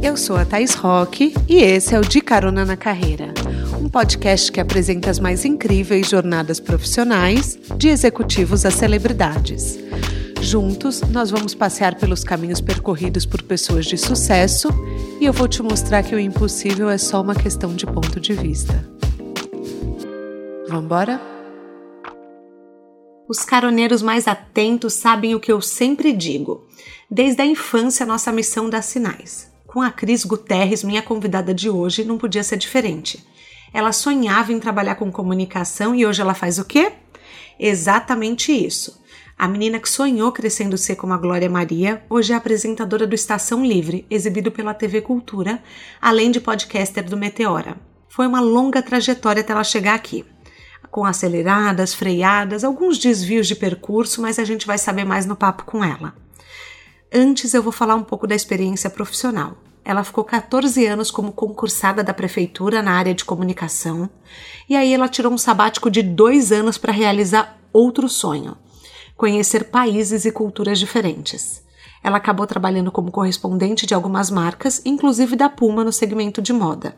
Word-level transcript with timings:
Eu 0.00 0.16
sou 0.16 0.36
a 0.36 0.44
Thais 0.44 0.74
Roque 0.74 1.34
e 1.48 1.56
esse 1.56 1.94
é 1.94 1.98
o 1.98 2.02
De 2.02 2.20
Carona 2.20 2.64
na 2.64 2.76
Carreira, 2.76 3.34
um 3.80 3.88
podcast 3.88 4.50
que 4.52 4.60
apresenta 4.60 5.10
as 5.10 5.18
mais 5.18 5.44
incríveis 5.44 6.08
jornadas 6.08 6.60
profissionais, 6.60 7.58
de 7.76 7.88
executivos 7.88 8.64
a 8.64 8.70
celebridades. 8.70 9.78
Juntos, 10.40 11.00
nós 11.02 11.30
vamos 11.30 11.54
passear 11.54 11.96
pelos 11.96 12.22
caminhos 12.22 12.60
percorridos 12.60 13.26
por 13.26 13.42
pessoas 13.42 13.86
de 13.86 13.98
sucesso 13.98 14.68
e 15.20 15.26
eu 15.26 15.32
vou 15.32 15.48
te 15.48 15.62
mostrar 15.62 16.04
que 16.04 16.14
o 16.14 16.20
impossível 16.20 16.88
é 16.88 16.96
só 16.96 17.20
uma 17.20 17.34
questão 17.34 17.74
de 17.74 17.84
ponto 17.84 18.20
de 18.20 18.34
vista. 18.34 18.88
Vamos 20.68 20.84
embora? 20.84 21.20
Os 23.28 23.40
caroneiros 23.40 24.00
mais 24.00 24.28
atentos 24.28 24.94
sabem 24.94 25.34
o 25.34 25.40
que 25.40 25.50
eu 25.50 25.60
sempre 25.60 26.12
digo. 26.12 26.66
Desde 27.10 27.42
a 27.42 27.46
infância, 27.46 28.06
nossa 28.06 28.30
missão 28.32 28.70
dá 28.70 28.80
sinais. 28.80 29.47
Com 29.68 29.82
a 29.82 29.90
Cris 29.90 30.24
Guterres, 30.24 30.82
minha 30.82 31.02
convidada 31.02 31.52
de 31.52 31.68
hoje, 31.68 32.02
não 32.02 32.16
podia 32.16 32.42
ser 32.42 32.56
diferente. 32.56 33.22
Ela 33.70 33.92
sonhava 33.92 34.50
em 34.50 34.58
trabalhar 34.58 34.94
com 34.94 35.12
comunicação 35.12 35.94
e 35.94 36.06
hoje 36.06 36.22
ela 36.22 36.32
faz 36.32 36.58
o 36.58 36.64
quê? 36.64 36.90
Exatamente 37.60 38.50
isso. 38.50 38.98
A 39.38 39.46
menina 39.46 39.78
que 39.78 39.90
sonhou 39.90 40.32
crescendo 40.32 40.78
ser 40.78 40.96
como 40.96 41.12
a 41.12 41.18
Glória 41.18 41.50
Maria, 41.50 42.02
hoje 42.08 42.32
é 42.32 42.36
apresentadora 42.36 43.06
do 43.06 43.14
Estação 43.14 43.62
Livre, 43.62 44.06
exibido 44.08 44.50
pela 44.50 44.72
TV 44.72 45.02
Cultura, 45.02 45.62
além 46.00 46.30
de 46.30 46.40
podcaster 46.40 47.04
do 47.04 47.18
Meteora. 47.18 47.76
Foi 48.08 48.26
uma 48.26 48.40
longa 48.40 48.80
trajetória 48.80 49.42
até 49.42 49.52
ela 49.52 49.62
chegar 49.62 49.94
aqui 49.94 50.24
com 50.90 51.04
aceleradas, 51.04 51.92
freadas, 51.92 52.64
alguns 52.64 52.96
desvios 52.96 53.46
de 53.46 53.54
percurso, 53.54 54.22
mas 54.22 54.38
a 54.38 54.44
gente 54.44 54.66
vai 54.66 54.78
saber 54.78 55.04
mais 55.04 55.26
no 55.26 55.36
papo 55.36 55.64
com 55.64 55.84
ela. 55.84 56.14
Antes 57.12 57.54
eu 57.54 57.62
vou 57.62 57.72
falar 57.72 57.94
um 57.94 58.02
pouco 58.02 58.26
da 58.26 58.34
experiência 58.34 58.90
profissional. 58.90 59.56
Ela 59.82 60.04
ficou 60.04 60.22
14 60.22 60.86
anos 60.86 61.10
como 61.10 61.32
concursada 61.32 62.04
da 62.04 62.12
prefeitura 62.12 62.82
na 62.82 62.92
área 62.92 63.14
de 63.14 63.24
comunicação 63.24 64.10
e 64.68 64.76
aí 64.76 64.92
ela 64.92 65.08
tirou 65.08 65.32
um 65.32 65.38
sabático 65.38 65.90
de 65.90 66.02
dois 66.02 66.52
anos 66.52 66.76
para 66.76 66.92
realizar 66.92 67.58
outro 67.72 68.10
sonho: 68.10 68.58
conhecer 69.16 69.64
países 69.64 70.26
e 70.26 70.32
culturas 70.32 70.78
diferentes. 70.78 71.62
Ela 72.04 72.18
acabou 72.18 72.46
trabalhando 72.46 72.92
como 72.92 73.10
correspondente 73.10 73.86
de 73.86 73.94
algumas 73.94 74.30
marcas, 74.30 74.82
inclusive 74.84 75.34
da 75.34 75.48
Puma 75.48 75.82
no 75.82 75.92
segmento 75.92 76.42
de 76.42 76.52
moda. 76.52 76.94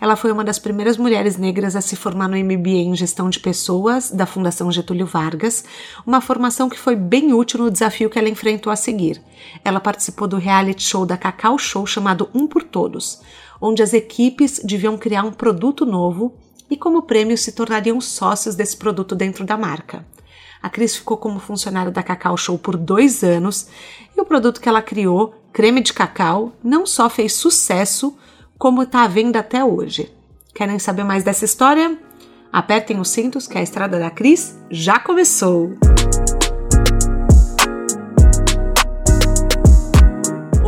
Ela 0.00 0.16
foi 0.16 0.32
uma 0.32 0.44
das 0.44 0.58
primeiras 0.58 0.96
mulheres 0.96 1.36
negras 1.36 1.76
a 1.76 1.80
se 1.80 1.96
formar 1.96 2.28
no 2.28 2.36
MBA 2.36 2.70
em 2.70 2.96
Gestão 2.96 3.30
de 3.30 3.38
Pessoas 3.40 4.10
da 4.10 4.26
Fundação 4.26 4.70
Getúlio 4.70 5.06
Vargas, 5.06 5.64
uma 6.06 6.20
formação 6.20 6.68
que 6.68 6.78
foi 6.78 6.96
bem 6.96 7.32
útil 7.32 7.60
no 7.60 7.70
desafio 7.70 8.10
que 8.10 8.18
ela 8.18 8.28
enfrentou 8.28 8.72
a 8.72 8.76
seguir. 8.76 9.22
Ela 9.64 9.80
participou 9.80 10.26
do 10.26 10.36
reality 10.36 10.82
show 10.82 11.06
da 11.06 11.16
Cacau 11.16 11.56
Show 11.58 11.86
chamado 11.86 12.28
Um 12.34 12.46
por 12.46 12.62
Todos, 12.62 13.20
onde 13.60 13.82
as 13.82 13.92
equipes 13.92 14.60
deviam 14.64 14.98
criar 14.98 15.22
um 15.22 15.32
produto 15.32 15.86
novo 15.86 16.34
e, 16.68 16.76
como 16.76 17.02
prêmio, 17.02 17.38
se 17.38 17.52
tornariam 17.52 18.00
sócios 18.00 18.54
desse 18.54 18.76
produto 18.76 19.14
dentro 19.14 19.44
da 19.44 19.56
marca. 19.56 20.04
A 20.60 20.70
Cris 20.70 20.96
ficou 20.96 21.18
como 21.18 21.38
funcionária 21.38 21.92
da 21.92 22.02
Cacau 22.02 22.36
Show 22.36 22.58
por 22.58 22.76
dois 22.76 23.22
anos 23.22 23.68
e 24.16 24.20
o 24.20 24.24
produto 24.24 24.60
que 24.60 24.68
ela 24.68 24.80
criou, 24.80 25.34
creme 25.52 25.82
de 25.82 25.92
cacau, 25.92 26.52
não 26.64 26.86
só 26.86 27.10
fez 27.10 27.34
sucesso, 27.34 28.16
como 28.58 28.82
está 28.82 29.04
à 29.04 29.08
venda 29.08 29.40
até 29.40 29.64
hoje. 29.64 30.10
Querem 30.54 30.78
saber 30.78 31.04
mais 31.04 31.24
dessa 31.24 31.44
história? 31.44 31.98
Apertem 32.52 33.00
os 33.00 33.10
cintos 33.10 33.48
que 33.48 33.58
a 33.58 33.62
estrada 33.62 33.98
da 33.98 34.10
Cris 34.10 34.56
já 34.70 34.98
começou! 34.98 35.72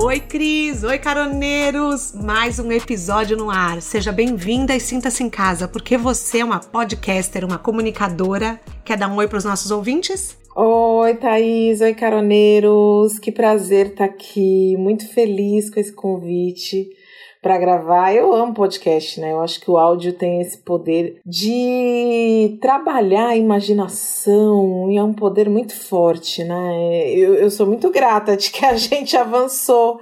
Oi, 0.03 0.21
Cris! 0.21 0.83
Oi, 0.83 0.99
caroneiros! 0.99 2.13
Mais 2.13 2.59
um 2.59 2.73
episódio 2.73 3.37
no 3.37 3.51
ar. 3.51 3.81
Seja 3.81 4.11
bem-vinda 4.11 4.75
e 4.75 4.81
sinta-se 4.81 5.23
em 5.23 5.31
casa, 5.31 5.69
porque 5.69 5.97
você 5.97 6.41
é 6.41 6.45
uma 6.45 6.61
podcaster, 6.61 7.45
uma 7.45 7.59
comunicadora. 7.59 8.61
Quer 8.85 8.97
dar 8.97 9.09
um 9.09 9.17
oi 9.17 9.29
para 9.29 9.39
os 9.39 9.45
nossos 9.45 9.71
ouvintes? 9.71 10.37
Oi, 10.57 11.15
Thaís! 11.15 11.81
Oi, 11.81 11.95
caroneiros! 11.95 13.19
Que 13.19 13.31
prazer 13.31 13.89
estar 13.89 14.07
aqui. 14.07 14.77
Muito 14.77 15.09
feliz 15.09 15.71
com 15.71 15.79
esse 15.79 15.93
convite 15.93 16.89
para 17.43 17.59
gravar. 17.59 18.15
Eu 18.15 18.33
amo 18.33 18.55
podcast, 18.55 19.21
né? 19.21 19.33
Eu 19.33 19.41
acho 19.41 19.61
que 19.61 19.71
o 19.71 19.77
áudio 19.77 20.13
tem 20.13 20.41
esse 20.41 20.59
poder 20.59 21.21
de 21.25 22.59
trabalhar 22.61 23.29
a 23.29 23.37
imaginação 23.37 24.91
e 24.91 24.97
é 24.97 25.03
um 25.03 25.13
poder 25.13 25.49
muito 25.49 25.75
forte, 25.75 26.43
né? 26.45 27.09
Eu, 27.09 27.35
eu 27.35 27.51
sou 27.51 27.67
muito 27.67 27.91
grata 27.91 28.37
de 28.37 28.51
que 28.51 28.65
a 28.65 28.75
gente 28.77 29.17
avançou 29.17 30.01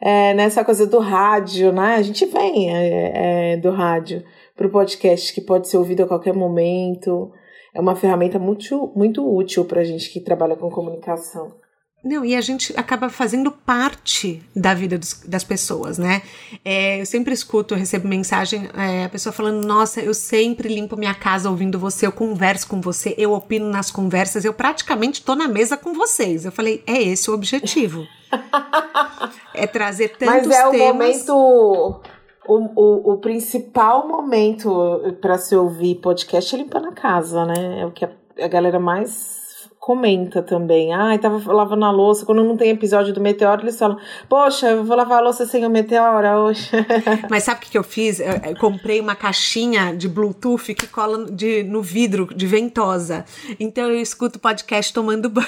é, 0.00 0.34
nessa 0.34 0.64
coisa 0.64 0.86
do 0.86 0.98
rádio, 0.98 1.72
né? 1.72 1.96
A 1.96 2.02
gente 2.02 2.26
vem 2.26 2.70
é, 2.70 3.52
é, 3.52 3.56
do 3.56 3.70
rádio 3.70 4.22
para 4.56 4.66
o 4.66 4.70
podcast 4.70 5.32
que 5.32 5.40
pode 5.40 5.68
ser 5.68 5.78
ouvido 5.78 6.02
a 6.02 6.06
qualquer 6.06 6.34
momento. 6.34 7.32
É 7.74 7.80
uma 7.80 7.96
ferramenta 7.96 8.38
muito, 8.38 8.92
muito 8.94 9.26
útil 9.26 9.64
para 9.64 9.80
a 9.80 9.84
gente 9.84 10.12
que 10.12 10.20
trabalha 10.20 10.54
com 10.54 10.70
comunicação. 10.70 11.63
Não, 12.04 12.22
e 12.22 12.36
a 12.36 12.40
gente 12.42 12.74
acaba 12.76 13.08
fazendo 13.08 13.50
parte 13.50 14.42
da 14.54 14.74
vida 14.74 14.98
dos, 14.98 15.22
das 15.26 15.42
pessoas, 15.42 15.96
né? 15.96 16.20
É, 16.62 17.00
eu 17.00 17.06
sempre 17.06 17.32
escuto, 17.32 17.72
eu 17.72 17.78
recebo 17.78 18.06
mensagem, 18.06 18.68
é, 18.76 19.04
a 19.04 19.08
pessoa 19.08 19.32
falando: 19.32 19.66
Nossa, 19.66 20.02
eu 20.02 20.12
sempre 20.12 20.68
limpo 20.68 20.98
minha 20.98 21.14
casa 21.14 21.48
ouvindo 21.48 21.78
você, 21.78 22.06
eu 22.06 22.12
converso 22.12 22.68
com 22.68 22.78
você, 22.78 23.14
eu 23.16 23.32
opino 23.32 23.70
nas 23.70 23.90
conversas, 23.90 24.44
eu 24.44 24.52
praticamente 24.52 25.24
tô 25.24 25.34
na 25.34 25.48
mesa 25.48 25.78
com 25.78 25.94
vocês. 25.94 26.44
Eu 26.44 26.52
falei: 26.52 26.82
É 26.86 27.02
esse 27.02 27.30
o 27.30 27.34
objetivo. 27.34 28.06
é 29.54 29.66
trazer 29.66 30.10
tantos 30.18 30.46
Mas 30.46 30.50
é 30.50 30.70
temas. 30.70 30.74
o 30.74 30.78
momento. 30.84 32.00
O, 32.46 32.56
o, 32.76 33.12
o 33.14 33.16
principal 33.16 34.06
momento 34.06 35.16
para 35.22 35.38
se 35.38 35.56
ouvir 35.56 35.94
podcast 35.94 36.54
é 36.54 36.58
limpando 36.58 36.88
a 36.88 36.92
casa, 36.92 37.46
né? 37.46 37.80
É 37.80 37.86
o 37.86 37.90
que 37.90 38.04
a, 38.04 38.10
a 38.42 38.48
galera 38.48 38.78
mais 38.78 39.43
comenta 39.84 40.42
também. 40.42 40.94
Ai, 40.94 41.16
ah, 41.16 41.18
tava 41.18 41.52
lavando 41.52 41.84
a 41.84 41.90
louça. 41.90 42.24
Quando 42.24 42.42
não 42.42 42.56
tem 42.56 42.70
episódio 42.70 43.12
do 43.12 43.20
Meteoro, 43.20 43.60
eles 43.60 43.78
falam: 43.78 43.98
Poxa, 44.30 44.70
eu 44.70 44.82
vou 44.82 44.96
lavar 44.96 45.18
a 45.18 45.20
louça 45.20 45.44
sem 45.44 45.66
o 45.66 45.68
Meteoro 45.68 46.26
hoje. 46.38 46.70
Mas 47.28 47.42
sabe 47.42 47.58
o 47.58 47.62
que, 47.62 47.72
que 47.72 47.76
eu 47.76 47.84
fiz? 47.84 48.18
Eu, 48.18 48.32
eu 48.46 48.56
comprei 48.56 48.98
uma 48.98 49.14
caixinha 49.14 49.94
de 49.94 50.08
Bluetooth 50.08 50.74
que 50.74 50.86
cola 50.86 51.26
de, 51.26 51.64
no 51.64 51.82
vidro 51.82 52.26
de 52.34 52.46
ventosa. 52.46 53.26
Então 53.60 53.90
eu 53.90 54.00
escuto 54.00 54.38
podcast 54.38 54.90
tomando 54.90 55.28
banho. 55.28 55.46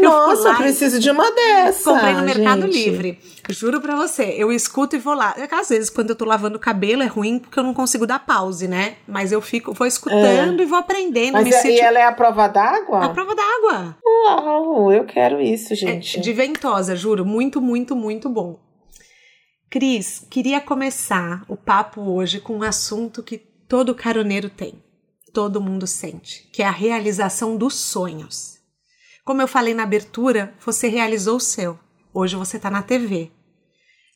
Nossa, 0.00 0.48
eu 0.48 0.56
preciso 0.56 0.98
de 0.98 1.10
uma 1.10 1.30
dessa. 1.30 1.92
Comprei 1.92 2.14
no 2.14 2.22
Mercado 2.22 2.62
gente. 2.62 2.90
Livre. 2.90 3.18
Juro 3.50 3.80
pra 3.80 3.94
você, 3.94 4.34
eu 4.36 4.50
escuto 4.50 4.96
e 4.96 4.98
vou 4.98 5.14
lá. 5.14 5.34
É 5.36 5.54
às 5.54 5.68
vezes, 5.68 5.90
quando 5.90 6.10
eu 6.10 6.16
tô 6.16 6.24
lavando 6.24 6.56
o 6.56 6.60
cabelo, 6.60 7.02
é 7.02 7.06
ruim 7.06 7.38
porque 7.38 7.58
eu 7.58 7.62
não 7.62 7.74
consigo 7.74 8.06
dar 8.06 8.18
pause, 8.18 8.66
né? 8.66 8.96
Mas 9.06 9.32
eu 9.32 9.40
fico, 9.40 9.72
vou 9.72 9.86
escutando 9.86 10.60
é. 10.60 10.62
e 10.62 10.66
vou 10.66 10.78
aprendendo. 10.78 11.34
Mas 11.34 11.64
é, 11.64 11.70
e 11.70 11.80
ela 11.80 11.98
é 11.98 12.04
a 12.04 12.12
prova 12.12 12.48
d'água? 12.48 13.04
A 13.04 13.08
prova 13.10 13.34
d'água. 13.34 13.96
Uau, 14.04 14.92
eu 14.92 15.04
quero 15.04 15.40
isso, 15.40 15.74
gente. 15.74 16.18
É 16.18 16.20
de 16.20 16.32
ventosa, 16.32 16.96
juro. 16.96 17.24
Muito, 17.24 17.60
muito, 17.60 17.94
muito 17.94 18.28
bom. 18.28 18.58
Cris, 19.70 20.26
queria 20.30 20.60
começar 20.60 21.44
o 21.48 21.56
papo 21.56 22.00
hoje 22.00 22.40
com 22.40 22.58
um 22.58 22.62
assunto 22.62 23.22
que 23.22 23.36
todo 23.36 23.94
caroneiro 23.94 24.48
tem, 24.48 24.82
todo 25.32 25.60
mundo 25.60 25.86
sente, 25.86 26.48
que 26.52 26.62
é 26.62 26.66
a 26.66 26.70
realização 26.70 27.56
dos 27.56 27.74
sonhos. 27.74 28.53
Como 29.24 29.40
eu 29.40 29.48
falei 29.48 29.72
na 29.72 29.84
abertura, 29.84 30.52
você 30.62 30.86
realizou 30.86 31.36
o 31.36 31.40
seu. 31.40 31.78
Hoje 32.12 32.36
você 32.36 32.58
está 32.58 32.70
na 32.70 32.82
TV. 32.82 33.30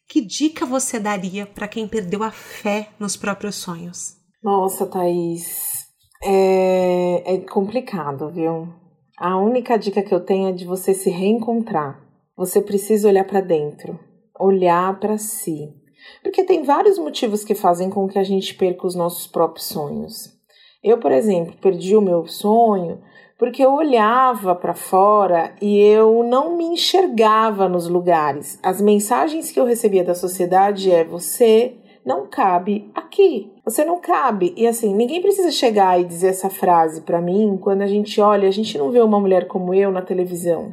Que 0.07 0.21
dica 0.21 0.67
você 0.67 1.01
daria 1.01 1.47
para 1.47 1.67
quem 1.67 1.89
perdeu 1.89 2.23
a 2.23 2.31
fé 2.31 2.91
nos 3.01 3.17
próprios 3.17 3.55
sonhos? 3.55 4.19
Nossa, 4.43 4.87
Thaís, 4.87 5.87
é, 6.23 7.37
é 7.37 7.39
complicado, 7.39 8.31
viu? 8.31 8.69
A 9.17 9.39
única 9.39 9.79
dica 9.79 10.03
que 10.03 10.15
eu 10.15 10.21
tenho 10.21 10.51
é 10.51 10.53
de 10.53 10.67
você 10.67 10.93
se 10.93 11.09
reencontrar. 11.09 11.99
Você 12.37 12.61
precisa 12.61 13.09
olhar 13.09 13.25
para 13.25 13.41
dentro, 13.41 13.99
olhar 14.39 15.01
para 15.01 15.17
si. 15.17 15.73
Porque 16.23 16.45
tem 16.45 16.65
vários 16.65 16.99
motivos 16.99 17.45
que 17.45 17.55
fazem 17.55 17.89
com 17.89 18.07
que 18.07 18.19
a 18.19 18.25
gente 18.25 18.55
perca 18.55 18.87
os 18.87 18.95
nossos 18.95 19.27
próprios 19.27 19.69
sonhos. 19.69 20.37
Eu, 20.85 20.99
por 20.99 21.13
exemplo, 21.13 21.57
perdi 21.63 21.97
o 21.97 22.03
meu 22.03 22.27
sonho 22.27 23.01
porque 23.39 23.65
eu 23.65 23.73
olhava 23.73 24.55
para 24.55 24.75
fora 24.75 25.55
e 25.63 25.79
eu 25.79 26.25
não 26.25 26.57
me 26.57 26.65
enxergava 26.65 27.69
nos 27.69 27.89
lugares. 27.89 28.59
As 28.63 28.81
mensagens 28.81 29.53
que 29.53 29.61
eu 29.61 29.65
recebia 29.65 30.03
da 30.03 30.15
sociedade 30.15 30.91
é 30.91 31.05
você 31.05 31.77
não 32.05 32.27
cabe 32.27 32.91
aqui. 32.95 33.53
Você 33.65 33.85
não 33.85 34.01
cabe. 34.01 34.53
E 34.57 34.67
assim, 34.67 34.95
ninguém 34.95 35.23
precisa 35.23 35.53
chegar 35.53 36.01
e 36.01 36.05
dizer 36.05 36.29
essa 36.29 36.51
frase 36.51 37.03
para 37.03 37.21
mim 37.21 37.57
quando 37.61 37.83
a 37.83 37.87
gente 37.87 38.21
olha, 38.21 38.49
a 38.49 38.51
gente 38.51 38.77
não 38.77 38.91
vê 38.91 39.01
uma 39.01 39.21
mulher 39.21 39.47
como 39.47 39.73
eu 39.73 39.93
na 39.93 40.03
televisão. 40.03 40.73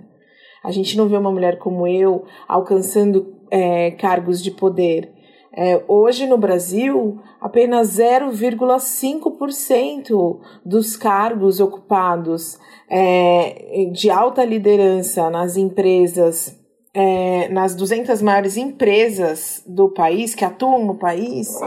A 0.63 0.71
gente 0.71 0.97
não 0.97 1.07
vê 1.07 1.15
uma 1.15 1.31
mulher 1.31 1.59
como 1.59 1.85
eu 1.85 2.23
alcançando 2.47 3.35
é, 3.51 3.91
cargos 3.91 4.41
de 4.41 4.49
poder. 4.49 5.11
É, 5.57 5.81
hoje 5.87 6.27
no 6.27 6.37
Brasil, 6.37 7.17
apenas 7.39 7.97
0,5% 7.97 10.41
dos 10.65 10.97
cargos 10.97 11.61
ocupados 11.61 12.59
é, 12.89 13.89
de 13.93 14.09
alta 14.09 14.43
liderança 14.43 15.29
nas 15.29 15.55
empresas 15.55 16.59
é, 16.95 17.49
nas 17.49 17.75
200 17.75 18.21
maiores 18.21 18.55
empresas 18.55 19.61
do 19.67 19.89
país, 19.89 20.33
que 20.33 20.45
atuam 20.45 20.85
no 20.85 20.95
país, 20.95 21.59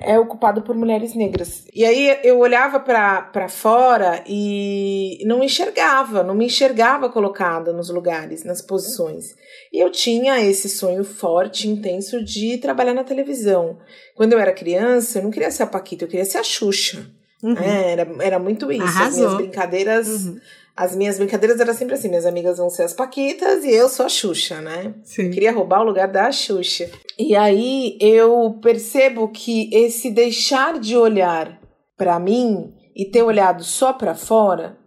é 0.00 0.18
ocupado 0.18 0.62
por 0.62 0.74
mulheres 0.74 1.14
negras. 1.14 1.64
E 1.74 1.84
aí 1.84 2.18
eu 2.22 2.38
olhava 2.38 2.78
para 2.80 3.48
fora 3.48 4.22
e 4.26 5.22
não 5.26 5.42
enxergava, 5.42 6.22
não 6.22 6.34
me 6.34 6.46
enxergava 6.46 7.08
colocada 7.08 7.72
nos 7.72 7.90
lugares, 7.90 8.44
nas 8.44 8.62
posições. 8.62 9.34
E 9.72 9.82
eu 9.82 9.90
tinha 9.90 10.40
esse 10.40 10.68
sonho 10.68 11.04
forte, 11.04 11.68
intenso 11.68 12.24
de 12.24 12.58
trabalhar 12.58 12.94
na 12.94 13.04
televisão. 13.04 13.78
Quando 14.14 14.32
eu 14.32 14.38
era 14.38 14.52
criança, 14.52 15.18
eu 15.18 15.24
não 15.24 15.30
queria 15.30 15.50
ser 15.50 15.64
a 15.64 15.66
Paquita, 15.66 16.04
eu 16.04 16.08
queria 16.08 16.24
ser 16.24 16.38
a 16.38 16.44
Xuxa. 16.44 17.10
Uhum. 17.42 17.56
É, 17.56 17.92
era, 17.92 18.08
era 18.20 18.38
muito 18.38 18.70
isso. 18.70 18.82
Arrasou. 18.82 19.06
As 19.08 19.16
minhas 19.16 19.34
brincadeiras. 19.34 20.26
Uhum. 20.26 20.40
As 20.78 20.94
minhas 20.94 21.18
brincadeiras 21.18 21.58
eram 21.58 21.74
sempre 21.74 21.94
assim: 21.94 22.08
minhas 22.08 22.24
amigas 22.24 22.58
vão 22.58 22.70
ser 22.70 22.84
as 22.84 22.92
Paquitas 22.92 23.64
e 23.64 23.72
eu 23.72 23.88
sou 23.88 24.06
a 24.06 24.08
Xuxa, 24.08 24.60
né? 24.60 24.94
Sim. 25.02 25.28
Queria 25.28 25.50
roubar 25.50 25.80
o 25.80 25.84
lugar 25.84 26.06
da 26.06 26.30
Xuxa. 26.30 26.88
E 27.18 27.34
aí 27.34 27.98
eu 28.00 28.60
percebo 28.62 29.26
que 29.26 29.68
esse 29.74 30.08
deixar 30.08 30.78
de 30.78 30.96
olhar 30.96 31.60
para 31.96 32.20
mim 32.20 32.72
e 32.94 33.04
ter 33.04 33.24
olhado 33.24 33.64
só 33.64 33.92
para 33.92 34.14
fora 34.14 34.78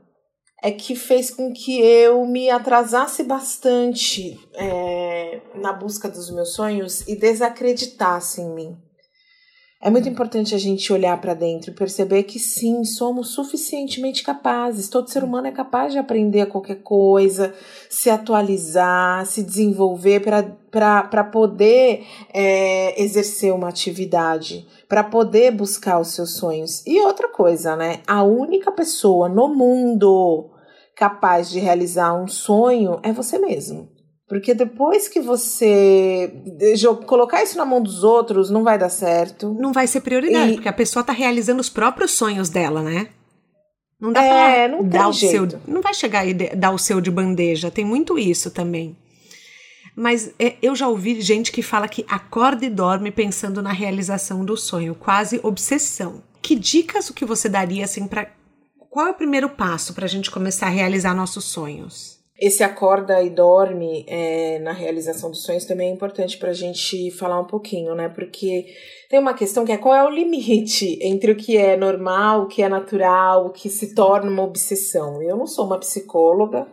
é 0.64 0.72
que 0.72 0.96
fez 0.96 1.30
com 1.30 1.52
que 1.52 1.82
eu 1.82 2.26
me 2.26 2.50
atrasasse 2.50 3.24
bastante 3.24 4.40
é, 4.56 5.42
na 5.56 5.74
busca 5.74 6.08
dos 6.08 6.32
meus 6.32 6.54
sonhos 6.54 7.06
e 7.06 7.18
desacreditasse 7.18 8.40
em 8.40 8.54
mim. 8.54 8.78
É 9.84 9.90
muito 9.90 10.08
importante 10.08 10.54
a 10.54 10.60
gente 10.60 10.94
olhar 10.94 11.20
para 11.20 11.34
dentro 11.34 11.72
e 11.72 11.74
perceber 11.74 12.22
que 12.24 12.38
sim, 12.38 12.84
somos 12.84 13.30
suficientemente 13.30 14.22
capazes. 14.22 14.88
Todo 14.88 15.10
ser 15.10 15.24
humano 15.24 15.48
é 15.48 15.52
capaz 15.52 15.92
de 15.92 15.98
aprender 15.98 16.46
qualquer 16.46 16.84
coisa, 16.84 17.52
se 17.90 18.08
atualizar, 18.08 19.26
se 19.26 19.42
desenvolver 19.42 20.22
para 20.22 21.24
poder 21.24 22.06
é, 22.32 23.02
exercer 23.02 23.52
uma 23.52 23.70
atividade, 23.70 24.68
para 24.88 25.04
poder 25.04 25.52
buscar 25.52 26.00
os 26.00 26.10
seus 26.10 26.36
sonhos. 26.36 26.86
E 26.86 27.02
outra 27.02 27.28
coisa, 27.30 27.76
né? 27.76 28.02
A 28.06 28.22
única 28.22 28.72
pessoa 28.72 29.28
no 29.28 29.48
mundo 29.48 30.52
capaz 30.96 31.50
de 31.50 31.60
realizar 31.60 32.14
um 32.14 32.28
sonho 32.28 33.00
é 33.02 33.12
você 33.12 33.40
mesmo. 33.40 33.90
Porque 34.32 34.54
depois 34.54 35.10
que 35.10 35.20
você 35.20 36.32
colocar 37.06 37.44
isso 37.44 37.58
na 37.58 37.66
mão 37.66 37.84
dos 37.84 38.02
outros, 38.02 38.50
não 38.50 38.64
vai 38.64 38.80
dar 38.80 38.88
certo. 38.88 39.54
Não 39.60 39.74
vai 39.74 39.86
ser 39.88 40.00
prioridade, 40.00 40.54
e... 40.54 40.56
porque 40.56 40.70
a 40.70 40.74
pessoa 40.74 41.04
tá 41.04 41.12
realizando 41.12 41.60
os 41.60 41.68
próprios 41.68 42.12
sonhos 42.12 42.48
dela, 42.48 42.82
né? 42.82 43.10
Não 44.00 44.14
dá 44.14 44.24
é, 44.24 44.70
pra 44.70 44.78
não 44.78 44.88
dar 44.88 45.10
o 45.10 45.12
jeito. 45.12 45.52
seu. 45.52 45.62
Não 45.68 45.82
vai 45.82 45.94
chegar 45.94 46.26
e 46.26 46.34
dar 46.34 46.72
o 46.72 46.78
seu 46.78 47.02
de 47.02 47.12
bandeja. 47.12 47.70
Tem 47.70 47.84
muito 47.84 48.18
isso 48.18 48.50
também. 48.52 48.96
Mas 49.98 50.34
é, 50.40 50.56
eu 50.62 50.78
já 50.78 50.88
ouvi 50.88 51.20
gente 51.20 51.52
que 51.52 51.62
fala 51.62 51.90
que 51.90 52.06
acorda 52.08 52.66
e 52.66 52.70
dorme 52.70 53.12
pensando 53.12 53.62
na 53.62 53.74
realização 53.74 54.46
do 54.46 54.56
sonho, 54.56 54.96
quase 54.96 55.42
obsessão. 55.44 56.24
Que 56.42 56.56
dicas 56.56 57.10
o 57.10 57.14
que 57.14 57.26
você 57.26 57.50
daria 57.50 57.84
assim 57.84 58.08
para 58.08 58.30
qual 58.90 59.08
é 59.08 59.12
o 59.12 59.16
primeiro 59.16 59.50
passo 59.50 59.94
para 59.94 60.06
a 60.06 60.08
gente 60.08 60.32
começar 60.32 60.68
a 60.68 60.70
realizar 60.70 61.14
nossos 61.14 61.44
sonhos? 61.44 62.21
Esse 62.42 62.64
acorda 62.64 63.22
e 63.22 63.30
dorme 63.30 64.04
é, 64.08 64.58
na 64.60 64.72
realização 64.72 65.30
dos 65.30 65.44
sonhos 65.44 65.64
também 65.64 65.92
é 65.92 65.94
importante 65.94 66.40
para 66.40 66.50
a 66.50 66.54
gente 66.54 67.12
falar 67.12 67.40
um 67.40 67.46
pouquinho, 67.46 67.94
né? 67.94 68.10
Porque 68.10 68.66
tem 69.08 69.20
uma 69.20 69.36
questão 69.36 69.64
que 69.64 69.72
é 69.72 69.78
qual 69.78 69.94
é 69.94 70.04
o 70.04 70.10
limite 70.10 70.98
entre 71.06 71.32
o 71.32 71.36
que 71.36 71.56
é 71.56 71.78
normal, 71.78 72.42
o 72.42 72.48
que 72.48 72.64
é 72.64 72.68
natural, 72.68 73.46
o 73.46 73.52
que 73.52 73.70
se 73.70 73.94
torna 73.94 74.32
uma 74.32 74.42
obsessão. 74.42 75.22
Eu 75.22 75.38
não 75.38 75.46
sou 75.46 75.68
uma 75.68 75.80
psicóloga 75.80 76.68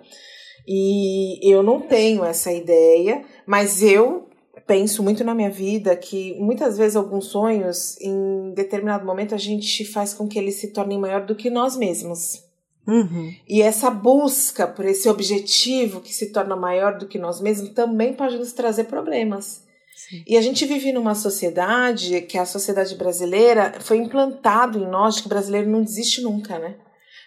e 0.67 1.38
eu 1.43 1.62
não 1.62 1.81
tenho 1.82 2.25
essa 2.25 2.50
ideia, 2.50 3.23
mas 3.47 3.82
eu 3.82 4.26
penso 4.67 5.03
muito 5.03 5.23
na 5.23 5.35
minha 5.35 5.50
vida 5.50 5.94
que 5.94 6.35
muitas 6.41 6.79
vezes 6.79 6.97
alguns 6.97 7.26
sonhos, 7.26 8.00
em 8.00 8.55
determinado 8.55 9.05
momento, 9.05 9.35
a 9.35 9.38
gente 9.38 9.85
faz 9.85 10.15
com 10.15 10.26
que 10.26 10.38
eles 10.38 10.55
se 10.55 10.73
tornem 10.73 10.99
maior 10.99 11.26
do 11.26 11.35
que 11.35 11.50
nós 11.50 11.76
mesmos. 11.76 12.48
Uhum. 12.88 13.35
E 13.46 13.61
essa 13.61 13.90
busca 13.90 14.67
por 14.67 14.87
esse 14.87 15.11
objetivo 15.11 16.00
que 16.00 16.14
se 16.14 16.32
torna 16.32 16.56
maior 16.56 16.96
do 16.96 17.06
que 17.06 17.19
nós 17.19 17.38
mesmos 17.38 17.75
também 17.75 18.14
pode 18.14 18.38
nos 18.38 18.55
trazer 18.55 18.85
problemas. 18.85 19.62
Sim. 19.94 20.25
E 20.26 20.38
a 20.38 20.40
gente 20.40 20.64
vive 20.64 20.90
numa 20.90 21.14
sociedade 21.14 22.23
que 22.23 22.38
a 22.38 22.46
sociedade 22.46 22.94
brasileira 22.94 23.75
foi 23.81 23.99
implantado 23.99 24.79
em 24.79 24.87
nós 24.87 25.20
que 25.20 25.26
o 25.26 25.29
brasileiro 25.29 25.69
não 25.69 25.82
desiste 25.82 26.23
nunca, 26.23 26.58
né? 26.58 26.76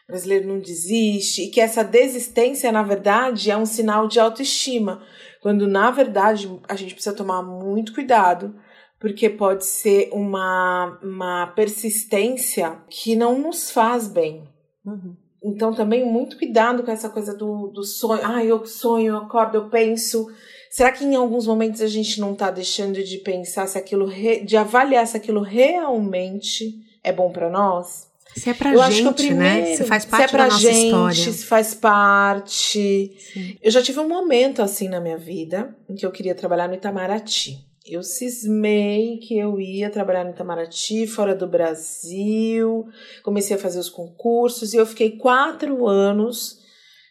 O 0.07 0.11
brasileiro 0.11 0.47
não 0.47 0.59
desiste 0.59 1.43
e 1.43 1.51
que 1.51 1.61
essa 1.61 1.83
desistência, 1.83 2.71
na 2.71 2.81
verdade, 2.81 3.51
é 3.51 3.55
um 3.55 3.65
sinal 3.65 4.07
de 4.07 4.19
autoestima, 4.19 5.03
quando 5.41 5.67
na 5.67 5.91
verdade 5.91 6.49
a 6.67 6.75
gente 6.75 6.95
precisa 6.95 7.15
tomar 7.15 7.43
muito 7.43 7.93
cuidado, 7.93 8.55
porque 8.99 9.29
pode 9.29 9.63
ser 9.65 10.09
uma, 10.11 10.99
uma 11.03 11.47
persistência 11.55 12.79
que 12.89 13.15
não 13.15 13.37
nos 13.37 13.69
faz 13.69 14.07
bem. 14.07 14.43
Uhum. 14.83 15.15
Então, 15.43 15.73
também 15.73 16.05
muito 16.05 16.37
cuidado 16.37 16.83
com 16.83 16.91
essa 16.91 17.09
coisa 17.09 17.35
do, 17.35 17.67
do 17.67 17.83
sonho. 17.83 18.21
Ah, 18.23 18.43
eu 18.45 18.65
sonho, 18.65 19.07
eu 19.07 19.17
acordo, 19.17 19.55
eu 19.55 19.69
penso. 19.69 20.27
Será 20.69 20.91
que 20.91 21.03
em 21.03 21.15
alguns 21.15 21.47
momentos 21.47 21.81
a 21.81 21.87
gente 21.87 22.21
não 22.21 22.33
está 22.33 22.51
deixando 22.51 23.03
de 23.03 23.17
pensar 23.17 23.67
se 23.67 23.77
aquilo, 23.77 24.05
re... 24.05 24.45
de 24.45 24.55
avaliar 24.55 25.05
se 25.07 25.17
aquilo 25.17 25.41
realmente 25.41 26.79
é 27.03 27.11
bom 27.11 27.31
para 27.31 27.49
nós? 27.49 28.09
Se 28.35 28.49
é 28.49 28.53
pra 28.53 28.73
eu 28.73 28.91
gente, 28.91 29.13
primeiro, 29.13 29.69
né? 29.69 29.75
Se 29.75 29.83
faz 29.83 30.05
parte 30.05 30.21
se 30.21 30.23
é 30.23 30.37
pra 30.37 30.43
da 30.45 30.53
nossa 30.53 30.61
gente, 30.61 30.85
história. 30.85 31.15
Se 31.15 31.45
faz 31.45 31.73
parte. 31.73 33.13
Sim. 33.33 33.57
Eu 33.61 33.71
já 33.71 33.81
tive 33.81 33.99
um 33.99 34.07
momento 34.07 34.61
assim 34.61 34.87
na 34.87 35.01
minha 35.01 35.17
vida 35.17 35.75
em 35.89 35.95
que 35.95 36.05
eu 36.05 36.11
queria 36.11 36.33
trabalhar 36.33 36.67
no 36.67 36.75
Itamaraty. 36.75 37.70
Eu 37.91 38.03
cismei 38.03 39.17
que 39.17 39.37
eu 39.37 39.59
ia 39.59 39.89
trabalhar 39.89 40.23
no 40.23 40.31
Itamaraty, 40.31 41.05
fora 41.05 41.35
do 41.35 41.45
Brasil, 41.45 42.87
comecei 43.21 43.55
a 43.55 43.59
fazer 43.59 43.79
os 43.79 43.89
concursos 43.89 44.73
e 44.73 44.77
eu 44.77 44.85
fiquei 44.85 45.17
quatro 45.17 45.85
anos 45.85 46.61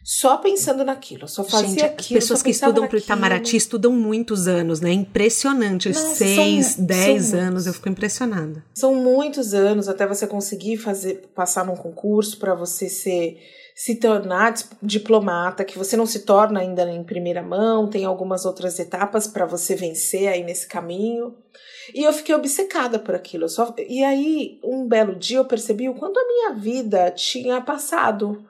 só 0.03 0.37
pensando 0.37 0.83
naquilo, 0.83 1.27
só 1.27 1.43
fazia 1.43 1.67
Gente, 1.67 1.83
aquilo. 1.83 2.17
As 2.17 2.23
pessoas 2.23 2.41
que 2.41 2.49
estudam 2.49 2.87
para 2.87 2.95
o 2.95 2.99
Itamaraty 2.99 3.55
estudam 3.55 3.91
muitos 3.91 4.47
anos, 4.47 4.81
né? 4.81 4.91
Impressionante. 4.91 5.89
Nossa, 5.89 6.15
Seis, 6.15 6.65
são, 6.65 6.85
dez 6.85 7.25
são, 7.25 7.39
anos, 7.39 7.67
eu 7.67 7.73
fico 7.73 7.87
impressionada. 7.87 8.65
São 8.73 8.95
muitos 8.95 9.53
anos 9.53 9.87
até 9.87 10.07
você 10.07 10.25
conseguir 10.25 10.77
fazer, 10.77 11.29
passar 11.35 11.63
num 11.63 11.75
concurso 11.75 12.39
para 12.39 12.55
você 12.55 12.89
ser 12.89 13.37
se 13.83 13.95
tornar 13.95 14.53
diplomata, 14.79 15.65
que 15.65 15.75
você 15.75 15.97
não 15.97 16.05
se 16.05 16.19
torna 16.19 16.59
ainda 16.59 16.83
em 16.83 17.03
primeira 17.03 17.41
mão, 17.41 17.89
tem 17.89 18.05
algumas 18.05 18.45
outras 18.45 18.77
etapas 18.77 19.25
para 19.25 19.43
você 19.43 19.73
vencer 19.73 20.27
aí 20.27 20.43
nesse 20.43 20.67
caminho. 20.67 21.35
E 21.91 22.03
eu 22.03 22.13
fiquei 22.13 22.35
obcecada 22.35 22.99
por 22.99 23.15
aquilo. 23.15 23.49
Só... 23.49 23.73
E 23.89 24.03
aí, 24.03 24.59
um 24.63 24.87
belo 24.87 25.15
dia, 25.15 25.39
eu 25.39 25.45
percebi 25.45 25.89
o 25.89 25.95
quanto 25.95 26.19
a 26.19 26.27
minha 26.27 26.53
vida 26.53 27.09
tinha 27.09 27.59
passado. 27.59 28.47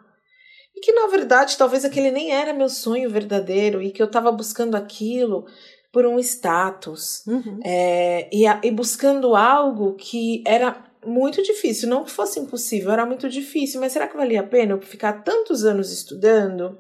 E 0.76 0.82
que, 0.82 0.92
na 0.92 1.08
verdade, 1.08 1.58
talvez 1.58 1.86
aquele 1.86 2.12
nem 2.12 2.34
era 2.34 2.52
meu 2.52 2.68
sonho 2.68 3.10
verdadeiro 3.10 3.82
e 3.82 3.90
que 3.90 4.02
eu 4.02 4.08
estava 4.08 4.34
buscando 4.34 4.76
aquilo 4.76 5.46
por 5.94 6.06
um 6.06 6.20
status. 6.20 7.26
Uhum. 7.26 7.62
É, 7.64 8.28
e, 8.34 8.44
e 8.46 8.70
buscando 8.70 9.34
algo 9.34 9.94
que 9.94 10.44
era 10.46 10.91
muito 11.06 11.42
difícil. 11.42 11.90
Não 11.90 12.04
que 12.04 12.12
fosse 12.12 12.40
impossível, 12.40 12.92
era 12.92 13.06
muito 13.06 13.30
difícil, 13.30 13.80
mas 13.80 13.92
será 13.92 14.08
que 14.08 14.18
valia 14.18 14.42
a 14.42 14.48
pena 14.48 14.74
eu 14.74 14.82
ficar 14.82 15.24
tantos 15.24 15.66
anos 15.66 15.92
estudando? 15.92 16.78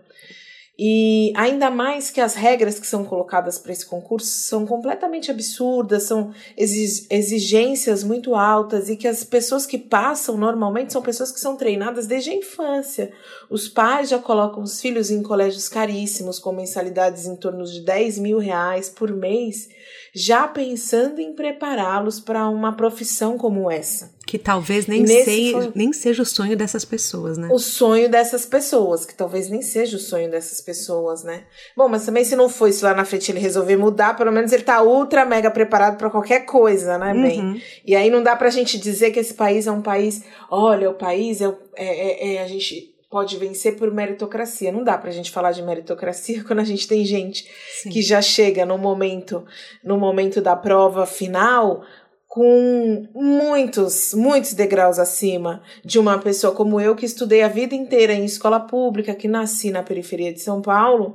E 0.79 1.31
ainda 1.35 1.69
mais 1.69 2.09
que 2.09 2.19
as 2.19 2.33
regras 2.33 2.79
que 2.79 2.87
são 2.87 3.03
colocadas 3.03 3.59
para 3.59 3.71
esse 3.71 3.85
concurso 3.85 4.27
são 4.27 4.65
completamente 4.65 5.29
absurdas, 5.29 6.03
são 6.03 6.33
exigências 6.57 8.03
muito 8.03 8.33
altas 8.35 8.89
e 8.89 8.95
que 8.95 9.07
as 9.07 9.23
pessoas 9.23 9.65
que 9.65 9.77
passam 9.77 10.37
normalmente 10.37 10.93
são 10.93 11.01
pessoas 11.01 11.31
que 11.31 11.39
são 11.39 11.55
treinadas 11.55 12.07
desde 12.07 12.31
a 12.31 12.35
infância. 12.35 13.11
Os 13.49 13.67
pais 13.67 14.09
já 14.09 14.17
colocam 14.17 14.63
os 14.63 14.81
filhos 14.81 15.11
em 15.11 15.21
colégios 15.21 15.69
caríssimos, 15.69 16.39
com 16.39 16.51
mensalidades 16.51 17.25
em 17.25 17.35
torno 17.35 17.63
de 17.65 17.81
10 17.81 18.17
mil 18.17 18.39
reais 18.39 18.89
por 18.89 19.11
mês 19.13 19.69
já 20.13 20.47
pensando 20.47 21.19
em 21.19 21.33
prepará-los 21.33 22.19
para 22.19 22.47
uma 22.49 22.75
profissão 22.75 23.37
como 23.37 23.71
essa. 23.71 24.11
Que 24.31 24.39
talvez 24.39 24.87
nem, 24.87 25.05
sei, 25.05 25.51
foi... 25.51 25.71
nem 25.75 25.91
seja 25.91 26.23
o 26.23 26.25
sonho 26.25 26.55
dessas 26.55 26.85
pessoas, 26.85 27.37
né? 27.37 27.49
O 27.51 27.59
sonho 27.59 28.07
dessas 28.07 28.45
pessoas, 28.45 29.05
que 29.05 29.13
talvez 29.13 29.49
nem 29.49 29.61
seja 29.61 29.97
o 29.97 29.99
sonho 29.99 30.31
dessas 30.31 30.61
pessoas, 30.61 31.21
né? 31.21 31.43
Bom, 31.75 31.89
mas 31.89 32.05
também 32.05 32.23
se 32.23 32.33
não 32.33 32.47
for 32.47 32.69
isso 32.69 32.85
lá 32.85 32.93
na 32.93 33.03
frente 33.03 33.29
ele 33.29 33.41
resolver 33.41 33.75
mudar, 33.75 34.15
pelo 34.15 34.31
menos 34.31 34.53
ele 34.53 34.63
tá 34.63 34.81
ultra 34.81 35.25
mega 35.25 35.51
preparado 35.51 35.97
para 35.97 36.09
qualquer 36.09 36.45
coisa, 36.45 36.97
né, 36.97 37.13
bem? 37.13 37.41
Uhum. 37.41 37.61
E 37.85 37.93
aí 37.93 38.09
não 38.09 38.23
dá 38.23 38.33
pra 38.33 38.49
gente 38.49 38.79
dizer 38.79 39.11
que 39.11 39.19
esse 39.19 39.33
país 39.33 39.67
é 39.67 39.71
um 39.73 39.81
país, 39.81 40.23
olha, 40.49 40.89
o 40.89 40.93
país 40.93 41.41
é, 41.41 41.53
é, 41.75 42.29
é, 42.29 42.35
é 42.35 42.41
a 42.41 42.47
gente 42.47 42.95
pode 43.09 43.35
vencer 43.35 43.75
por 43.75 43.91
meritocracia. 43.91 44.71
Não 44.71 44.81
dá 44.81 44.97
pra 44.97 45.11
gente 45.11 45.29
falar 45.29 45.51
de 45.51 45.61
meritocracia 45.61 46.41
quando 46.47 46.59
a 46.59 46.63
gente 46.63 46.87
tem 46.87 47.03
gente 47.03 47.45
Sim. 47.83 47.89
que 47.89 48.01
já 48.01 48.21
chega 48.21 48.65
no 48.65 48.77
momento, 48.77 49.45
no 49.83 49.97
momento 49.97 50.41
da 50.41 50.55
prova 50.55 51.05
final 51.05 51.83
com 52.31 53.09
muitos, 53.13 54.13
muitos 54.13 54.53
degraus 54.53 54.97
acima 54.97 55.61
de 55.83 55.99
uma 55.99 56.17
pessoa 56.17 56.55
como 56.55 56.79
eu 56.79 56.95
que 56.95 57.05
estudei 57.05 57.41
a 57.41 57.49
vida 57.49 57.75
inteira 57.75 58.13
em 58.13 58.23
escola 58.23 58.57
pública, 58.57 59.13
que 59.13 59.27
nasci 59.27 59.69
na 59.69 59.83
periferia 59.83 60.31
de 60.31 60.39
São 60.39 60.61
Paulo 60.61 61.13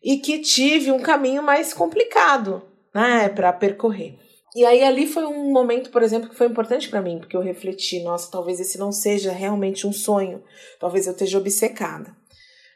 e 0.00 0.18
que 0.18 0.38
tive 0.38 0.92
um 0.92 1.00
caminho 1.00 1.42
mais 1.42 1.74
complicado, 1.74 2.62
né, 2.94 3.28
para 3.28 3.52
percorrer. 3.52 4.20
E 4.54 4.64
aí 4.64 4.84
ali 4.84 5.08
foi 5.08 5.26
um 5.26 5.50
momento, 5.50 5.90
por 5.90 6.00
exemplo, 6.00 6.30
que 6.30 6.36
foi 6.36 6.46
importante 6.46 6.88
para 6.88 7.02
mim, 7.02 7.18
porque 7.18 7.36
eu 7.36 7.40
refleti, 7.40 8.04
nossa, 8.04 8.30
talvez 8.30 8.60
esse 8.60 8.78
não 8.78 8.92
seja 8.92 9.32
realmente 9.32 9.84
um 9.84 9.92
sonho, 9.92 10.44
talvez 10.78 11.08
eu 11.08 11.12
esteja 11.12 11.38
obcecada. 11.38 12.14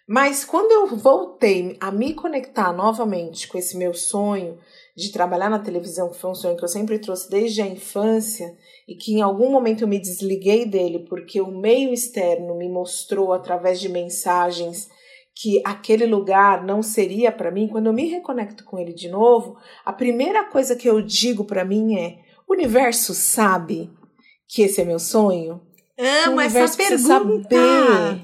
Mas 0.09 0.45
quando 0.45 0.73
eu 0.73 0.97
voltei 0.97 1.77
a 1.79 1.93
me 1.93 2.15
conectar 2.15 2.73
novamente 2.73 3.47
com 3.47 3.57
esse 3.57 3.77
meu 3.77 3.95
sonho 3.95 4.59
de 5.01 5.11
trabalhar 5.11 5.49
na 5.49 5.59
televisão, 5.59 6.11
que 6.11 6.19
foi 6.19 6.31
um 6.31 6.35
sonho 6.35 6.57
que 6.57 6.63
eu 6.63 6.69
sempre 6.69 6.99
trouxe 6.99 7.31
desde 7.31 7.63
a 7.63 7.67
infância, 7.67 8.55
e 8.87 8.95
que 8.95 9.15
em 9.15 9.23
algum 9.23 9.51
momento 9.51 9.83
eu 9.83 9.89
me 9.89 9.99
desliguei 9.99 10.67
dele 10.67 11.07
porque 11.09 11.41
o 11.41 11.51
meio 11.51 11.93
externo 11.93 12.57
me 12.57 12.69
mostrou 12.69 13.33
através 13.33 13.81
de 13.81 13.89
mensagens 13.89 14.89
que 15.35 15.63
aquele 15.65 16.05
lugar 16.05 16.65
não 16.65 16.83
seria 16.83 17.33
para 17.33 17.51
mim, 17.51 17.69
quando 17.69 17.87
eu 17.87 17.93
me 17.93 18.09
reconecto 18.09 18.63
com 18.65 18.79
ele 18.79 18.93
de 18.93 19.09
novo, 19.09 19.57
a 19.85 19.93
primeira 19.93 20.45
coisa 20.45 20.77
que 20.77 20.89
eu 20.89 21.01
digo 21.01 21.45
para 21.45 21.65
mim 21.65 21.99
é: 21.99 22.19
o 22.47 22.53
universo 22.53 23.15
sabe 23.15 23.91
que 24.47 24.63
esse 24.63 24.83
é 24.83 24.85
meu 24.85 24.99
sonho? 24.99 25.63
Amo 26.27 26.41
essa 26.41 26.77
pergunta. 26.77 27.57
Saber. 27.57 28.21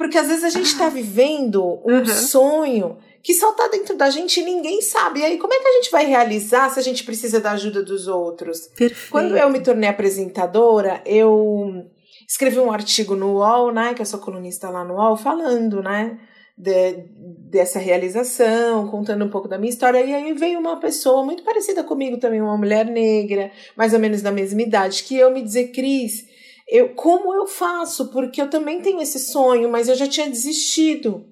Porque 0.00 0.16
às 0.16 0.28
vezes 0.28 0.44
a 0.44 0.48
gente 0.48 0.64
está 0.64 0.88
vivendo 0.88 1.78
um 1.84 1.98
uhum. 1.98 2.06
sonho 2.06 2.96
que 3.22 3.34
só 3.34 3.50
está 3.50 3.68
dentro 3.68 3.94
da 3.98 4.08
gente 4.08 4.40
e 4.40 4.42
ninguém 4.42 4.80
sabe. 4.80 5.20
E 5.20 5.24
aí, 5.24 5.36
como 5.36 5.52
é 5.52 5.58
que 5.58 5.68
a 5.68 5.72
gente 5.72 5.90
vai 5.90 6.06
realizar 6.06 6.70
se 6.70 6.80
a 6.80 6.82
gente 6.82 7.04
precisa 7.04 7.38
da 7.38 7.50
ajuda 7.50 7.82
dos 7.82 8.08
outros? 8.08 8.60
Perfeito. 8.68 9.10
Quando 9.10 9.36
eu 9.36 9.50
me 9.50 9.60
tornei 9.60 9.90
apresentadora, 9.90 11.02
eu 11.04 11.84
escrevi 12.26 12.58
um 12.58 12.72
artigo 12.72 13.14
no 13.14 13.40
UOL, 13.40 13.74
né? 13.74 13.92
Que 13.92 14.00
eu 14.00 14.06
sou 14.06 14.20
colunista 14.20 14.70
lá 14.70 14.82
no 14.86 14.94
UOL, 14.94 15.18
falando, 15.18 15.82
né? 15.82 16.18
De, 16.56 17.04
dessa 17.50 17.78
realização, 17.78 18.88
contando 18.88 19.22
um 19.26 19.28
pouco 19.28 19.48
da 19.48 19.58
minha 19.58 19.68
história. 19.68 20.02
E 20.02 20.14
aí 20.14 20.32
veio 20.32 20.58
uma 20.58 20.80
pessoa 20.80 21.22
muito 21.22 21.42
parecida 21.42 21.84
comigo 21.84 22.16
também, 22.16 22.40
uma 22.40 22.56
mulher 22.56 22.86
negra, 22.86 23.52
mais 23.76 23.92
ou 23.92 23.98
menos 24.00 24.22
da 24.22 24.32
mesma 24.32 24.62
idade, 24.62 25.02
que 25.02 25.14
eu 25.14 25.30
me 25.30 25.42
dizer, 25.42 25.72
Cris, 25.72 26.29
eu, 26.70 26.90
como 26.90 27.34
eu 27.34 27.46
faço? 27.46 28.10
Porque 28.10 28.40
eu 28.40 28.48
também 28.48 28.80
tenho 28.80 29.02
esse 29.02 29.18
sonho, 29.18 29.68
mas 29.68 29.88
eu 29.88 29.96
já 29.96 30.06
tinha 30.06 30.30
desistido. 30.30 31.26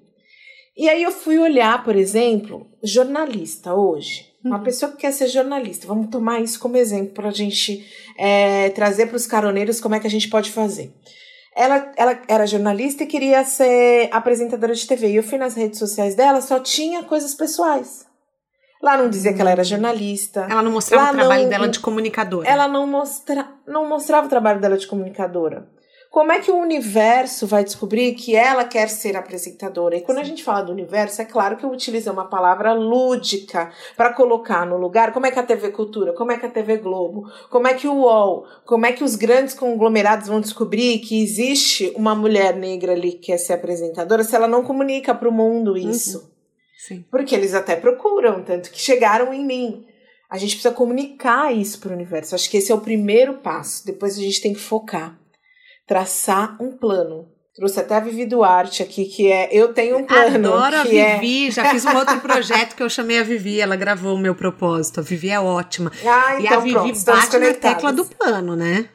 E 0.77 0.89
aí 0.89 1.01
eu 1.01 1.11
fui 1.11 1.39
olhar, 1.39 1.83
por 1.83 1.95
exemplo, 1.95 2.67
jornalista 2.83 3.73
hoje. 3.73 4.27
Uma 4.43 4.57
uhum. 4.57 4.63
pessoa 4.63 4.91
que 4.91 4.99
quer 4.99 5.11
ser 5.11 5.27
jornalista. 5.27 5.87
Vamos 5.87 6.09
tomar 6.09 6.41
isso 6.41 6.59
como 6.59 6.77
exemplo 6.77 7.13
para 7.13 7.29
a 7.29 7.33
gente 7.33 7.85
é, 8.17 8.69
trazer 8.69 9.07
para 9.07 9.17
os 9.17 9.27
caroneiros 9.27 9.81
como 9.81 9.95
é 9.95 9.99
que 9.99 10.07
a 10.07 10.09
gente 10.09 10.29
pode 10.29 10.51
fazer. 10.51 10.93
Ela, 11.55 11.91
ela 11.97 12.21
era 12.27 12.45
jornalista 12.45 13.03
e 13.03 13.07
queria 13.07 13.43
ser 13.43 14.09
apresentadora 14.11 14.73
de 14.73 14.87
TV. 14.87 15.11
E 15.11 15.15
eu 15.15 15.23
fui 15.23 15.37
nas 15.37 15.55
redes 15.55 15.79
sociais 15.79 16.15
dela, 16.15 16.41
só 16.41 16.59
tinha 16.59 17.03
coisas 17.03 17.33
pessoais. 17.33 18.08
Lá 18.81 18.97
não 18.97 19.09
dizia 19.09 19.33
que 19.33 19.41
ela 19.41 19.51
era 19.51 19.63
jornalista. 19.63 20.47
Ela 20.49 20.61
não 20.61 20.71
mostrava 20.71 21.05
Lá 21.05 21.11
o 21.11 21.15
trabalho 21.15 21.43
não, 21.43 21.49
dela 21.49 21.67
de 21.67 21.79
comunicadora. 21.79 22.47
Ela 22.47 22.67
não, 22.67 22.87
mostra, 22.87 23.47
não 23.67 23.87
mostrava 23.87 24.27
o 24.27 24.29
trabalho 24.29 24.61
dela 24.61 24.77
de 24.77 24.87
comunicadora. 24.87 25.67
Como 26.09 26.31
é 26.31 26.39
que 26.39 26.49
o 26.49 26.57
universo 26.57 27.45
vai 27.45 27.63
descobrir 27.63 28.15
que 28.15 28.35
ela 28.35 28.63
quer 28.63 28.89
ser 28.89 29.15
apresentadora? 29.15 29.95
E 29.95 30.01
quando 30.01 30.17
Sim. 30.17 30.23
a 30.23 30.25
gente 30.25 30.43
fala 30.43 30.63
do 30.63 30.71
universo, 30.71 31.21
é 31.21 31.25
claro 31.25 31.55
que 31.55 31.63
eu 31.63 31.69
utilizei 31.69 32.11
uma 32.11 32.25
palavra 32.25 32.73
lúdica 32.73 33.71
para 33.95 34.11
colocar 34.13 34.65
no 34.65 34.75
lugar 34.75 35.13
como 35.13 35.27
é 35.27 35.31
que 35.31 35.37
a 35.37 35.43
TV 35.43 35.69
Cultura, 35.69 36.13
como 36.13 36.31
é 36.31 36.39
que 36.39 36.47
a 36.47 36.49
TV 36.49 36.77
Globo, 36.77 37.29
como 37.51 37.67
é 37.67 37.75
que 37.75 37.87
o 37.87 37.93
UOL, 37.93 38.45
como 38.65 38.87
é 38.87 38.91
que 38.91 39.03
os 39.03 39.15
grandes 39.15 39.53
conglomerados 39.53 40.27
vão 40.27 40.41
descobrir 40.41 40.97
que 40.97 41.21
existe 41.21 41.93
uma 41.95 42.15
mulher 42.15 42.55
negra 42.55 42.93
ali 42.93 43.11
que 43.11 43.27
quer 43.27 43.37
ser 43.37 43.53
apresentadora 43.53 44.23
se 44.23 44.35
ela 44.35 44.47
não 44.47 44.63
comunica 44.63 45.13
para 45.13 45.29
o 45.29 45.31
mundo 45.31 45.77
isso. 45.77 46.17
Uhum. 46.17 46.38
Sim. 46.87 47.05
Porque 47.11 47.35
eles 47.35 47.53
até 47.53 47.75
procuram, 47.75 48.41
tanto 48.41 48.71
que 48.71 48.79
chegaram 48.79 49.33
em 49.33 49.45
mim. 49.45 49.85
A 50.29 50.37
gente 50.37 50.55
precisa 50.55 50.73
comunicar 50.73 51.53
isso 51.53 51.79
para 51.79 51.89
o 51.89 51.93
universo. 51.93 52.35
Acho 52.35 52.49
que 52.49 52.55
esse 52.55 52.71
é 52.71 52.75
o 52.75 52.79
primeiro 52.79 53.39
passo. 53.39 53.85
Depois 53.85 54.17
a 54.17 54.21
gente 54.21 54.41
tem 54.41 54.53
que 54.53 54.59
focar, 54.59 55.19
traçar 55.85 56.55
um 56.61 56.77
plano. 56.77 57.27
Trouxe 57.53 57.81
até 57.81 57.95
a 57.95 57.99
Vivi 57.99 58.25
Duarte 58.25 58.81
aqui, 58.81 59.03
que 59.03 59.29
é 59.29 59.49
Eu 59.51 59.73
Tenho 59.73 59.97
um 59.97 60.05
Plano. 60.05 60.53
Adoro 60.53 60.77
a 60.77 60.87
é 60.87 61.15
Vivi, 61.15 61.47
é... 61.47 61.51
já 61.51 61.65
fiz 61.71 61.83
um 61.83 61.97
outro 61.97 62.21
projeto 62.21 62.73
que 62.73 62.81
eu 62.81 62.89
chamei 62.89 63.19
a 63.19 63.23
Vivi, 63.23 63.59
ela 63.59 63.75
gravou 63.75 64.15
o 64.15 64.17
meu 64.17 64.33
propósito. 64.33 65.01
A 65.01 65.03
Vivi 65.03 65.29
é 65.29 65.39
ótima. 65.39 65.91
Ah, 66.05 66.35
então 66.35 66.39
e 66.39 66.47
a 66.47 66.51
então 66.51 66.61
Vivi 66.61 67.03
pronto, 67.03 67.05
bate 67.05 67.37
na 67.37 67.53
tecla 67.55 67.91
do 67.91 68.05
plano, 68.05 68.55
né? 68.55 68.87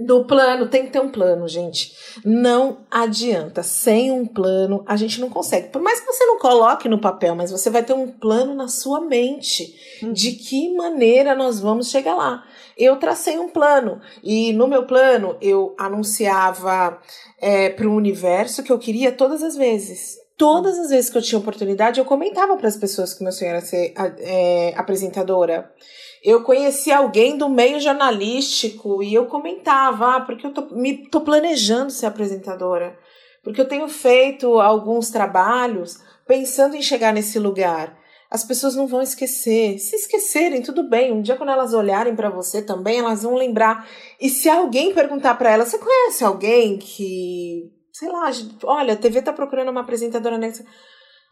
Do 0.00 0.24
plano, 0.24 0.68
tem 0.68 0.84
que 0.84 0.92
ter 0.92 1.00
um 1.00 1.08
plano, 1.08 1.46
gente. 1.46 1.92
Não 2.24 2.78
adianta. 2.90 3.62
Sem 3.62 4.10
um 4.10 4.26
plano, 4.26 4.82
a 4.86 4.96
gente 4.96 5.20
não 5.20 5.30
consegue. 5.30 5.68
Por 5.68 5.80
mais 5.80 6.00
que 6.00 6.06
você 6.06 6.24
não 6.24 6.38
coloque 6.38 6.88
no 6.88 7.00
papel, 7.00 7.34
mas 7.34 7.50
você 7.50 7.70
vai 7.70 7.82
ter 7.82 7.92
um 7.92 8.10
plano 8.10 8.54
na 8.54 8.68
sua 8.68 9.00
mente 9.00 9.74
uhum. 10.02 10.12
de 10.12 10.32
que 10.32 10.74
maneira 10.74 11.34
nós 11.34 11.60
vamos 11.60 11.90
chegar 11.90 12.14
lá. 12.14 12.44
Eu 12.76 12.96
tracei 12.96 13.38
um 13.38 13.48
plano 13.48 14.00
e 14.22 14.52
no 14.52 14.66
meu 14.66 14.84
plano 14.84 15.36
eu 15.40 15.74
anunciava 15.78 17.00
é, 17.40 17.68
para 17.70 17.88
o 17.88 17.94
universo 17.94 18.62
que 18.62 18.72
eu 18.72 18.78
queria 18.78 19.12
todas 19.12 19.42
as 19.42 19.56
vezes. 19.56 20.23
Todas 20.36 20.78
as 20.78 20.90
vezes 20.90 21.10
que 21.10 21.18
eu 21.18 21.22
tinha 21.22 21.38
oportunidade, 21.38 22.00
eu 22.00 22.04
comentava 22.04 22.56
para 22.56 22.68
as 22.68 22.76
pessoas 22.76 23.14
que 23.14 23.22
meu 23.22 23.32
sonho 23.32 23.50
era 23.50 23.60
ser 23.60 23.94
é, 23.96 24.74
apresentadora 24.76 25.72
eu 26.24 26.42
conheci 26.42 26.90
alguém 26.90 27.36
do 27.36 27.50
meio 27.50 27.78
jornalístico 27.78 29.02
e 29.02 29.12
eu 29.12 29.26
comentava, 29.26 30.16
ah, 30.16 30.20
porque 30.22 30.46
eu 30.46 30.54
tô, 30.54 30.74
me, 30.74 31.06
tô 31.10 31.20
planejando 31.20 31.90
ser 31.90 32.06
apresentadora, 32.06 32.98
porque 33.42 33.60
eu 33.60 33.68
tenho 33.68 33.86
feito 33.90 34.58
alguns 34.58 35.10
trabalhos 35.10 35.98
pensando 36.26 36.76
em 36.76 36.82
chegar 36.82 37.12
nesse 37.12 37.38
lugar. 37.38 37.94
As 38.30 38.42
pessoas 38.42 38.74
não 38.74 38.86
vão 38.86 39.02
esquecer. 39.02 39.78
Se 39.78 39.94
esquecerem, 39.94 40.62
tudo 40.62 40.88
bem. 40.88 41.12
Um 41.12 41.20
dia, 41.20 41.36
quando 41.36 41.50
elas 41.50 41.74
olharem 41.74 42.16
para 42.16 42.30
você 42.30 42.62
também, 42.62 42.98
elas 42.98 43.22
vão 43.22 43.34
lembrar. 43.34 43.86
E 44.18 44.30
se 44.30 44.48
alguém 44.48 44.94
perguntar 44.94 45.34
para 45.34 45.52
ela, 45.52 45.66
você 45.66 45.78
conhece 45.78 46.24
alguém 46.24 46.78
que, 46.78 47.70
sei 47.94 48.08
lá, 48.10 48.28
olha, 48.64 48.94
a 48.94 48.96
TV 48.96 49.22
tá 49.22 49.32
procurando 49.32 49.70
uma 49.70 49.82
apresentadora 49.82 50.36
nessa. 50.36 50.64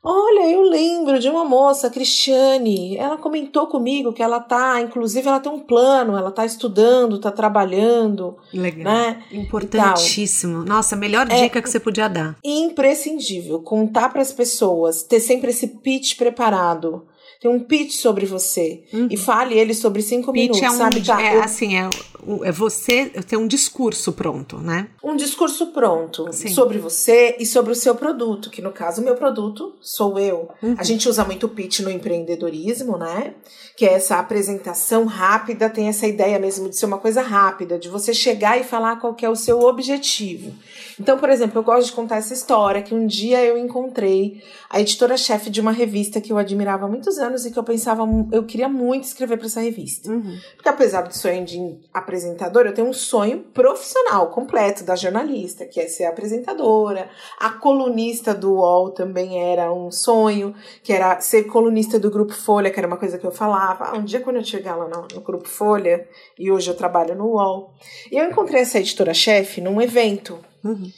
Olha, 0.05 0.51
eu 0.51 0.63
lembro 0.63 1.19
de 1.19 1.29
uma 1.29 1.45
moça, 1.45 1.89
Cristiane, 1.91 2.97
ela 2.97 3.17
comentou 3.17 3.69
comigo 3.69 4.13
que 4.13 4.23
ela 4.23 4.41
tá, 4.41 4.81
inclusive 4.81 5.29
ela 5.29 5.39
tem 5.39 5.51
um 5.51 5.61
plano, 5.61 6.17
ela 6.17 6.31
tá 6.33 6.45
estudando, 6.45 7.21
tá 7.21 7.31
trabalhando. 7.31 8.37
Legal. 8.53 8.85
Né? 8.85 9.23
Importantíssimo. 9.31 10.65
Nossa, 10.65 10.97
melhor 10.97 11.31
é 11.31 11.43
dica 11.43 11.63
que 11.63 11.71
você 11.71 11.79
podia 11.79 12.09
dar. 12.09 12.37
Imprescindível 12.45 13.61
contar 13.61 14.09
para 14.09 14.23
as 14.23 14.33
pessoas, 14.33 15.03
ter 15.05 15.21
sempre 15.21 15.51
esse 15.51 15.69
pitch 15.69 16.17
preparado 16.17 17.07
tem 17.43 17.51
um 17.51 17.59
pitch 17.59 17.97
sobre 17.97 18.25
você 18.25 18.85
uhum. 18.93 19.09
e 19.11 19.17
fale 19.17 19.59
ele 19.59 19.75
sobre 19.75 20.01
cinco 20.01 20.33
pitch 20.33 20.43
minutos, 20.43 20.63
é 20.63 20.71
um, 20.71 20.79
sabe? 20.79 21.05
Tá, 21.05 21.21
é, 21.21 21.37
eu... 21.37 21.43
assim, 21.43 21.77
é, 21.77 21.91
é 22.45 22.53
você 22.53 23.07
ter 23.07 23.37
um 23.37 23.49
discurso 23.49 24.13
pronto, 24.13 24.59
né? 24.59 24.87
Um 25.03 25.17
discurso 25.17 25.73
pronto 25.73 26.33
Sim. 26.33 26.51
sobre 26.51 26.79
você 26.79 27.37
e 27.41 27.45
sobre 27.45 27.73
o 27.73 27.75
seu 27.75 27.97
produto, 27.97 28.49
que 28.49 28.63
no 28.63 28.71
caso 28.71 29.01
o 29.01 29.05
meu 29.05 29.17
produto 29.17 29.75
sou 29.81 30.21
eu. 30.21 30.51
Uhum. 30.63 30.77
A 30.79 30.85
gente 30.85 31.09
usa 31.09 31.25
muito 31.25 31.49
pitch 31.49 31.81
no 31.81 31.91
empreendedorismo, 31.91 32.97
né? 32.97 33.35
Que 33.77 33.87
é 33.87 33.95
essa 33.95 34.19
apresentação 34.19 35.05
rápida, 35.05 35.69
tem 35.69 35.89
essa 35.89 36.07
ideia 36.07 36.39
mesmo 36.39 36.69
de 36.69 36.77
ser 36.77 36.87
uma 36.87 36.99
coisa 36.99 37.23
rápida, 37.23 37.77
de 37.77 37.89
você 37.89 38.15
chegar 38.15 38.61
e 38.61 38.63
falar 38.63 39.01
qual 39.01 39.17
é 39.21 39.29
o 39.29 39.35
seu 39.35 39.63
objetivo. 39.63 40.53
Então, 41.01 41.19
por 41.19 41.29
exemplo, 41.31 41.59
eu 41.59 41.65
gosto 41.65 41.87
de 41.87 41.93
contar 41.93 42.19
essa 42.19 42.35
história 42.35 42.83
que 42.83 42.95
um 42.95 43.05
dia 43.05 43.45
eu 43.45 43.59
encontrei 43.59 44.41
a 44.71 44.81
editora-chefe 44.81 45.51
de 45.51 45.61
uma 45.61 45.73
revista 45.73 46.21
que 46.21 46.33
eu 46.33 46.39
admirava 46.39 46.85
há 46.85 46.89
muitos 46.89 47.19
anos 47.19 47.32
e 47.47 47.51
que 47.51 47.59
eu 47.59 47.65
pensava, 47.65 48.03
eu 48.31 48.45
queria 48.45 48.69
muito 48.69 49.05
escrever 49.05 49.37
para 49.37 49.47
essa 49.47 49.61
revista. 49.61 50.11
Uhum. 50.11 50.39
Porque 50.55 50.69
apesar 50.69 51.03
do 51.03 51.17
sonho 51.17 51.45
de 51.45 51.79
apresentadora, 51.93 52.69
eu 52.69 52.75
tenho 52.75 52.89
um 52.89 52.93
sonho 52.93 53.41
profissional 53.55 54.31
completo 54.31 54.85
da 54.85 54.95
jornalista, 54.95 55.67
que 55.67 55.81
é 55.81 55.89
ser 55.89 56.05
apresentadora. 56.05 57.09
A 57.39 57.51
colunista 57.51 58.35
do 58.35 58.55
UOL 58.55 58.91
também 58.91 59.43
era 59.43 59.73
um 59.73 59.91
sonho, 59.91 60.55
que 60.83 60.93
era 60.93 61.21
ser 61.21 61.45
colunista 61.45 61.99
do 61.99 62.11
Grupo 62.11 62.35
Folha, 62.35 62.71
que 62.71 62.79
era 62.79 62.87
uma 62.87 62.97
coisa 62.97 63.19
que 63.19 63.27
eu 63.27 63.33
falava. 63.33 63.87
Ah, 63.87 63.97
um 63.97 64.05
dia 64.05 64.21
quando 64.21 64.37
eu 64.37 64.45
chegar 64.45 64.77
lá 64.77 64.89
no, 64.89 65.09
no 65.15 65.21
Grupo 65.21 65.49
Folha, 65.49 66.07
e 66.39 66.51
hoje 66.51 66.71
eu 66.71 66.77
trabalho 66.77 67.15
no 67.15 67.27
UOL. 67.27 67.73
E 68.11 68.17
eu 68.17 68.25
encontrei 68.25 68.63
essa 68.63 68.79
editora-chefe 68.79 69.61
num 69.61 69.81
evento 69.81 70.39
Uhum. 70.65 70.93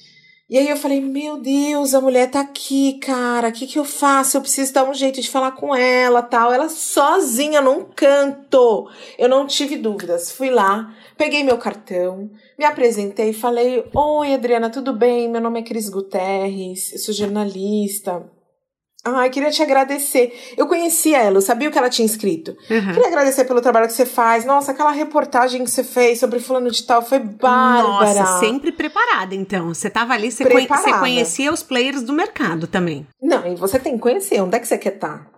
E 0.48 0.58
aí 0.58 0.68
eu 0.68 0.76
falei, 0.76 1.00
meu 1.00 1.38
Deus, 1.40 1.94
a 1.94 2.02
mulher 2.02 2.30
tá 2.30 2.40
aqui, 2.40 2.98
cara, 2.98 3.48
o 3.48 3.52
que 3.52 3.66
que 3.66 3.78
eu 3.78 3.84
faço? 3.84 4.36
Eu 4.36 4.42
preciso 4.42 4.74
dar 4.74 4.84
um 4.84 4.92
jeito 4.92 5.18
de 5.18 5.30
falar 5.30 5.52
com 5.52 5.74
ela, 5.74 6.20
tal. 6.20 6.52
Ela 6.52 6.68
sozinha 6.68 7.62
num 7.62 7.84
canto. 7.84 8.90
Eu 9.18 9.26
não 9.26 9.46
tive 9.46 9.76
dúvidas. 9.76 10.30
Fui 10.30 10.50
lá, 10.50 10.94
peguei 11.16 11.42
meu 11.42 11.56
cartão, 11.56 12.30
me 12.58 12.64
apresentei 12.66 13.32
falei, 13.32 13.84
oi 13.94 14.34
Adriana, 14.34 14.68
tudo 14.68 14.92
bem? 14.92 15.30
Meu 15.30 15.40
nome 15.40 15.60
é 15.60 15.62
Cris 15.62 15.88
Guterres, 15.88 16.92
eu 16.92 16.98
sou 16.98 17.14
jornalista. 17.14 18.30
Ai, 19.04 19.28
queria 19.28 19.50
te 19.50 19.62
agradecer. 19.62 20.54
Eu 20.56 20.66
conhecia 20.66 21.18
ela, 21.18 21.36
eu 21.36 21.42
sabia 21.42 21.68
o 21.68 21.72
que 21.72 21.76
ela 21.76 21.90
tinha 21.90 22.06
escrito. 22.06 22.56
Uhum. 22.70 22.94
Queria 22.94 23.08
agradecer 23.08 23.44
pelo 23.44 23.60
trabalho 23.60 23.86
que 23.86 23.92
você 23.92 24.06
faz. 24.06 24.46
Nossa, 24.46 24.72
aquela 24.72 24.92
reportagem 24.92 25.62
que 25.62 25.70
você 25.70 25.84
fez 25.84 26.18
sobre 26.18 26.40
fulano 26.40 26.70
de 26.70 26.82
tal 26.84 27.02
foi 27.02 27.18
bárbara. 27.18 28.14
Nossa, 28.14 28.40
sempre 28.40 28.72
preparada, 28.72 29.34
então. 29.34 29.74
Você 29.74 29.90
tava 29.90 30.14
ali, 30.14 30.32
você, 30.32 30.44
conhe 30.48 30.66
você 30.66 30.92
conhecia 30.94 31.52
os 31.52 31.62
players 31.62 32.02
do 32.02 32.14
mercado 32.14 32.66
também. 32.66 33.06
Não, 33.20 33.46
e 33.46 33.54
você 33.56 33.78
tem 33.78 33.94
que 33.94 34.00
conhecer. 34.00 34.40
Onde 34.40 34.56
é 34.56 34.60
que 34.60 34.66
você 34.66 34.78
quer 34.78 34.94
estar? 34.94 35.18
Tá? 35.18 35.34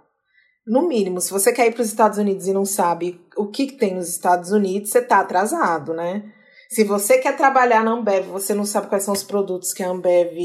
No 0.66 0.88
mínimo, 0.88 1.20
se 1.20 1.32
você 1.32 1.52
quer 1.52 1.66
ir 1.66 1.72
para 1.72 1.82
os 1.82 1.88
Estados 1.88 2.18
Unidos 2.18 2.46
e 2.46 2.52
não 2.52 2.64
sabe 2.64 3.20
o 3.36 3.46
que, 3.46 3.66
que 3.66 3.78
tem 3.78 3.94
nos 3.94 4.08
Estados 4.08 4.50
Unidos, 4.50 4.90
você 4.90 5.00
tá 5.00 5.20
atrasado, 5.20 5.94
né? 5.94 6.24
Se 6.68 6.82
você 6.82 7.18
quer 7.18 7.36
trabalhar 7.36 7.84
na 7.84 7.92
Ambev, 7.92 8.26
você 8.26 8.52
não 8.52 8.64
sabe 8.64 8.88
quais 8.88 9.04
são 9.04 9.14
os 9.14 9.22
produtos 9.22 9.72
que 9.72 9.82
a 9.82 9.88
Ambev 9.88 10.36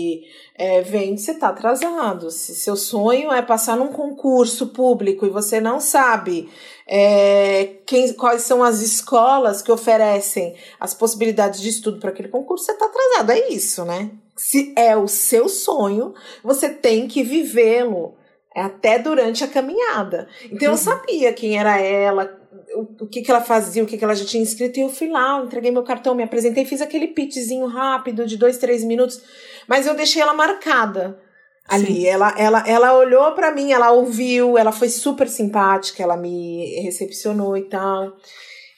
é, 0.56 0.82
vende, 0.82 1.22
você 1.22 1.32
está 1.32 1.50
atrasado. 1.50 2.30
Se 2.30 2.54
seu 2.56 2.76
sonho 2.76 3.32
é 3.32 3.42
passar 3.42 3.76
num 3.76 3.88
concurso 3.88 4.68
público 4.68 5.26
e 5.26 5.30
você 5.30 5.60
não 5.60 5.80
sabe 5.80 6.50
é, 6.88 7.78
quem, 7.86 8.14
quais 8.14 8.44
são 8.44 8.64
as 8.64 8.82
escolas 8.82 9.62
que 9.62 9.72
oferecem 9.72 10.56
as 10.80 10.94
possibilidades 10.94 11.60
de 11.60 11.70
estudo 11.70 12.00
para 12.00 12.12
aquele 12.12 12.30
concurso, 12.30 12.66
você 12.66 12.74
está 12.74 12.86
atrasado. 12.86 13.32
É 13.32 13.50
isso, 13.50 13.84
né? 13.84 14.12
Se 14.38 14.74
é 14.76 14.96
o 14.96 15.08
seu 15.08 15.50
sonho, 15.50 16.14
você 16.44 16.70
tem 16.70 17.08
que 17.08 17.24
vivê-lo 17.24 18.16
até 18.56 19.00
durante 19.00 19.44
a 19.44 19.48
caminhada. 19.48 20.28
Então 20.46 20.68
eu 20.68 20.72
uhum. 20.72 20.78
sabia 20.78 21.34
quem 21.34 21.58
era 21.58 21.80
ela, 21.80 22.41
o, 22.76 23.04
o 23.04 23.08
que, 23.08 23.22
que 23.22 23.32
ela 23.32 23.42
fazia, 23.42 23.84
o 23.84 23.86
que, 23.86 23.98
que 23.98 24.04
ela 24.04 24.16
já 24.16 24.26
tinha 24.26 24.44
escrito, 24.44 24.78
e 24.78 24.82
eu 24.82 24.90
fui 24.90 25.10
lá, 25.10 25.42
entreguei 25.44 25.72
meu 25.72 25.84
cartão, 25.84 26.16
me 26.16 26.24
apresentei, 26.24 26.66
fiz 26.66 26.82
aquele 26.82 27.08
pitchzinho 27.08 27.66
rápido 27.68 28.26
de 28.26 28.38
dois, 28.38 28.58
três 28.58 28.84
minutos, 28.84 29.22
mas 29.68 29.88
eu 29.88 29.94
deixei 29.94 30.22
ela 30.22 30.34
marcada 30.34 31.20
ali. 31.68 32.06
Ela, 32.06 32.34
ela, 32.38 32.64
ela 32.68 32.98
olhou 32.98 33.32
para 33.34 33.52
mim, 33.52 33.72
ela 33.72 33.92
ouviu, 33.92 34.58
ela 34.58 34.72
foi 34.72 34.90
super 34.90 35.28
simpática, 35.30 36.04
ela 36.04 36.18
me 36.18 36.82
recepcionou 36.82 37.56
e 37.58 37.64
tal. 37.64 38.14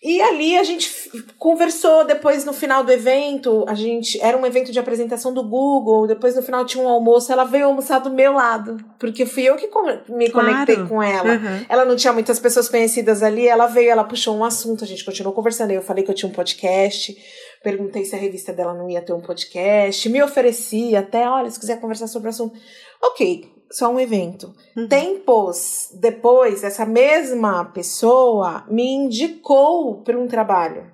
E 0.04 0.22
ali 0.22 0.58
a 0.58 0.64
gente 0.64 0.92
conversou 1.40 2.04
depois 2.04 2.44
no 2.44 2.52
final 2.52 2.84
do 2.84 2.92
evento, 2.92 3.64
a 3.70 3.74
gente 3.74 4.20
era 4.22 4.38
um 4.38 4.46
evento 4.46 4.70
de 4.70 4.78
apresentação 4.78 5.34
do 5.34 5.42
Google, 5.42 6.06
depois 6.06 6.36
no 6.36 6.44
final 6.44 6.66
tinha 6.66 6.84
um 6.84 6.90
almoço, 6.90 7.32
ela 7.32 7.46
veio 7.46 7.68
almoçar 7.68 8.00
do 8.00 8.10
meu 8.10 8.34
lado, 8.34 8.84
porque 9.00 9.26
fui 9.26 9.44
eu 9.44 9.56
que 9.56 9.70
me 10.10 10.30
conectei 10.30 10.76
claro. 10.76 10.90
com 10.90 11.02
ela. 11.02 11.36
Uhum. 11.36 11.66
Ela 11.70 11.86
não 11.86 11.96
tinha 11.96 12.12
muitas 12.12 12.38
pessoas 12.38 12.68
conhecidas 12.68 13.24
ali, 13.24 13.48
ela 13.48 13.66
veio, 13.66 13.92
ela 13.92 14.04
puxou 14.04 14.36
um 14.36 14.44
assunto, 14.44 14.84
a 14.84 14.88
gente 14.88 15.06
continuou 15.06 15.34
conversando, 15.34 15.72
eu 15.72 15.82
falei 15.82 16.04
que 16.04 16.12
eu 16.12 16.16
tinha 16.16 16.28
um 16.28 16.34
podcast, 16.34 17.16
perguntei 17.64 18.04
se 18.04 18.14
a 18.14 18.20
revista 18.20 18.52
dela 18.52 18.74
não 18.74 18.90
ia 18.90 19.02
ter 19.02 19.14
um 19.14 19.22
podcast, 19.22 20.10
me 20.10 20.22
ofereci 20.22 20.98
até, 20.98 21.30
olha, 21.30 21.50
se 21.50 21.58
quiser 21.58 21.80
conversar 21.80 22.08
sobre 22.08 22.28
o 22.28 22.30
assunto. 22.32 22.60
OK, 23.02 23.53
só 23.74 23.90
um 23.90 24.00
evento. 24.00 24.54
Uhum. 24.78 24.88
Tempos 24.88 25.90
depois, 26.00 26.64
essa 26.64 26.86
mesma 26.86 27.66
pessoa 27.66 28.66
me 28.70 28.84
indicou 28.84 30.02
para 30.04 30.18
um 30.18 30.28
trabalho. 30.28 30.92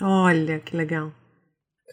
Olha, 0.00 0.58
que 0.58 0.76
legal. 0.76 1.12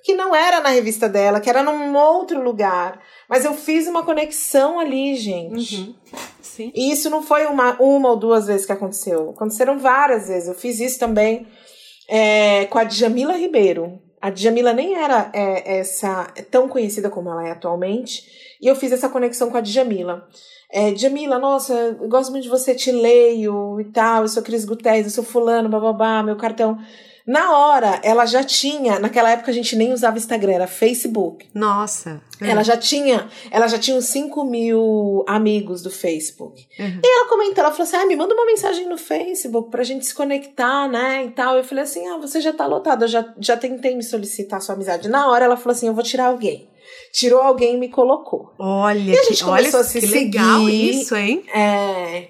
Que 0.03 0.15
não 0.15 0.34
era 0.34 0.62
na 0.62 0.69
revista 0.69 1.10
dela, 1.10 1.41
que 1.41 1.50
era 1.50 1.62
num 1.62 1.96
outro 1.96 2.41
lugar. 2.41 3.01
Mas 3.29 3.43
eu 3.43 3.53
fiz 3.53 3.86
uma 3.88 4.03
conexão 4.03 4.79
ali, 4.79 5.15
gente. 5.15 5.75
Uhum. 5.75 5.96
Sim. 6.41 6.72
E 6.74 6.91
isso 6.91 7.10
não 7.10 7.22
foi 7.22 7.46
uma, 7.46 7.74
uma 7.81 8.10
ou 8.10 8.17
duas 8.17 8.48
vezes 8.48 8.65
que 8.65 8.72
aconteceu. 8.72 9.31
Aconteceram 9.31 9.77
várias 9.77 10.29
vezes. 10.29 10.48
Eu 10.48 10.55
fiz 10.55 10.79
isso 10.79 10.98
também 10.98 11.46
é, 12.08 12.65
com 12.65 12.79
a 12.79 12.86
Djamila 12.86 13.34
Ribeiro. 13.34 14.01
A 14.21 14.29
Djamila 14.29 14.73
nem 14.73 14.95
era 14.95 15.29
é, 15.33 15.79
essa 15.79 16.25
tão 16.51 16.67
conhecida 16.67 17.09
como 17.09 17.29
ela 17.29 17.47
é 17.47 17.51
atualmente. 17.51 18.23
E 18.61 18.67
eu 18.67 18.75
fiz 18.75 18.91
essa 18.91 19.09
conexão 19.09 19.49
com 19.49 19.57
a 19.57 19.61
Djamila. 19.61 20.27
É, 20.71 20.91
Djamila, 20.91 21.39
nossa, 21.39 21.97
gosto 22.07 22.31
muito 22.31 22.43
de 22.43 22.49
você, 22.49 22.75
te 22.75 22.91
leio 22.91 23.79
e 23.81 23.85
tal, 23.85 24.23
eu 24.23 24.27
sou 24.27 24.43
Cris 24.43 24.65
Guterres, 24.65 25.05
eu 25.05 25.11
sou 25.11 25.23
fulano, 25.23 25.67
bababá, 25.67 26.21
meu 26.21 26.35
cartão. 26.35 26.77
Na 27.29 27.55
hora, 27.55 28.01
ela 28.01 28.25
já 28.25 28.43
tinha, 28.43 28.98
naquela 28.98 29.29
época 29.29 29.51
a 29.51 29.53
gente 29.53 29.75
nem 29.75 29.93
usava 29.93 30.17
Instagram, 30.17 30.53
era 30.53 30.65
Facebook. 30.65 31.45
Nossa. 31.53 32.19
É. 32.41 32.50
Ela 32.50 32.63
já 32.63 32.75
tinha, 32.75 33.29
ela 33.51 33.67
já 33.67 33.77
tinha 33.77 33.95
uns 33.95 34.05
5 34.05 34.43
mil 34.43 35.24
amigos 35.27 35.83
do 35.83 35.91
Facebook. 35.91 36.65
Uhum. 36.79 37.01
E 37.03 37.07
ela 37.07 37.29
comentou, 37.29 37.63
ela 37.63 37.71
falou 37.71 37.83
assim: 37.83 37.98
ah, 37.98 38.05
me 38.07 38.15
manda 38.15 38.33
uma 38.33 38.48
mensagem 38.48 38.89
no 38.89 38.98
Facebook 38.98 39.69
pra 39.69 39.83
gente 39.83 40.07
se 40.07 40.15
conectar, 40.15 40.88
né? 40.88 41.25
E 41.25 41.29
tal. 41.29 41.55
Eu 41.55 41.63
falei 41.63 41.83
assim: 41.83 42.07
ah, 42.07 42.17
você 42.17 42.42
já 42.42 42.51
tá 42.51 42.65
lotado, 42.65 43.03
eu 43.03 43.07
já, 43.07 43.31
já 43.37 43.55
tentei 43.55 43.96
me 43.96 44.01
solicitar 44.01 44.59
sua 44.59 44.74
amizade. 44.74 45.07
Na 45.07 45.29
hora 45.29 45.46
ela 45.46 45.55
falou 45.55 45.74
assim: 45.74 45.85
eu 45.85 45.94
vou 45.94 46.03
tirar 46.03 46.25
alguém 46.25 46.68
tirou 47.11 47.42
alguém 47.42 47.75
e 47.75 47.77
me 47.77 47.89
colocou. 47.89 48.53
Olha, 48.57 49.00
e 49.00 49.18
a 49.18 49.24
gente 49.24 49.37
que, 49.37 49.44
começou 49.44 49.79
olha, 49.79 49.87
a 49.87 49.89
se 49.89 50.00
que 50.00 50.07
seguir. 50.07 50.37
legal 50.39 50.70
isso, 50.70 51.15
hein? 51.15 51.44
É. 51.53 52.27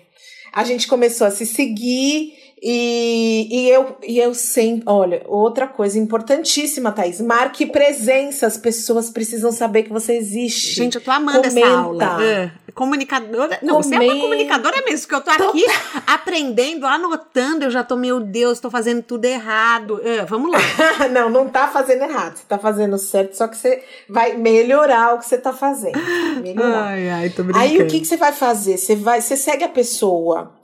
A 0.53 0.63
gente 0.63 0.87
começou 0.87 1.27
a 1.27 1.31
se 1.31 1.45
seguir 1.45 2.38
e, 2.61 3.47
e, 3.49 3.69
eu, 3.69 3.97
e 4.05 4.19
eu 4.19 4.33
sempre. 4.33 4.83
Olha, 4.85 5.23
outra 5.27 5.65
coisa 5.65 5.97
importantíssima, 5.97 6.91
Thaís. 6.91 7.21
Marque 7.21 7.65
presença. 7.65 8.47
As 8.47 8.57
pessoas 8.57 9.09
precisam 9.09 9.51
saber 9.51 9.83
que 9.83 9.93
você 9.93 10.13
existe. 10.13 10.75
Gente, 10.75 10.95
eu 10.95 11.01
tô 11.01 11.09
amando 11.09 11.47
Comenta. 11.47 11.59
essa 11.59 11.77
aula. 11.77 12.17
Uh, 12.17 12.71
comunicadora. 12.73 13.59
Não, 13.61 13.81
Comenta. 13.81 14.03
você 14.03 14.09
é 14.09 14.13
uma 14.13 14.21
comunicadora 14.21 14.81
mesmo, 14.85 15.07
que 15.07 15.15
eu 15.15 15.21
tô 15.21 15.31
aqui 15.31 15.63
tô... 15.63 15.71
aprendendo, 16.05 16.85
anotando. 16.85 17.63
Eu 17.63 17.71
já 17.71 17.81
tô, 17.81 17.95
meu 17.95 18.19
Deus, 18.19 18.59
tô 18.59 18.69
fazendo 18.69 19.01
tudo 19.03 19.23
errado. 19.23 19.95
Uh, 19.95 20.25
vamos 20.27 20.51
lá. 20.51 20.59
não, 21.11 21.29
não 21.29 21.47
tá 21.47 21.69
fazendo 21.69 22.03
errado. 22.03 22.37
Você 22.37 22.43
tá 22.45 22.57
fazendo 22.57 22.97
certo, 22.97 23.37
só 23.37 23.47
que 23.47 23.55
você 23.55 23.83
vai 24.09 24.35
melhorar 24.35 25.15
o 25.15 25.19
que 25.19 25.25
você 25.25 25.37
tá 25.37 25.53
fazendo. 25.53 25.97
Melhorar. 26.41 26.89
Ai, 26.89 27.09
ai, 27.09 27.29
tô 27.29 27.43
brincando. 27.43 27.63
Aí 27.63 27.81
o 27.81 27.87
que, 27.87 28.01
que 28.01 28.05
você 28.05 28.17
vai 28.17 28.33
fazer? 28.33 28.77
Você 28.77 28.97
vai, 28.97 29.21
você 29.21 29.37
segue 29.37 29.63
a 29.63 29.69
pessoa 29.69 30.58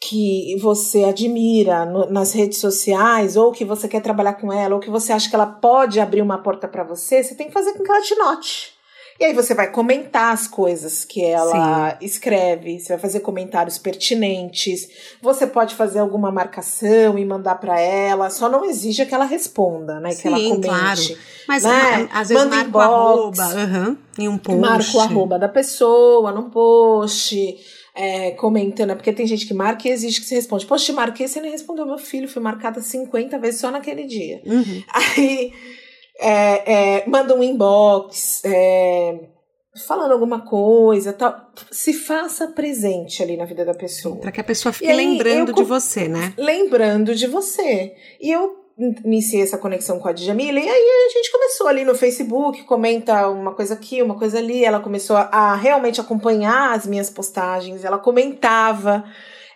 que 0.00 0.56
você 0.58 1.04
admira 1.04 1.84
no, 1.84 2.10
nas 2.10 2.32
redes 2.32 2.58
sociais, 2.58 3.36
ou 3.36 3.52
que 3.52 3.64
você 3.64 3.86
quer 3.86 4.00
trabalhar 4.00 4.34
com 4.34 4.50
ela, 4.50 4.74
ou 4.74 4.80
que 4.80 4.88
você 4.88 5.12
acha 5.12 5.28
que 5.28 5.34
ela 5.34 5.46
pode 5.46 6.00
abrir 6.00 6.22
uma 6.22 6.38
porta 6.38 6.66
para 6.66 6.82
você, 6.82 7.22
você 7.22 7.34
tem 7.34 7.48
que 7.48 7.52
fazer 7.52 7.74
com 7.74 7.84
que 7.84 7.90
ela 7.90 8.00
te 8.00 8.14
note. 8.14 8.80
E 9.20 9.24
aí 9.24 9.34
você 9.34 9.52
vai 9.52 9.70
comentar 9.70 10.32
as 10.32 10.48
coisas 10.48 11.04
que 11.04 11.22
ela 11.22 11.90
Sim. 11.90 12.06
escreve, 12.06 12.80
você 12.80 12.94
vai 12.94 12.98
fazer 12.98 13.20
comentários 13.20 13.76
pertinentes, 13.76 14.88
você 15.20 15.46
pode 15.46 15.74
fazer 15.74 15.98
alguma 15.98 16.32
marcação 16.32 17.18
e 17.18 17.24
mandar 17.26 17.56
para 17.56 17.78
ela, 17.78 18.30
só 18.30 18.48
não 18.48 18.64
exige 18.64 19.04
que 19.04 19.14
ela 19.14 19.26
responda, 19.26 20.00
né? 20.00 20.12
Sim, 20.12 20.22
que 20.22 20.28
ela 20.28 20.38
comente. 20.38 20.62
Claro. 20.66 21.20
Mas 21.46 21.62
né? 21.64 22.08
às 22.14 22.30
vezes 22.30 22.44
Manda 22.44 22.56
marca 22.56 22.68
inbox, 22.68 23.38
arroba, 23.38 23.54
uhum, 23.54 23.96
em 24.18 24.28
um 24.28 24.38
post. 24.38 24.58
Marca 24.58 24.96
o 24.96 25.00
arroba 25.00 25.38
da 25.38 25.48
pessoa 25.48 26.32
num 26.32 26.48
post 26.48 27.58
é, 28.00 28.30
comentando, 28.30 28.92
é 28.92 28.94
porque 28.94 29.12
tem 29.12 29.26
gente 29.26 29.46
que 29.46 29.52
marca 29.52 29.86
e 29.86 29.90
exige 29.90 30.20
que 30.20 30.26
você 30.26 30.36
responde. 30.36 30.64
Poxa, 30.64 30.86
te 30.86 30.92
marquei, 30.92 31.28
você 31.28 31.38
nem 31.38 31.50
respondeu 31.50 31.84
meu 31.84 31.98
filho, 31.98 32.26
fui 32.26 32.40
marcada 32.40 32.80
50 32.80 33.38
vezes 33.38 33.60
só 33.60 33.70
naquele 33.70 34.04
dia. 34.04 34.40
Uhum. 34.46 34.82
Aí 34.88 35.52
é, 36.18 37.00
é, 37.00 37.06
manda 37.06 37.36
um 37.36 37.42
inbox, 37.42 38.42
é, 38.46 39.20
falando 39.86 40.12
alguma 40.12 40.40
coisa, 40.40 41.12
tal. 41.12 41.52
Se 41.70 41.92
faça 41.92 42.48
presente 42.48 43.22
ali 43.22 43.36
na 43.36 43.44
vida 43.44 43.66
da 43.66 43.74
pessoa. 43.74 44.16
Para 44.16 44.32
que 44.32 44.40
a 44.40 44.44
pessoa 44.44 44.72
fique 44.72 44.90
lembrando 44.90 45.50
eu, 45.50 45.56
de 45.56 45.62
você, 45.62 46.08
né? 46.08 46.32
Lembrando 46.38 47.14
de 47.14 47.26
você. 47.26 47.94
E 48.18 48.30
eu 48.30 48.59
iniciei 49.04 49.42
essa 49.42 49.58
conexão 49.58 49.98
com 49.98 50.08
a 50.08 50.12
Djamila 50.12 50.58
e 50.58 50.68
aí 50.68 51.06
a 51.06 51.12
gente 51.12 51.30
começou 51.30 51.66
ali 51.66 51.84
no 51.84 51.94
Facebook, 51.94 52.64
comenta 52.64 53.28
uma 53.28 53.52
coisa 53.52 53.74
aqui, 53.74 54.02
uma 54.02 54.14
coisa 54.14 54.38
ali, 54.38 54.64
ela 54.64 54.80
começou 54.80 55.16
a, 55.16 55.54
realmente 55.54 56.00
acompanhar 56.00 56.74
as 56.74 56.86
minhas 56.86 57.10
postagens, 57.10 57.84
ela 57.84 57.98
comentava, 57.98 59.04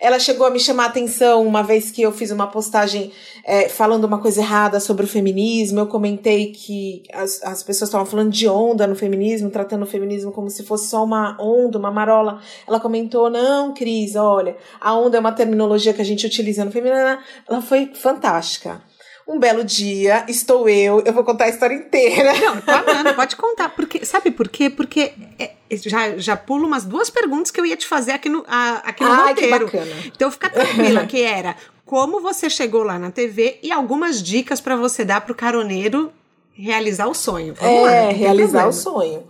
ela 0.05 0.19
chegou 0.19 0.47
a 0.47 0.51
me 0.51 0.61
chamar 0.61 0.85
a 0.85 0.89
atenção 0.89 1.47
uma 1.47 1.63
vez 1.63 1.91
que 1.91 2.03
eu 2.03 2.13
fiz 2.13 2.31
uma 2.31 2.47
postagem 2.47 3.11
é, 3.43 3.71
falando 3.71 4.05
uma 4.05 4.19
coisa 4.19 4.43
errada 4.43 4.79
sobre 4.79 5.07
o 5.07 5.09
feminismo. 5.09 5.81
Eu 5.81 5.87
comentei 5.87 6.53
que 6.53 7.05
as, 7.11 7.43
as 7.43 7.63
pessoas 7.63 7.89
estavam 7.89 8.05
falando 8.05 8.31
de 8.31 8.47
onda 8.47 8.87
no 8.87 8.95
feminismo, 8.95 9.49
tratando 9.49 9.85
o 9.85 9.87
feminismo 9.87 10.31
como 10.31 10.51
se 10.51 10.63
fosse 10.63 10.89
só 10.89 11.03
uma 11.03 11.41
onda, 11.41 11.79
uma 11.79 11.91
marola. 11.91 12.39
Ela 12.69 12.79
comentou: 12.79 13.31
não, 13.31 13.73
Cris, 13.73 14.15
olha, 14.15 14.57
a 14.79 14.95
onda 14.95 15.17
é 15.17 15.21
uma 15.21 15.33
terminologia 15.33 15.95
que 15.95 16.03
a 16.03 16.05
gente 16.05 16.27
utiliza 16.27 16.65
no 16.67 16.71
feminismo. 16.71 17.17
Ela 17.49 17.63
foi 17.63 17.87
fantástica. 17.95 18.83
Um 19.27 19.39
belo 19.39 19.65
dia, 19.65 20.25
estou 20.29 20.69
eu, 20.69 21.03
eu 21.05 21.13
vou 21.13 21.25
contar 21.25 21.45
a 21.45 21.49
história 21.49 21.75
inteira. 21.75 22.35
Não, 22.39 22.61
tá 22.61 22.81
amando, 22.81 23.15
pode 23.15 23.37
contar. 23.37 23.71
Porque, 23.71 24.05
sabe 24.05 24.31
por 24.31 24.49
quê? 24.49 24.69
Porque 24.69 25.15
é, 25.39 25.53
já, 25.73 26.19
já 26.19 26.37
pulo 26.37 26.67
umas 26.67 26.85
duas 26.85 27.09
perguntas 27.09 27.51
que 27.51 27.59
eu 27.59 27.65
ia 27.65 27.77
te 27.77 27.87
fazer 27.87 28.13
aqui 28.13 28.29
no, 28.29 28.45
a, 28.47 28.83
aqui 28.85 29.03
no 29.03 29.11
Ai, 29.11 29.29
roteiro. 29.29 29.67
Que 29.67 29.77
bacana. 29.79 30.03
Então 30.07 30.31
fica 30.31 30.51
tranquila, 30.51 31.07
que 31.07 31.23
era 31.23 31.57
como 31.87 32.21
você 32.21 32.51
chegou 32.51 32.83
lá 32.83 32.99
na 32.99 33.11
TV 33.11 33.59
e 33.63 33.71
algumas 33.73 34.23
dicas 34.23 34.61
para 34.61 34.77
você 34.77 35.05
dar 35.05 35.21
pro 35.21 35.35
caroneiro 35.35 36.13
realizar 36.53 37.07
o 37.07 37.15
sonho. 37.15 37.55
Vamos 37.55 37.91
é, 37.91 38.07
lá, 38.07 38.13
realizar 38.13 38.63
problema. 38.63 38.69
o 38.69 38.73
sonho. 38.73 39.25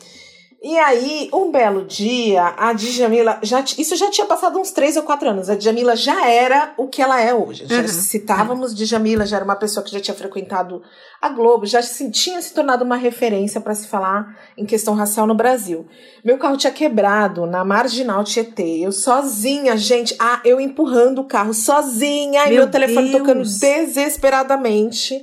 E 0.66 0.79
aí, 0.79 1.29
um 1.31 1.53
belo 1.53 1.85
dia, 1.85 2.55
a 2.57 2.72
Djamila, 2.72 3.38
já, 3.42 3.62
isso 3.77 3.94
já 3.96 4.11
tinha 4.11 4.27
passado 4.27 4.59
uns 4.59 4.70
três 4.70 4.96
ou 4.96 5.03
quatro 5.03 5.29
anos, 5.29 5.50
a 5.50 5.55
Djamila 5.55 5.94
já 5.94 6.27
era 6.27 6.72
o 6.79 6.88
que 6.88 7.03
ela 7.03 7.20
é 7.20 7.35
hoje. 7.35 7.66
Já 7.66 7.83
uhum. 7.83 7.88
citávamos 7.88 8.74
Djamila, 8.74 9.27
já 9.27 9.37
era 9.37 9.44
uma 9.44 9.57
pessoa 9.57 9.85
que 9.85 9.92
já 9.92 10.00
tinha 10.00 10.14
frequentado 10.14 10.81
a 11.20 11.29
Globo, 11.29 11.66
já 11.66 11.83
se, 11.83 12.11
tinha 12.11 12.40
se 12.40 12.55
tornado 12.55 12.83
uma 12.83 12.96
referência 12.96 13.61
para 13.61 13.74
se 13.74 13.87
falar 13.87 14.38
em 14.57 14.64
questão 14.64 14.94
racial 14.94 15.27
no 15.27 15.35
Brasil. 15.35 15.87
Meu 16.24 16.38
carro 16.38 16.57
tinha 16.57 16.72
quebrado 16.72 17.44
na 17.44 17.62
Marginal 17.62 18.24
Tietê, 18.24 18.79
eu 18.79 18.90
sozinha, 18.90 19.77
gente, 19.77 20.16
ah, 20.18 20.40
eu 20.46 20.59
empurrando 20.59 21.20
o 21.20 21.27
carro 21.27 21.53
sozinha, 21.53 22.44
meu 22.44 22.53
e 22.53 22.57
meu 22.57 22.70
telefone 22.70 23.11
Deus. 23.11 23.18
tocando 23.18 23.42
desesperadamente. 23.42 25.22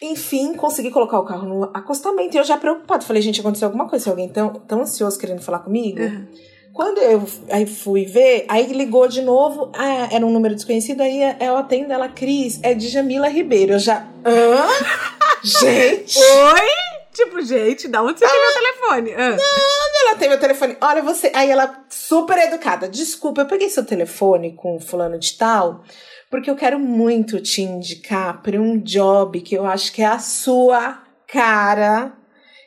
Enfim, 0.00 0.54
consegui 0.54 0.90
colocar 0.90 1.18
o 1.18 1.24
carro 1.24 1.48
no 1.48 1.64
acostamento 1.74 2.36
e 2.36 2.38
eu 2.38 2.44
já 2.44 2.56
preocupado. 2.56 3.04
Falei, 3.04 3.20
gente, 3.20 3.40
aconteceu 3.40 3.66
alguma 3.66 3.88
coisa? 3.88 4.04
Se 4.04 4.10
alguém 4.10 4.28
tão, 4.28 4.52
tão 4.54 4.82
ansioso 4.82 5.18
querendo 5.18 5.42
falar 5.42 5.58
comigo. 5.60 6.00
Uhum. 6.00 6.26
Quando 6.72 6.98
eu 6.98 7.26
aí 7.50 7.66
fui 7.66 8.04
ver, 8.04 8.44
aí 8.48 8.72
ligou 8.72 9.08
de 9.08 9.20
novo, 9.20 9.72
ah, 9.74 10.08
era 10.12 10.24
um 10.24 10.30
número 10.30 10.54
desconhecido, 10.54 11.00
aí 11.00 11.20
eu 11.40 11.56
atendo 11.56 11.92
ela, 11.92 12.08
Cris, 12.08 12.60
é 12.62 12.72
de 12.72 12.88
Jamila 12.88 13.28
Ribeiro. 13.28 13.72
Eu 13.72 13.78
já. 13.80 14.06
Hã? 14.24 14.68
gente! 15.42 16.16
Oi? 16.16 16.68
Tipo, 17.12 17.42
gente, 17.42 17.88
da 17.88 18.00
onde 18.00 18.20
você 18.20 18.24
ah, 18.24 18.28
tem 18.28 18.40
meu 18.40 18.52
telefone? 18.54 19.12
Ah. 19.14 19.30
Não, 19.30 20.08
ela 20.08 20.16
tem 20.16 20.28
meu 20.28 20.38
telefone. 20.38 20.76
Olha, 20.80 21.02
você. 21.02 21.32
Aí 21.34 21.50
ela, 21.50 21.84
super 21.88 22.38
educada. 22.38 22.88
Desculpa, 22.88 23.40
eu 23.40 23.46
peguei 23.46 23.68
seu 23.68 23.84
telefone 23.84 24.54
com 24.54 24.78
fulano 24.78 25.18
de 25.18 25.36
tal 25.36 25.82
porque 26.30 26.50
eu 26.50 26.56
quero 26.56 26.78
muito 26.78 27.40
te 27.40 27.62
indicar 27.62 28.42
para 28.42 28.60
um 28.60 28.78
job 28.78 29.40
que 29.40 29.54
eu 29.54 29.66
acho 29.66 29.92
que 29.92 30.02
é 30.02 30.06
a 30.06 30.18
sua 30.18 31.02
cara. 31.26 32.12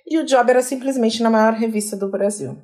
E 0.08 0.18
o 0.18 0.26
job 0.26 0.50
era 0.50 0.62
simplesmente 0.62 1.22
na 1.22 1.30
maior 1.30 1.54
revista 1.54 1.96
do 1.96 2.10
Brasil. 2.10 2.58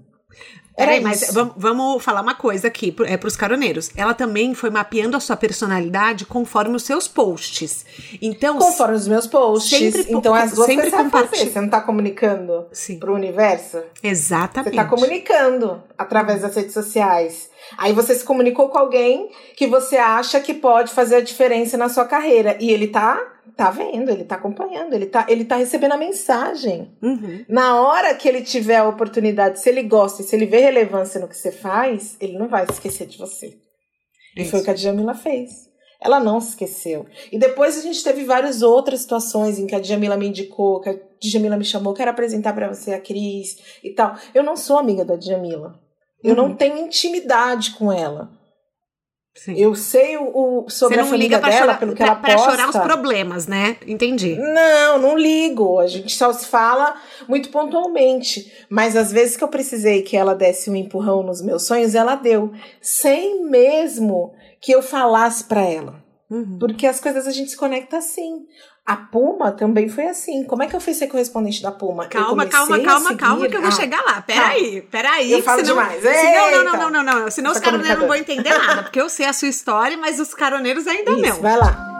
Peraí, 0.78 1.02
mas 1.02 1.34
vamos 1.56 2.04
falar 2.04 2.22
uma 2.22 2.36
coisa 2.36 2.68
aqui 2.68 2.96
é, 3.08 3.18
para 3.18 3.28
os 3.28 3.36
caroneiros. 3.36 3.90
Ela 3.96 4.14
também 4.14 4.54
foi 4.54 4.70
mapeando 4.70 5.18
a 5.18 5.20
sua 5.20 5.36
personalidade 5.36 6.24
conforme 6.24 6.76
os 6.76 6.84
seus 6.84 7.08
posts. 7.08 7.84
Então, 8.22 8.60
conforme 8.60 8.94
os 8.94 9.08
meus 9.08 9.26
posts. 9.26 9.96
Sempre, 9.96 10.06
então 10.14 10.36
as 10.36 10.52
duas 10.52 10.68
sempre 10.68 10.92
compartilha. 10.92 11.52
Você 11.52 11.60
não 11.60 11.66
está 11.66 11.82
comunicando 11.82 12.68
para 13.00 13.12
o 13.12 13.16
universo? 13.16 13.82
Exatamente. 14.04 14.76
Você 14.76 14.82
está 14.82 14.86
comunicando 14.86 15.82
através 15.98 16.42
das 16.44 16.56
redes 16.56 16.74
sociais. 16.74 17.50
Aí 17.78 17.94
você 17.94 18.14
se 18.16 18.24
comunicou 18.24 18.70
com 18.70 18.78
alguém 18.78 19.30
que 19.56 19.68
você 19.68 19.98
acha 19.98 20.40
que 20.40 20.54
pode 20.54 20.92
fazer 20.92 21.18
a 21.18 21.22
diferença 21.22 21.78
na 21.78 21.90
sua 21.90 22.06
carreira 22.06 22.58
e 22.60 22.72
ele 22.72 22.88
tá 22.88 23.34
tá 23.56 23.72
vendo, 23.72 24.12
ele 24.12 24.24
tá 24.24 24.36
acompanhando, 24.36 24.94
ele 24.94 25.08
tá, 25.08 25.26
ele 25.28 25.44
tá 25.44 25.56
recebendo 25.56 25.94
a 25.94 25.98
mensagem. 25.98 26.96
Uhum. 27.02 27.44
Na 27.50 27.82
hora 27.82 28.14
que 28.14 28.28
ele 28.28 28.44
tiver 28.44 28.78
a 28.78 28.88
oportunidade, 28.88 29.60
se 29.60 29.68
ele 29.68 29.82
gosta 29.82 30.22
e 30.22 30.26
se 30.26 30.36
ele 30.36 30.46
vê 30.46 30.60
relevância 30.60 31.20
no 31.20 31.28
que 31.28 31.36
você 31.36 31.52
faz, 31.52 32.16
ele 32.22 32.38
não 32.38 32.48
vai 32.48 32.68
se 32.68 32.74
esquecer 32.74 33.08
de 33.08 33.18
você. 33.18 33.48
Isso. 33.48 33.58
E 34.38 34.46
foi 34.46 34.60
o 34.60 34.64
que 34.64 34.70
a 34.70 34.74
Djamila 34.76 35.16
fez. 35.16 35.68
Ela 36.00 36.20
não 36.20 36.40
se 36.40 36.50
esqueceu. 36.50 37.08
E 37.32 37.40
depois 37.40 37.78
a 37.78 37.82
gente 37.82 38.04
teve 38.04 38.24
várias 38.24 38.62
outras 38.62 39.02
situações 39.02 39.58
em 39.58 39.66
que 39.66 39.74
a 39.74 39.80
Djamila 39.80 40.16
me 40.16 40.28
indicou, 40.28 40.80
que 40.80 40.90
a 40.90 41.00
Djamila 41.20 41.58
me 41.58 41.66
chamou, 41.66 41.94
quero 41.94 42.12
apresentar 42.12 42.54
para 42.54 42.68
você 42.68 42.94
a 42.94 43.02
Cris 43.02 43.58
e 43.84 43.90
tal. 43.90 44.16
Eu 44.36 44.44
não 44.44 44.56
sou 44.56 44.78
amiga 44.78 45.04
da 45.04 45.16
Djamila. 45.16 45.80
Eu 46.24 46.36
uhum. 46.36 46.50
não 46.50 46.56
tenho 46.56 46.78
intimidade 46.78 47.72
com 47.72 47.92
ela. 47.92 48.30
Sim. 49.38 49.54
Eu 49.56 49.76
sei 49.76 50.18
o, 50.18 50.64
o 50.66 50.70
sobre 50.70 50.96
Você 50.96 51.02
não 51.02 51.08
a 51.08 51.12
família 51.12 51.38
liga 51.38 51.40
dela, 51.40 51.62
chorar, 51.62 51.80
pelo 51.80 51.92
que 51.92 51.98
pra, 51.98 52.08
ela 52.08 52.16
posta. 52.16 52.36
Pra 52.36 52.52
chorar 52.52 52.70
os 52.70 52.78
problemas, 52.78 53.46
né? 53.46 53.78
Entendi. 53.86 54.36
Não, 54.36 54.98
não 54.98 55.18
ligo. 55.18 55.80
A 55.80 55.86
gente 55.86 56.16
só 56.16 56.34
se 56.34 56.48
fala 56.48 57.00
muito 57.28 57.50
pontualmente. 57.50 58.52
Mas 58.68 58.96
às 58.96 59.12
vezes 59.12 59.38
que 59.38 59.44
eu 59.44 59.48
precisei 59.48 60.02
que 60.02 60.18
ela 60.18 60.34
desse 60.34 60.72
um 60.72 60.76
empurrão 60.76 61.22
nos 61.22 61.40
meus 61.42 61.68
sonhos, 61.68 61.94
ela 61.94 62.16
deu. 62.16 62.52
Sem 62.82 63.44
mesmo 63.44 64.34
que 64.60 64.72
eu 64.72 64.82
falasse 64.82 65.44
para 65.44 65.62
ela. 65.62 66.04
Uhum. 66.32 66.58
Porque 66.58 66.88
as 66.88 67.00
coisas 67.00 67.28
a 67.28 67.32
gente 67.32 67.52
se 67.52 67.58
conecta 67.58 67.98
assim. 67.98 68.44
A 68.88 68.96
Puma 68.96 69.52
também 69.52 69.90
foi 69.90 70.08
assim. 70.08 70.46
Como 70.46 70.64
é 70.64 70.68
que 70.68 70.74
eu 70.74 70.80
fui 70.80 70.94
ser 70.94 71.08
correspondente 71.08 71.62
da 71.62 71.74
Puma? 71.74 72.08
Calma, 72.08 72.46
calma, 72.46 72.80
calma, 72.80 73.10
seguir... 73.10 73.20
calma, 73.20 73.50
que 73.50 73.58
eu 73.58 73.60
vou 73.60 73.68
ah, 73.68 73.74
chegar 73.74 74.02
lá. 74.02 74.22
Peraí, 74.22 74.82
peraí. 74.82 75.30
Eu 75.30 75.44
falo 75.44 75.60
senão... 75.60 75.76
demais. 75.76 76.02
Senão, 76.02 76.52
não, 76.52 76.64
não, 76.64 76.90
não, 76.90 77.04
não, 77.04 77.20
não. 77.20 77.30
Senão 77.30 77.52
os 77.52 77.60
caroneiros 77.60 78.00
não 78.00 78.08
vão 78.08 78.16
entender 78.16 78.58
nada. 78.58 78.84
Porque 78.84 79.02
eu 79.02 79.10
sei 79.10 79.26
a 79.26 79.34
sua 79.34 79.50
história, 79.50 79.98
mas 79.98 80.22
os 80.22 80.34
caroneiros 80.34 80.88
ainda 80.88 81.12
Isso, 81.12 81.22
não. 81.22 81.42
Vai 81.42 81.58
lá. 81.58 81.98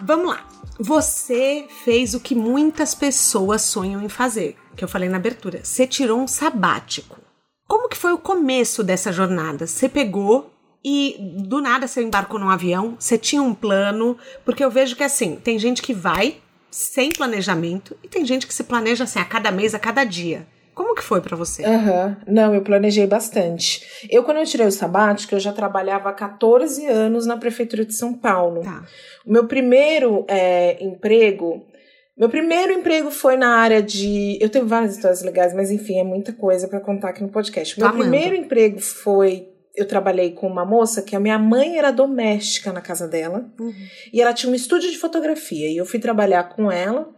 Vamos 0.00 0.28
lá. 0.28 0.44
Você 0.78 1.66
fez 1.84 2.14
o 2.14 2.20
que 2.20 2.36
muitas 2.36 2.94
pessoas 2.94 3.62
sonham 3.62 4.00
em 4.00 4.08
fazer, 4.08 4.56
que 4.76 4.84
eu 4.84 4.88
falei 4.88 5.08
na 5.08 5.16
abertura. 5.16 5.64
Você 5.64 5.88
tirou 5.88 6.20
um 6.20 6.28
sabático. 6.28 7.18
Como 7.66 7.88
que 7.88 7.96
foi 7.96 8.12
o 8.12 8.18
começo 8.18 8.84
dessa 8.84 9.12
jornada? 9.12 9.66
Você 9.66 9.88
pegou 9.88 10.52
e 10.88 11.16
do 11.18 11.60
nada 11.60 11.88
você 11.88 12.00
embarcou 12.00 12.38
num 12.38 12.48
avião, 12.48 12.94
você 12.96 13.18
tinha 13.18 13.42
um 13.42 13.52
plano, 13.52 14.16
porque 14.44 14.64
eu 14.64 14.70
vejo 14.70 14.94
que 14.94 15.02
assim, 15.02 15.34
tem 15.34 15.58
gente 15.58 15.82
que 15.82 15.92
vai 15.92 16.36
sem 16.70 17.10
planejamento 17.10 17.96
e 18.04 18.08
tem 18.08 18.24
gente 18.24 18.46
que 18.46 18.54
se 18.54 18.62
planeja 18.62 19.02
assim 19.02 19.18
a 19.18 19.24
cada 19.24 19.50
mês, 19.50 19.74
a 19.74 19.80
cada 19.80 20.04
dia. 20.04 20.46
Como 20.72 20.94
que 20.94 21.02
foi 21.02 21.20
para 21.20 21.36
você? 21.36 21.64
Uhum. 21.66 22.16
Não, 22.28 22.54
eu 22.54 22.62
planejei 22.62 23.04
bastante. 23.04 23.84
Eu, 24.08 24.22
quando 24.22 24.36
eu 24.36 24.44
tirei 24.44 24.64
o 24.64 24.70
sabático, 24.70 25.34
eu 25.34 25.40
já 25.40 25.52
trabalhava 25.52 26.10
há 26.10 26.12
14 26.12 26.86
anos 26.86 27.26
na 27.26 27.36
Prefeitura 27.36 27.84
de 27.84 27.94
São 27.94 28.14
Paulo. 28.14 28.60
Tá. 28.62 28.84
O 29.26 29.32
meu 29.32 29.48
primeiro 29.48 30.24
é, 30.28 30.80
emprego. 30.84 31.66
Meu 32.16 32.28
primeiro 32.28 32.72
emprego 32.72 33.10
foi 33.10 33.36
na 33.36 33.56
área 33.56 33.82
de. 33.82 34.38
Eu 34.40 34.50
tenho 34.50 34.68
várias 34.68 34.94
histórias 34.94 35.22
legais, 35.22 35.52
mas 35.52 35.72
enfim, 35.72 35.98
é 35.98 36.04
muita 36.04 36.32
coisa 36.32 36.68
para 36.68 36.78
contar 36.78 37.08
aqui 37.08 37.22
no 37.22 37.28
podcast. 37.28 37.76
Meu 37.80 37.90
tá 37.90 37.96
primeiro 37.96 38.36
emprego 38.36 38.78
foi 38.78 39.48
eu 39.76 39.86
trabalhei 39.86 40.32
com 40.32 40.46
uma 40.46 40.64
moça 40.64 41.02
que 41.02 41.14
a 41.14 41.20
minha 41.20 41.38
mãe 41.38 41.76
era 41.76 41.90
doméstica 41.90 42.72
na 42.72 42.80
casa 42.80 43.06
dela. 43.06 43.48
Uhum. 43.60 43.74
e 44.12 44.20
ela 44.20 44.32
tinha 44.32 44.50
um 44.50 44.54
estúdio 44.54 44.90
de 44.90 44.96
fotografia. 44.96 45.70
E 45.70 45.76
eu 45.76 45.84
fui 45.84 46.00
trabalhar 46.00 46.44
com 46.44 46.72
ela 46.72 47.08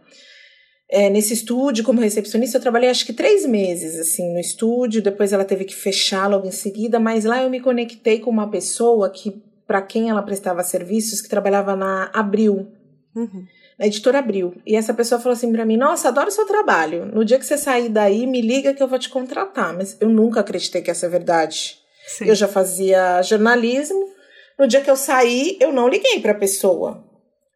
é, 0.91 1.09
nesse 1.09 1.33
estúdio 1.33 1.83
como 1.85 2.01
recepcionista. 2.01 2.57
Eu 2.57 2.61
trabalhei 2.61 2.89
acho 2.89 3.05
que 3.05 3.13
três 3.13 3.45
meses 3.45 3.97
assim 3.97 4.33
no 4.33 4.39
estúdio. 4.39 5.01
Depois 5.01 5.31
ela 5.31 5.45
teve 5.45 5.63
que 5.63 5.75
fechar 5.75 6.27
logo 6.27 6.45
em 6.45 6.51
seguida. 6.51 6.99
Mas 6.99 7.23
lá 7.23 7.41
eu 7.41 7.49
me 7.49 7.61
conectei 7.61 8.19
com 8.19 8.29
uma 8.29 8.49
pessoa 8.49 9.09
que 9.09 9.41
para 9.65 9.81
quem 9.81 10.09
ela 10.09 10.21
prestava 10.21 10.61
serviços 10.63 11.21
que 11.21 11.29
trabalhava 11.29 11.75
na 11.75 12.11
Abril. 12.13 12.67
Uhum. 13.15 13.45
na 13.77 13.87
editora 13.87 14.19
Abril. 14.19 14.53
E 14.65 14.75
essa 14.75 14.93
pessoa 14.93 15.19
falou 15.19 15.33
assim 15.33 15.51
para 15.51 15.65
mim 15.65 15.77
nossa 15.77 16.09
adoro 16.09 16.29
seu 16.29 16.45
trabalho. 16.45 17.05
No 17.05 17.23
dia 17.23 17.39
que 17.39 17.45
você 17.45 17.57
sair 17.57 17.89
daí 17.89 18.27
me 18.27 18.41
liga 18.41 18.73
que 18.73 18.83
eu 18.83 18.87
vou 18.87 18.99
te 18.99 19.09
contratar. 19.09 19.73
Mas 19.73 19.95
eu 20.01 20.09
nunca 20.09 20.41
acreditei 20.41 20.81
que 20.81 20.91
essa 20.91 21.05
é 21.05 21.09
verdade 21.09 21.78
Sim. 22.17 22.25
Eu 22.25 22.35
já 22.35 22.47
fazia 22.47 23.21
jornalismo. 23.21 24.09
No 24.57 24.67
dia 24.67 24.81
que 24.81 24.89
eu 24.89 24.95
saí, 24.95 25.57
eu 25.61 25.71
não 25.71 25.87
liguei 25.87 26.19
para 26.19 26.31
a 26.31 26.35
pessoa. 26.35 27.03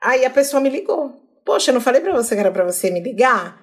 Aí 0.02 0.24
a 0.26 0.30
pessoa 0.30 0.62
me 0.62 0.70
ligou. 0.70 1.12
Poxa, 1.46 1.72
eu 1.72 1.74
não 1.74 1.82
falei 1.82 2.02
para 2.02 2.14
você 2.14 2.36
que 2.36 2.40
era 2.40 2.52
para 2.52 2.64
você 2.64 2.90
me 2.92 3.02
ligar? 3.02 3.62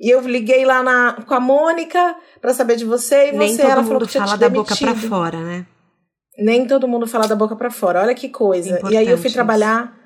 E 0.00 0.10
eu 0.10 0.20
liguei 0.20 0.64
lá 0.64 0.82
na, 0.82 1.12
com 1.26 1.34
a 1.34 1.40
Mônica 1.40 2.16
para 2.40 2.52
saber 2.52 2.76
de 2.76 2.84
você 2.84 3.28
e 3.28 3.32
Nem 3.32 3.48
você 3.48 3.62
todo 3.62 3.70
ela 3.70 3.82
mundo 3.82 3.92
falou 3.92 4.06
que 4.06 4.08
tinha 4.08 4.26
fala 4.26 4.36
da 4.36 4.48
boca 4.48 4.76
para 4.76 4.94
fora, 4.94 5.38
né? 5.38 5.66
Nem 6.36 6.66
todo 6.66 6.88
mundo 6.88 7.06
fala 7.06 7.28
da 7.28 7.36
boca 7.36 7.54
para 7.54 7.70
fora. 7.70 8.02
Olha 8.02 8.14
que 8.14 8.28
coisa. 8.28 8.70
Importante 8.70 8.92
e 8.92 8.96
aí 8.96 9.08
eu 9.08 9.16
fui 9.16 9.30
trabalhar, 9.30 9.96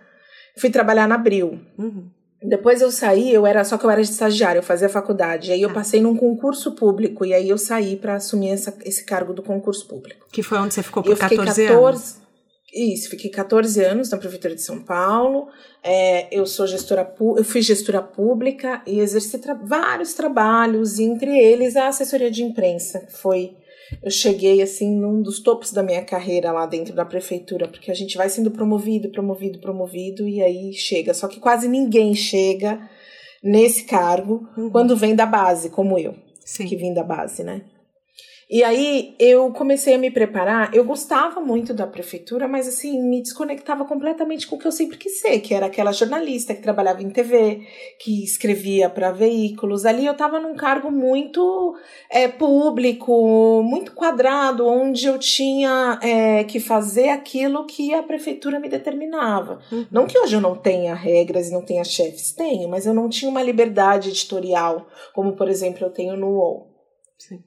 fui 0.61 0.69
trabalhar 0.69 1.09
na 1.09 1.15
Abril. 1.15 1.59
Uhum. 1.79 2.11
Depois 2.43 2.81
eu 2.81 2.91
saí, 2.93 3.33
eu 3.33 3.45
era 3.45 3.65
só 3.65 3.77
que 3.77 3.85
eu 3.85 3.91
era 3.91 4.03
de 4.03 4.11
estagiário, 4.11 4.61
eu 4.61 4.63
fazia 4.63 4.89
faculdade. 4.89 5.51
Aí 5.51 5.61
eu 5.61 5.71
ah. 5.71 5.75
passei 5.75 6.01
num 6.01 6.17
concurso 6.17 6.73
público 6.73 7.25
e 7.25 7.35
aí 7.35 7.49
eu 7.49 7.59
saí 7.59 7.97
para 7.97 8.15
assumir 8.15 8.51
essa, 8.51 8.77
esse 8.85 9.05
cargo 9.05 9.33
do 9.33 9.43
concurso 9.43 9.87
público. 9.89 10.27
Que 10.31 10.43
foi 10.43 10.59
onde 10.59 10.75
você 10.75 10.83
ficou 10.83 11.03
por 11.03 11.17
14, 11.19 11.37
14 11.37 11.67
anos? 11.67 12.29
Isso, 12.73 13.09
fiquei 13.09 13.31
14 13.31 13.83
anos 13.83 14.11
na 14.11 14.19
prefeitura 14.19 14.55
de 14.55 14.63
São 14.63 14.81
Paulo. 14.81 15.49
É, 15.83 16.29
eu 16.31 16.47
sou 16.47 16.67
gestora, 16.67 17.13
eu 17.37 17.45
fui 17.45 17.63
gestora 17.63 18.03
pública 18.03 18.83
e 18.87 19.01
exerci 19.01 19.39
tra 19.39 19.55
vários 19.55 20.13
trabalhos, 20.13 20.99
entre 20.99 21.37
eles 21.39 21.77
a 21.77 21.89
assessoria 21.89 22.31
de 22.31 22.43
imprensa, 22.43 23.01
que 23.01 23.13
foi 23.17 23.57
eu 24.03 24.11
cheguei 24.11 24.63
assim 24.63 24.95
num 24.97 25.23
dos 25.23 25.41
topos 25.41 25.73
da 25.73 25.83
minha 25.83 26.05
carreira 26.05 26.53
lá 26.53 26.67
dentro 26.67 26.95
da 26.95 27.05
prefeitura, 27.05 27.69
porque 27.69 27.91
a 27.91 27.95
gente 27.95 28.17
vai 28.17 28.29
sendo 28.29 28.51
promovido, 28.51 29.11
promovido, 29.11 29.59
promovido 29.59 30.29
e 30.29 30.43
aí 30.43 30.73
chega. 30.73 31.15
Só 31.15 31.29
que 31.29 31.41
quase 31.41 31.69
ninguém 31.69 32.15
chega 32.15 32.81
nesse 33.43 33.85
cargo 33.85 34.47
uhum. 34.57 34.71
quando 34.71 34.97
vem 34.97 35.15
da 35.15 35.27
base, 35.27 35.71
como 35.71 35.99
eu, 35.99 36.15
Sim. 36.45 36.67
que 36.67 36.77
vim 36.77 36.93
da 36.93 37.03
base, 37.03 37.43
né? 37.43 37.63
E 38.51 38.65
aí 38.65 39.15
eu 39.19 39.53
comecei 39.53 39.95
a 39.95 39.99
me 39.99 40.11
preparar. 40.11 40.75
Eu 40.75 40.83
gostava 40.83 41.39
muito 41.39 41.75
da 41.75 41.87
prefeitura, 41.87 42.49
mas 42.49 42.67
assim, 42.67 42.99
me 43.03 43.21
desconectava 43.21 43.85
completamente 43.85 44.47
com 44.47 44.57
o 44.57 44.59
que 44.59 44.67
eu 44.67 44.73
sempre 44.73 44.97
quis 44.97 45.21
ser, 45.21 45.41
que 45.41 45.53
era 45.53 45.67
aquela 45.67 45.93
jornalista 45.93 46.55
que 46.55 46.63
trabalhava 46.63 47.03
em 47.03 47.11
TV, 47.11 47.61
que 48.01 48.25
escrevia 48.25 48.89
para 48.89 49.13
veículos. 49.13 49.85
Ali 49.85 50.07
eu 50.07 50.13
estava 50.13 50.41
num 50.41 50.55
cargo 50.55 50.91
muito 50.91 51.77
é, 52.11 52.27
público, 52.27 53.63
muito 53.63 53.93
quadrado, 53.93 54.67
onde 54.67 55.05
eu 55.05 55.19
tinha 55.19 55.99
é, 56.03 56.43
que 56.45 56.59
fazer 56.59 57.11
aquilo 57.11 57.67
que 57.67 57.93
a 57.93 58.03
prefeitura 58.03 58.59
me 58.59 58.71
determinava. 58.71 59.61
Uhum. 59.71 59.87
Não 59.93 60.07
que 60.07 60.19
hoje 60.19 60.37
eu 60.37 60.41
não 60.41 60.57
tenha 60.57 60.95
regras 60.95 61.49
e 61.49 61.53
não 61.53 61.61
tenha 61.61 61.85
chefes, 61.85 62.33
tenho, 62.33 62.67
mas 62.67 62.87
eu 62.87 62.95
não 62.95 63.11
tinha 63.11 63.31
uma 63.31 63.43
liberdade 63.43 64.09
editorial, 64.09 64.87
como 65.13 65.37
por 65.37 65.51
exemplo 65.51 65.85
eu 65.85 65.91
tenho 65.91 66.17
no 66.17 66.29
UOL. 66.29 66.75
Sim. 67.19 67.43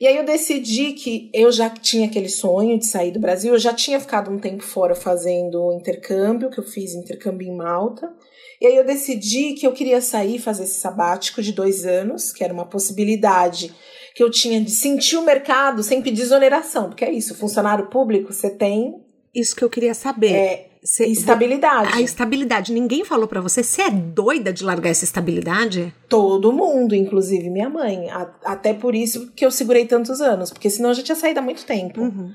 E 0.00 0.06
aí 0.06 0.16
eu 0.16 0.24
decidi 0.24 0.92
que 0.92 1.30
eu 1.34 1.52
já 1.52 1.68
tinha 1.68 2.06
aquele 2.06 2.30
sonho 2.30 2.78
de 2.78 2.86
sair 2.86 3.10
do 3.10 3.20
Brasil, 3.20 3.52
eu 3.52 3.58
já 3.58 3.74
tinha 3.74 4.00
ficado 4.00 4.30
um 4.30 4.38
tempo 4.38 4.62
fora 4.62 4.94
fazendo 4.94 5.74
intercâmbio, 5.74 6.48
que 6.48 6.58
eu 6.58 6.64
fiz 6.64 6.94
intercâmbio 6.94 7.46
em 7.46 7.54
Malta. 7.54 8.10
E 8.58 8.66
aí 8.66 8.76
eu 8.76 8.84
decidi 8.84 9.52
que 9.52 9.66
eu 9.66 9.72
queria 9.72 10.00
sair 10.00 10.38
fazer 10.38 10.64
esse 10.64 10.80
sabático 10.80 11.42
de 11.42 11.52
dois 11.52 11.84
anos, 11.84 12.32
que 12.32 12.42
era 12.42 12.52
uma 12.52 12.64
possibilidade 12.64 13.74
que 14.14 14.22
eu 14.22 14.30
tinha 14.30 14.58
de 14.60 14.70
sentir 14.70 15.18
o 15.18 15.22
mercado 15.22 15.82
sem 15.82 16.00
pedir 16.00 16.22
exoneração, 16.22 16.88
porque 16.88 17.04
é 17.04 17.12
isso, 17.12 17.34
funcionário 17.34 17.90
público 17.90 18.32
você 18.32 18.48
tem. 18.48 19.02
Isso 19.34 19.54
que 19.54 19.62
eu 19.62 19.70
queria 19.70 19.94
saber. 19.94 20.32
É, 20.32 20.69
Cê, 20.82 21.06
estabilidade. 21.06 21.90
A 21.94 22.00
estabilidade. 22.00 22.72
Ninguém 22.72 23.04
falou 23.04 23.28
para 23.28 23.40
você, 23.40 23.62
você 23.62 23.82
é 23.82 23.90
doida 23.90 24.52
de 24.52 24.64
largar 24.64 24.90
essa 24.90 25.04
estabilidade? 25.04 25.94
Todo 26.08 26.52
mundo, 26.52 26.94
inclusive 26.94 27.50
minha 27.50 27.68
mãe. 27.68 28.08
A, 28.10 28.30
até 28.44 28.72
por 28.72 28.94
isso 28.94 29.30
que 29.32 29.44
eu 29.44 29.50
segurei 29.50 29.86
tantos 29.86 30.20
anos, 30.20 30.50
porque 30.50 30.70
senão 30.70 30.90
eu 30.90 30.94
já 30.94 31.02
tinha 31.02 31.16
saído 31.16 31.40
há 31.40 31.42
muito 31.42 31.66
tempo. 31.66 32.00
Uhum. 32.00 32.32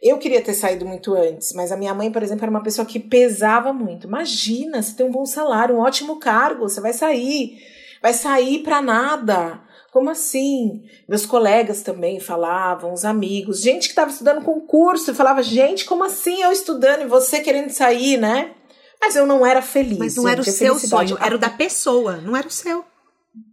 Eu 0.00 0.16
queria 0.18 0.40
ter 0.40 0.54
saído 0.54 0.86
muito 0.86 1.12
antes, 1.12 1.52
mas 1.54 1.72
a 1.72 1.76
minha 1.76 1.92
mãe, 1.92 2.10
por 2.10 2.22
exemplo, 2.22 2.44
era 2.44 2.50
uma 2.50 2.62
pessoa 2.62 2.86
que 2.86 3.00
pesava 3.00 3.72
muito. 3.72 4.06
Imagina, 4.06 4.80
você 4.80 4.94
tem 4.94 5.04
um 5.04 5.10
bom 5.10 5.26
salário, 5.26 5.74
um 5.74 5.80
ótimo 5.80 6.20
cargo, 6.20 6.68
você 6.68 6.80
vai 6.80 6.92
sair. 6.92 7.58
Vai 8.00 8.12
sair 8.12 8.62
para 8.62 8.80
nada. 8.80 9.60
Como 9.92 10.10
assim? 10.10 10.82
Meus 11.08 11.24
colegas 11.24 11.82
também 11.82 12.20
falavam, 12.20 12.92
os 12.92 13.04
amigos, 13.04 13.62
gente 13.62 13.84
que 13.84 13.92
estava 13.92 14.10
estudando 14.10 14.44
concurso, 14.44 15.14
falava, 15.14 15.42
gente, 15.42 15.86
como 15.86 16.04
assim 16.04 16.42
eu 16.42 16.52
estudando 16.52 17.02
e 17.02 17.06
você 17.06 17.40
querendo 17.40 17.70
sair, 17.70 18.18
né? 18.18 18.54
Mas 19.00 19.16
eu 19.16 19.26
não 19.26 19.46
era 19.46 19.62
feliz. 19.62 19.98
Mas 19.98 20.16
não 20.16 20.24
gente, 20.24 20.32
era 20.32 20.40
o 20.42 20.44
seu 20.44 20.78
sonho, 20.78 21.16
era 21.20 21.34
o 21.34 21.38
da 21.38 21.48
pessoa, 21.48 22.16
não 22.16 22.36
era 22.36 22.46
o 22.46 22.50
seu. 22.50 22.84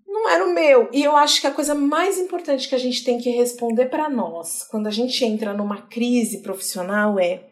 Não 0.07 0.29
era 0.29 0.45
o 0.45 0.53
meu. 0.53 0.89
E 0.91 1.03
eu 1.03 1.15
acho 1.15 1.39
que 1.39 1.47
a 1.47 1.51
coisa 1.51 1.75
mais 1.75 2.17
importante 2.17 2.67
que 2.67 2.75
a 2.75 2.79
gente 2.79 3.03
tem 3.03 3.17
que 3.17 3.29
responder 3.29 3.85
para 3.85 4.09
nós, 4.09 4.63
quando 4.63 4.87
a 4.87 4.91
gente 4.91 5.23
entra 5.23 5.53
numa 5.53 5.83
crise 5.83 6.41
profissional, 6.41 7.19
é: 7.19 7.43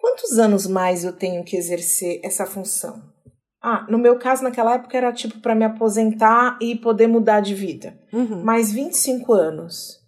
quantos 0.00 0.38
anos 0.38 0.66
mais 0.66 1.04
eu 1.04 1.12
tenho 1.12 1.42
que 1.42 1.56
exercer 1.56 2.20
essa 2.22 2.46
função? 2.46 3.02
Ah, 3.68 3.84
no 3.90 3.98
meu 3.98 4.16
caso, 4.16 4.44
naquela 4.44 4.74
época, 4.74 4.96
era 4.96 5.12
tipo 5.12 5.40
para 5.40 5.52
me 5.52 5.64
aposentar 5.64 6.56
e 6.62 6.76
poder 6.76 7.08
mudar 7.08 7.40
de 7.40 7.52
vida. 7.52 7.98
Uhum. 8.12 8.44
Mais 8.44 8.70
25 8.70 9.32
anos. 9.32 9.98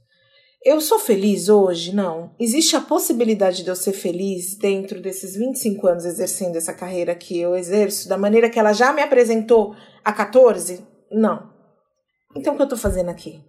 Eu 0.64 0.80
sou 0.80 1.00
feliz 1.00 1.48
hoje? 1.48 1.92
Não. 1.92 2.30
Existe 2.38 2.76
a 2.76 2.80
possibilidade 2.80 3.64
de 3.64 3.68
eu 3.68 3.74
ser 3.74 3.94
feliz 3.94 4.56
dentro 4.56 5.00
desses 5.00 5.34
25 5.34 5.88
anos 5.88 6.04
exercendo 6.04 6.54
essa 6.54 6.72
carreira 6.72 7.16
que 7.16 7.36
eu 7.36 7.56
exerço, 7.56 8.08
da 8.08 8.16
maneira 8.16 8.48
que 8.48 8.60
ela 8.60 8.72
já 8.72 8.92
me 8.92 9.02
apresentou 9.02 9.74
há 10.04 10.12
14? 10.12 10.86
Não. 11.10 11.50
Então 12.36 12.54
o 12.54 12.56
que 12.56 12.62
eu 12.62 12.68
tô 12.68 12.76
fazendo 12.76 13.08
aqui? 13.08 13.40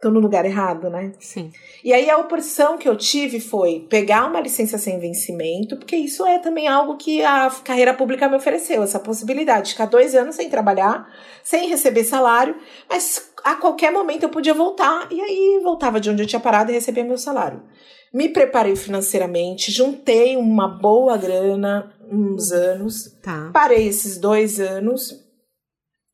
Tô 0.00 0.10
no 0.10 0.18
lugar 0.18 0.46
errado, 0.46 0.88
né? 0.88 1.12
Sim. 1.20 1.52
E 1.84 1.92
aí 1.92 2.08
a 2.08 2.16
oposição 2.16 2.78
que 2.78 2.88
eu 2.88 2.96
tive 2.96 3.38
foi 3.38 3.86
pegar 3.90 4.26
uma 4.26 4.40
licença 4.40 4.78
sem 4.78 4.98
vencimento, 4.98 5.76
porque 5.76 5.94
isso 5.94 6.24
é 6.24 6.38
também 6.38 6.66
algo 6.66 6.96
que 6.96 7.22
a 7.22 7.50
carreira 7.62 7.92
pública 7.92 8.26
me 8.26 8.36
ofereceu, 8.36 8.82
essa 8.82 8.98
possibilidade 8.98 9.66
de 9.66 9.72
ficar 9.72 9.84
dois 9.84 10.14
anos 10.14 10.36
sem 10.36 10.48
trabalhar, 10.48 11.06
sem 11.44 11.68
receber 11.68 12.04
salário, 12.04 12.56
mas 12.88 13.30
a 13.44 13.56
qualquer 13.56 13.92
momento 13.92 14.22
eu 14.22 14.30
podia 14.30 14.54
voltar, 14.54 15.06
e 15.10 15.20
aí 15.20 15.60
voltava 15.62 16.00
de 16.00 16.08
onde 16.08 16.22
eu 16.22 16.26
tinha 16.26 16.40
parado 16.40 16.70
e 16.70 16.74
recebia 16.74 17.04
meu 17.04 17.18
salário. 17.18 17.62
Me 18.12 18.30
preparei 18.30 18.76
financeiramente, 18.76 19.70
juntei 19.70 20.34
uma 20.36 20.66
boa 20.66 21.16
grana 21.18 21.92
uns 22.10 22.50
anos, 22.52 23.16
tá. 23.22 23.50
parei 23.52 23.86
esses 23.86 24.16
dois 24.16 24.58
anos 24.58 25.19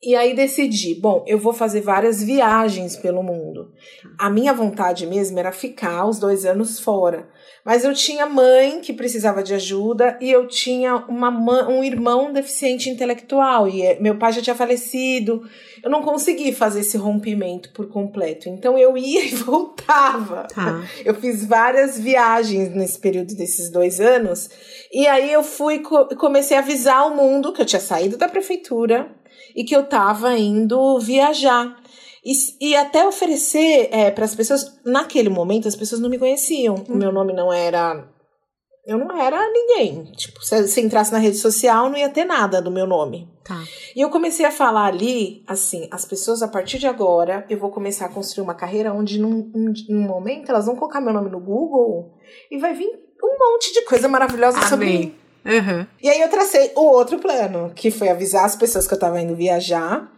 e 0.01 0.15
aí 0.15 0.35
decidi, 0.35 0.93
bom, 0.93 1.25
eu 1.25 1.39
vou 1.39 1.53
fazer 1.53 1.81
várias 1.81 2.21
viagens 2.21 2.95
pelo 2.95 3.23
mundo. 3.23 3.71
A 4.19 4.29
minha 4.29 4.53
vontade 4.53 5.07
mesmo 5.07 5.39
era 5.39 5.51
ficar 5.51 6.05
os 6.05 6.19
dois 6.19 6.45
anos 6.45 6.79
fora. 6.79 7.27
Mas 7.65 7.83
eu 7.83 7.93
tinha 7.95 8.27
mãe 8.27 8.79
que 8.79 8.93
precisava 8.93 9.41
de 9.41 9.55
ajuda 9.55 10.15
e 10.21 10.31
eu 10.31 10.47
tinha 10.47 10.97
uma 11.09 11.31
um 11.67 11.83
irmão 11.83 12.31
deficiente 12.31 12.91
intelectual 12.91 13.67
e 13.67 13.81
eh, 13.81 13.99
meu 13.99 14.19
pai 14.19 14.31
já 14.33 14.41
tinha 14.41 14.55
falecido. 14.55 15.41
Eu 15.83 15.89
não 15.89 16.03
consegui 16.03 16.53
fazer 16.53 16.81
esse 16.81 16.95
rompimento 16.95 17.73
por 17.73 17.89
completo. 17.89 18.47
Então 18.47 18.77
eu 18.77 18.95
ia 18.95 19.25
e 19.25 19.35
voltava. 19.35 20.43
Tá. 20.43 20.87
Eu 21.03 21.15
fiz 21.15 21.43
várias 21.43 21.99
viagens 21.99 22.69
nesse 22.69 22.99
período 22.99 23.35
desses 23.35 23.71
dois 23.71 23.99
anos. 23.99 24.47
E 24.93 25.07
aí 25.07 25.33
eu 25.33 25.41
fui 25.41 25.79
comecei 25.79 26.55
a 26.55 26.59
avisar 26.59 27.07
o 27.07 27.15
mundo 27.15 27.51
que 27.51 27.63
eu 27.63 27.65
tinha 27.65 27.81
saído 27.81 28.15
da 28.15 28.29
prefeitura 28.29 29.17
e 29.55 29.63
que 29.63 29.75
eu 29.75 29.81
estava 29.81 30.37
indo 30.37 30.99
viajar. 30.99 31.75
E, 32.23 32.33
e 32.69 32.75
até 32.75 33.07
oferecer 33.07 33.89
é, 33.91 34.11
para 34.11 34.25
as 34.25 34.35
pessoas, 34.35 34.79
naquele 34.85 35.29
momento, 35.29 35.67
as 35.67 35.75
pessoas 35.75 36.01
não 36.01 36.09
me 36.09 36.19
conheciam. 36.19 36.75
O 36.89 36.95
meu 36.95 37.11
nome 37.11 37.33
não 37.33 37.53
era. 37.53 38.05
Eu 38.85 38.97
não 38.97 39.21
era 39.21 39.37
ninguém. 39.51 40.05
Tipo, 40.13 40.43
se, 40.43 40.67
se 40.67 40.81
entrasse 40.81 41.11
na 41.11 41.19
rede 41.19 41.37
social, 41.37 41.89
não 41.89 41.97
ia 41.97 42.09
ter 42.09 42.25
nada 42.25 42.61
do 42.61 42.71
meu 42.71 42.87
nome. 42.87 43.29
Tá. 43.43 43.61
E 43.95 44.01
eu 44.01 44.09
comecei 44.09 44.45
a 44.45 44.51
falar 44.51 44.85
ali, 44.85 45.43
assim, 45.47 45.87
as 45.91 46.03
pessoas, 46.03 46.41
a 46.41 46.47
partir 46.47 46.79
de 46.79 46.87
agora, 46.87 47.45
eu 47.49 47.57
vou 47.57 47.71
começar 47.71 48.05
a 48.05 48.09
construir 48.09 48.43
uma 48.43 48.55
carreira 48.55 48.93
onde, 48.93 49.19
num, 49.19 49.51
num 49.89 50.07
momento, 50.07 50.49
elas 50.49 50.65
vão 50.65 50.75
colocar 50.75 50.99
meu 50.99 51.13
nome 51.13 51.29
no 51.29 51.39
Google 51.39 52.13
e 52.51 52.57
vai 52.57 52.73
vir 52.73 52.89
um 53.23 53.37
monte 53.39 53.73
de 53.73 53.83
coisa 53.85 54.07
maravilhosa 54.07 54.57
Amém. 54.57 54.69
sobre 54.69 54.85
mim. 54.87 55.15
Uhum. 55.47 55.87
E 56.03 56.09
aí 56.09 56.19
eu 56.21 56.29
tracei 56.29 56.73
o 56.75 56.81
outro 56.81 57.19
plano, 57.19 57.71
que 57.73 57.89
foi 57.89 58.09
avisar 58.09 58.45
as 58.45 58.55
pessoas 58.55 58.85
que 58.85 58.93
eu 58.93 58.97
estava 58.97 59.21
indo 59.21 59.35
viajar 59.35 60.11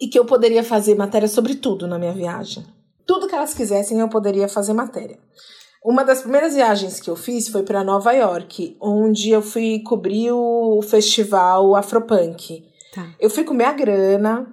e 0.00 0.08
que 0.08 0.18
eu 0.18 0.24
poderia 0.24 0.64
fazer 0.64 0.96
matéria 0.96 1.28
sobre 1.28 1.54
tudo 1.54 1.86
na 1.86 1.98
minha 1.98 2.12
viagem. 2.12 2.66
Tudo 3.06 3.28
que 3.28 3.34
elas 3.34 3.54
quisessem 3.54 4.00
eu 4.00 4.08
poderia 4.08 4.48
fazer 4.48 4.72
matéria. 4.72 5.18
Uma 5.84 6.04
das 6.04 6.22
primeiras 6.22 6.54
viagens 6.54 7.00
que 7.00 7.08
eu 7.08 7.16
fiz 7.16 7.48
foi 7.48 7.62
para 7.62 7.84
Nova 7.84 8.12
York, 8.12 8.76
onde 8.80 9.30
eu 9.30 9.40
fui 9.40 9.82
cobrir 9.82 10.30
o 10.32 10.82
festival 10.82 11.74
Afropunk. 11.74 12.64
Tá. 12.94 13.14
Eu 13.18 13.30
fui 13.30 13.44
com 13.44 13.54
minha 13.54 13.72
grana, 13.72 14.46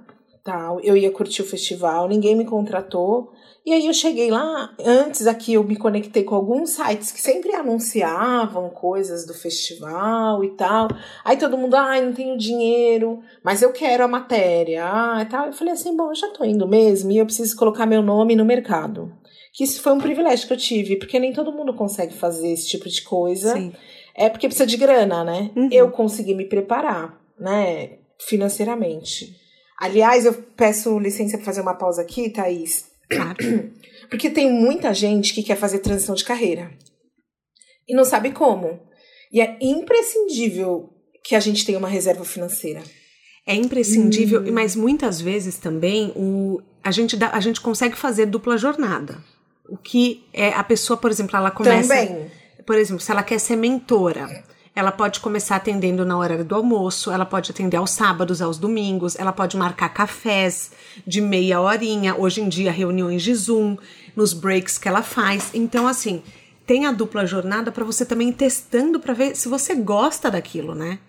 tal, 0.43 0.79
eu 0.79 0.95
ia 0.95 1.12
curtir 1.12 1.41
o 1.41 1.45
festival, 1.45 2.07
ninguém 2.07 2.36
me 2.36 2.45
contratou. 2.45 3.33
E 3.67 3.73
aí 3.73 3.86
eu 3.86 3.93
cheguei 3.93 4.32
lá, 4.32 4.73
antes 4.80 5.27
aqui 5.27 5.56
eu 5.56 5.62
me 5.62 5.75
conectei 5.75 6.23
com 6.23 6.34
alguns 6.34 6.69
sites 6.69 7.12
que 7.12 7.19
sempre 7.19 7.53
anunciavam 7.53 8.69
coisas 8.69 9.27
do 9.27 9.34
festival 9.34 10.41
e 10.41 10.51
tal. 10.51 10.88
Aí 11.21 11.36
todo 11.36 11.58
mundo, 11.58 11.75
ai, 11.75 11.99
ah, 11.99 12.01
não 12.01 12.13
tenho 12.13 12.38
dinheiro, 12.38 13.19
mas 13.43 13.62
eu 13.62 13.73
quero 13.73 14.06
a 14.06 14.08
matéria, 14.08 14.86
ah, 14.86 15.21
e 15.21 15.25
tal. 15.25 15.47
Eu 15.47 15.51
falei 15.51 15.73
assim, 15.73 15.97
bom, 15.97 16.08
eu 16.08 16.15
já 16.15 16.30
tô 16.30 16.45
indo 16.45 16.65
mesmo 16.65 17.12
e 17.12 17.17
eu 17.17 17.25
preciso 17.25 17.58
colocar 17.58 17.86
meu 17.86 18.01
nome 18.01 18.38
no 18.38 18.45
mercado. 18.45 19.12
Que 19.51 19.65
isso 19.65 19.82
foi 19.82 19.91
um 19.91 19.99
privilégio 19.99 20.47
que 20.47 20.53
eu 20.53 20.58
tive, 20.58 20.95
porque 20.95 21.19
nem 21.19 21.34
todo 21.34 21.51
mundo 21.51 21.73
consegue 21.73 22.13
fazer 22.13 22.49
esse 22.49 22.69
tipo 22.69 22.88
de 22.88 23.01
coisa. 23.01 23.51
Sim. 23.51 23.73
É 24.15 24.30
porque 24.30 24.47
precisa 24.47 24.65
de 24.65 24.77
grana, 24.77 25.25
né? 25.25 25.51
Uhum. 25.58 25.67
Eu 25.73 25.91
consegui 25.91 26.34
me 26.34 26.45
preparar, 26.45 27.19
né, 27.38 27.97
financeiramente. 28.17 29.36
Aliás, 29.77 30.25
eu 30.25 30.34
peço 30.56 30.97
licença 30.97 31.36
para 31.36 31.45
fazer 31.45 31.60
uma 31.60 31.75
pausa 31.75 32.01
aqui, 32.01 32.30
Thaís 32.30 32.95
Claro. 33.09 33.71
Porque 34.09 34.29
tem 34.29 34.51
muita 34.51 34.93
gente 34.93 35.33
que 35.33 35.43
quer 35.43 35.57
fazer 35.57 35.79
transição 35.79 36.15
de 36.15 36.23
carreira 36.23 36.71
e 37.87 37.95
não 37.95 38.05
sabe 38.05 38.31
como. 38.31 38.79
E 39.31 39.41
é 39.41 39.57
imprescindível 39.61 40.89
que 41.23 41.35
a 41.35 41.39
gente 41.39 41.65
tenha 41.65 41.77
uma 41.77 41.87
reserva 41.87 42.23
financeira. 42.23 42.81
É 43.45 43.55
imprescindível, 43.55 44.41
hum. 44.41 44.51
mas 44.51 44.75
muitas 44.75 45.21
vezes 45.21 45.57
também 45.57 46.11
o, 46.15 46.61
a, 46.83 46.91
gente 46.91 47.15
dá, 47.15 47.29
a 47.31 47.39
gente 47.39 47.61
consegue 47.61 47.97
fazer 47.97 48.25
dupla 48.25 48.57
jornada. 48.57 49.23
O 49.69 49.77
que 49.77 50.25
é 50.33 50.49
a 50.49 50.63
pessoa, 50.63 50.97
por 50.97 51.11
exemplo, 51.11 51.35
ela 51.35 51.51
começa. 51.51 51.87
Também. 51.87 52.31
Por 52.65 52.77
exemplo, 52.77 53.01
se 53.01 53.11
ela 53.11 53.23
quer 53.23 53.39
ser 53.39 53.55
mentora 53.55 54.43
ela 54.77 54.91
pode 54.91 55.19
começar 55.21 55.55
atendendo 55.55 56.05
na 56.05 56.15
hora 56.15 56.43
do 56.43 56.53
almoço, 56.53 57.09
ela 57.09 57.25
pode 57.25 57.49
atender 57.49 57.77
aos 57.77 57.89
sábados, 57.89 58.43
aos 58.43 58.59
domingos, 58.59 59.17
ela 59.17 59.33
pode 59.33 59.57
marcar 59.57 59.89
cafés 59.89 60.69
de 61.05 61.19
meia 61.19 61.59
horinha, 61.59 62.15
hoje 62.15 62.41
em 62.41 62.47
dia 62.47 62.71
reuniões 62.71 63.23
de 63.23 63.33
Zoom, 63.33 63.75
nos 64.15 64.33
breaks 64.33 64.77
que 64.77 64.87
ela 64.87 65.01
faz. 65.01 65.49
Então, 65.51 65.87
assim, 65.87 66.21
tem 66.63 66.85
a 66.85 66.91
dupla 66.91 67.25
jornada 67.25 67.71
para 67.71 67.83
você 67.83 68.05
também 68.05 68.29
ir 68.29 68.33
testando 68.33 68.99
para 68.99 69.15
ver 69.15 69.35
se 69.35 69.49
você 69.49 69.73
gosta 69.73 70.29
daquilo, 70.29 70.75
né? 70.75 70.99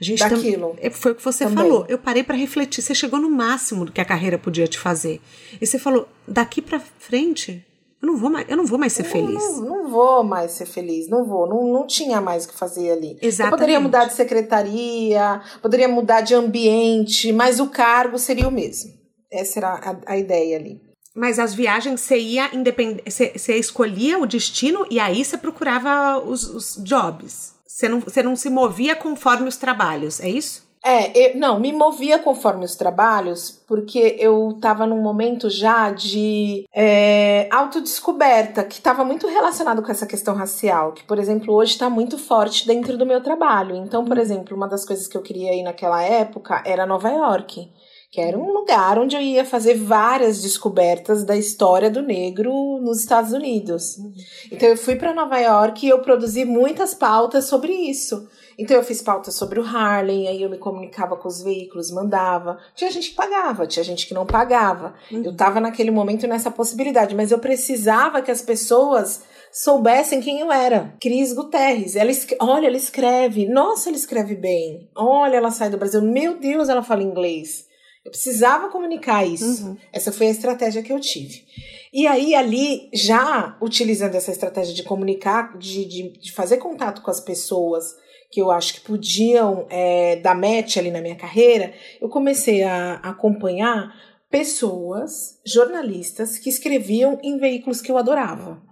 A 0.00 0.04
gente 0.04 0.20
daquilo. 0.20 0.70
Tam... 0.70 0.76
É, 0.80 0.88
foi 0.88 1.12
o 1.12 1.14
que 1.14 1.22
você 1.22 1.44
também. 1.44 1.64
falou. 1.64 1.84
Eu 1.86 1.98
parei 1.98 2.22
para 2.22 2.34
refletir. 2.34 2.80
Você 2.80 2.94
chegou 2.94 3.20
no 3.20 3.28
máximo 3.28 3.84
do 3.84 3.92
que 3.92 4.00
a 4.00 4.06
carreira 4.06 4.38
podia 4.38 4.66
te 4.66 4.78
fazer. 4.78 5.20
E 5.60 5.66
você 5.66 5.78
falou, 5.78 6.08
daqui 6.26 6.62
para 6.62 6.80
frente, 6.80 7.62
Eu 8.00 8.06
não 8.06 8.16
vou 8.16 8.30
mais, 8.30 8.48
eu 8.48 8.56
não 8.56 8.64
vou 8.64 8.78
mais 8.78 8.92
ser 8.92 9.04
feliz. 9.04 9.34
Não, 9.34 9.60
não, 9.60 9.88
vou 9.88 10.22
mais 10.22 10.52
ser 10.52 10.66
feliz, 10.66 11.08
não 11.08 11.24
vou. 11.24 11.48
Não, 11.48 11.72
não 11.72 11.86
tinha 11.86 12.20
mais 12.20 12.44
o 12.44 12.48
que 12.48 12.54
fazer 12.54 12.92
ali. 12.92 13.18
Exatamente. 13.20 13.40
Eu 13.40 13.58
poderia 13.58 13.80
mudar 13.80 14.04
de 14.04 14.12
secretaria, 14.14 15.42
poderia 15.60 15.88
mudar 15.88 16.20
de 16.20 16.34
ambiente, 16.34 17.32
mas 17.32 17.58
o 17.58 17.68
cargo 17.68 18.18
seria 18.18 18.46
o 18.46 18.52
mesmo. 18.52 18.92
Essa 19.30 19.58
era 19.58 19.68
a, 19.74 20.12
a 20.12 20.16
ideia 20.16 20.56
ali. 20.56 20.80
Mas 21.14 21.40
as 21.40 21.52
viagens 21.52 22.00
você 22.00 22.18
ia 22.18 22.54
independente. 22.54 23.10
Você, 23.10 23.32
você 23.36 23.56
escolhia 23.56 24.18
o 24.18 24.26
destino 24.26 24.86
e 24.88 25.00
aí 25.00 25.24
você 25.24 25.36
procurava 25.36 26.18
os, 26.24 26.44
os 26.44 26.76
jobs. 26.84 27.54
Você 27.66 27.88
não, 27.88 28.00
você 28.00 28.22
não 28.22 28.36
se 28.36 28.48
movia 28.48 28.94
conforme 28.94 29.48
os 29.48 29.56
trabalhos, 29.56 30.20
é 30.20 30.28
isso? 30.28 30.67
É, 30.84 31.32
eu, 31.32 31.36
não, 31.36 31.58
me 31.58 31.72
movia 31.72 32.18
conforme 32.18 32.64
os 32.64 32.76
trabalhos, 32.76 33.50
porque 33.66 34.16
eu 34.18 34.50
estava 34.50 34.86
num 34.86 35.02
momento 35.02 35.50
já 35.50 35.90
de 35.90 36.66
é, 36.74 37.48
autodescoberta, 37.50 38.64
que 38.64 38.76
estava 38.76 39.04
muito 39.04 39.26
relacionado 39.26 39.82
com 39.82 39.90
essa 39.90 40.06
questão 40.06 40.34
racial, 40.34 40.92
que, 40.92 41.04
por 41.04 41.18
exemplo, 41.18 41.54
hoje 41.54 41.72
está 41.72 41.90
muito 41.90 42.16
forte 42.16 42.66
dentro 42.66 42.96
do 42.96 43.06
meu 43.06 43.22
trabalho. 43.22 43.74
Então, 43.76 44.04
por 44.04 44.18
exemplo, 44.18 44.56
uma 44.56 44.68
das 44.68 44.84
coisas 44.84 45.06
que 45.06 45.16
eu 45.16 45.22
queria 45.22 45.54
ir 45.54 45.62
naquela 45.62 46.02
época 46.02 46.62
era 46.64 46.86
Nova 46.86 47.10
York 47.10 47.70
que 48.10 48.20
era 48.20 48.38
um 48.38 48.52
lugar 48.52 48.98
onde 48.98 49.14
eu 49.14 49.20
ia 49.20 49.44
fazer 49.44 49.74
várias 49.74 50.40
descobertas 50.40 51.24
da 51.24 51.36
história 51.36 51.90
do 51.90 52.00
negro 52.00 52.78
nos 52.80 53.00
Estados 53.00 53.32
Unidos. 53.32 53.98
Uhum. 53.98 54.14
Então 54.50 54.68
eu 54.68 54.76
fui 54.76 54.96
para 54.96 55.12
Nova 55.12 55.38
York 55.38 55.84
e 55.84 55.90
eu 55.90 56.00
produzi 56.00 56.44
muitas 56.44 56.94
pautas 56.94 57.44
sobre 57.44 57.72
isso. 57.72 58.26
Então 58.58 58.76
eu 58.76 58.82
fiz 58.82 59.02
pautas 59.02 59.34
sobre 59.34 59.60
o 59.60 59.64
Harlem, 59.64 60.26
aí 60.26 60.42
eu 60.42 60.50
me 60.50 60.58
comunicava 60.58 61.16
com 61.16 61.28
os 61.28 61.42
veículos, 61.42 61.92
mandava. 61.92 62.58
Tinha 62.74 62.90
gente 62.90 63.10
que 63.10 63.14
pagava, 63.14 63.66
tinha 63.66 63.84
gente 63.84 64.06
que 64.06 64.14
não 64.14 64.26
pagava. 64.26 64.94
Uhum. 65.12 65.22
Eu 65.24 65.32
estava 65.32 65.60
naquele 65.60 65.90
momento 65.90 66.26
nessa 66.26 66.50
possibilidade, 66.50 67.14
mas 67.14 67.30
eu 67.30 67.38
precisava 67.38 68.22
que 68.22 68.30
as 68.30 68.42
pessoas 68.42 69.22
soubessem 69.52 70.20
quem 70.20 70.40
eu 70.40 70.50
era. 70.50 70.94
Cris 70.98 71.32
Guterres. 71.32 71.94
Ela, 71.94 72.10
olha, 72.40 72.66
ela 72.66 72.76
escreve. 72.76 73.46
Nossa, 73.46 73.90
ela 73.90 73.98
escreve 73.98 74.34
bem. 74.34 74.88
Olha, 74.96 75.36
ela 75.36 75.50
sai 75.50 75.68
do 75.68 75.78
Brasil. 75.78 76.02
Meu 76.02 76.38
Deus, 76.38 76.68
ela 76.68 76.82
fala 76.82 77.02
inglês. 77.02 77.67
Eu 78.08 78.10
precisava 78.10 78.70
comunicar 78.70 79.22
isso. 79.26 79.66
Uhum. 79.66 79.76
Essa 79.92 80.10
foi 80.10 80.28
a 80.28 80.30
estratégia 80.30 80.82
que 80.82 80.90
eu 80.90 80.98
tive. 80.98 81.44
E 81.92 82.06
aí, 82.06 82.34
ali, 82.34 82.88
já 82.92 83.56
utilizando 83.60 84.14
essa 84.14 84.30
estratégia 84.30 84.74
de 84.74 84.82
comunicar, 84.82 85.58
de, 85.58 85.84
de, 85.84 86.18
de 86.18 86.32
fazer 86.32 86.56
contato 86.56 87.02
com 87.02 87.10
as 87.10 87.20
pessoas 87.20 87.84
que 88.30 88.40
eu 88.40 88.50
acho 88.50 88.74
que 88.74 88.80
podiam 88.80 89.66
é, 89.68 90.16
dar 90.16 90.34
match 90.34 90.78
ali 90.78 90.90
na 90.90 91.02
minha 91.02 91.16
carreira, 91.16 91.72
eu 92.00 92.08
comecei 92.08 92.62
a 92.62 92.94
acompanhar 92.94 93.94
pessoas, 94.30 95.38
jornalistas, 95.46 96.38
que 96.38 96.48
escreviam 96.48 97.18
em 97.22 97.38
veículos 97.38 97.82
que 97.82 97.90
eu 97.92 97.98
adorava. 97.98 98.62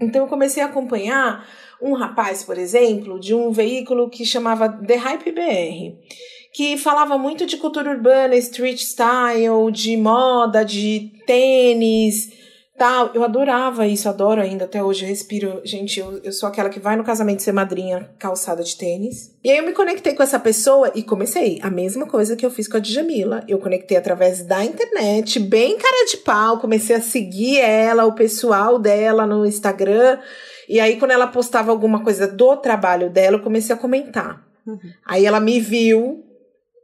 Então 0.00 0.22
eu 0.22 0.28
comecei 0.28 0.62
a 0.62 0.66
acompanhar 0.66 1.46
um 1.80 1.94
rapaz, 1.94 2.42
por 2.42 2.58
exemplo, 2.58 3.20
de 3.20 3.34
um 3.34 3.50
veículo 3.50 4.10
que 4.10 4.26
chamava 4.26 4.68
The 4.68 4.96
Hype 4.96 5.32
BR 5.32 5.96
que 6.52 6.76
falava 6.76 7.18
muito 7.18 7.46
de 7.46 7.56
cultura 7.56 7.90
urbana, 7.90 8.34
street 8.36 8.80
style, 8.80 9.70
de 9.72 9.96
moda, 9.96 10.64
de 10.64 11.12
tênis, 11.26 12.30
tal. 12.78 13.10
Eu 13.12 13.24
adorava 13.24 13.86
isso, 13.86 14.08
adoro 14.08 14.40
ainda, 14.40 14.64
até 14.64 14.82
hoje 14.82 15.04
eu 15.04 15.08
respiro. 15.08 15.60
Gente, 15.64 15.98
eu, 15.98 16.20
eu 16.22 16.32
sou 16.32 16.48
aquela 16.48 16.70
que 16.70 16.78
vai 16.78 16.96
no 16.96 17.04
casamento 17.04 17.42
ser 17.42 17.52
madrinha 17.52 18.08
calçada 18.18 18.62
de 18.62 18.76
tênis. 18.76 19.36
E 19.42 19.50
aí 19.50 19.58
eu 19.58 19.66
me 19.66 19.72
conectei 19.72 20.14
com 20.14 20.22
essa 20.22 20.38
pessoa 20.38 20.92
e 20.94 21.02
comecei. 21.02 21.58
A 21.62 21.68
mesma 21.68 22.06
coisa 22.06 22.36
que 22.36 22.46
eu 22.46 22.50
fiz 22.50 22.68
com 22.68 22.76
a 22.76 22.80
Djamila. 22.80 23.44
Eu 23.48 23.58
conectei 23.58 23.96
através 23.96 24.42
da 24.42 24.64
internet, 24.64 25.40
bem 25.40 25.76
cara 25.76 26.06
de 26.06 26.18
pau, 26.18 26.58
comecei 26.58 26.96
a 26.96 27.00
seguir 27.00 27.58
ela, 27.58 28.06
o 28.06 28.14
pessoal 28.14 28.78
dela 28.78 29.26
no 29.26 29.44
Instagram. 29.44 30.18
E 30.68 30.78
aí, 30.78 30.96
quando 30.98 31.10
ela 31.10 31.26
postava 31.26 31.70
alguma 31.70 32.04
coisa 32.04 32.26
do 32.26 32.56
trabalho 32.56 33.10
dela, 33.10 33.36
eu 33.36 33.42
comecei 33.42 33.74
a 33.74 33.78
comentar. 33.78 34.46
Uhum. 34.66 34.78
Aí 35.04 35.24
ela 35.24 35.40
me 35.40 35.58
viu, 35.60 36.24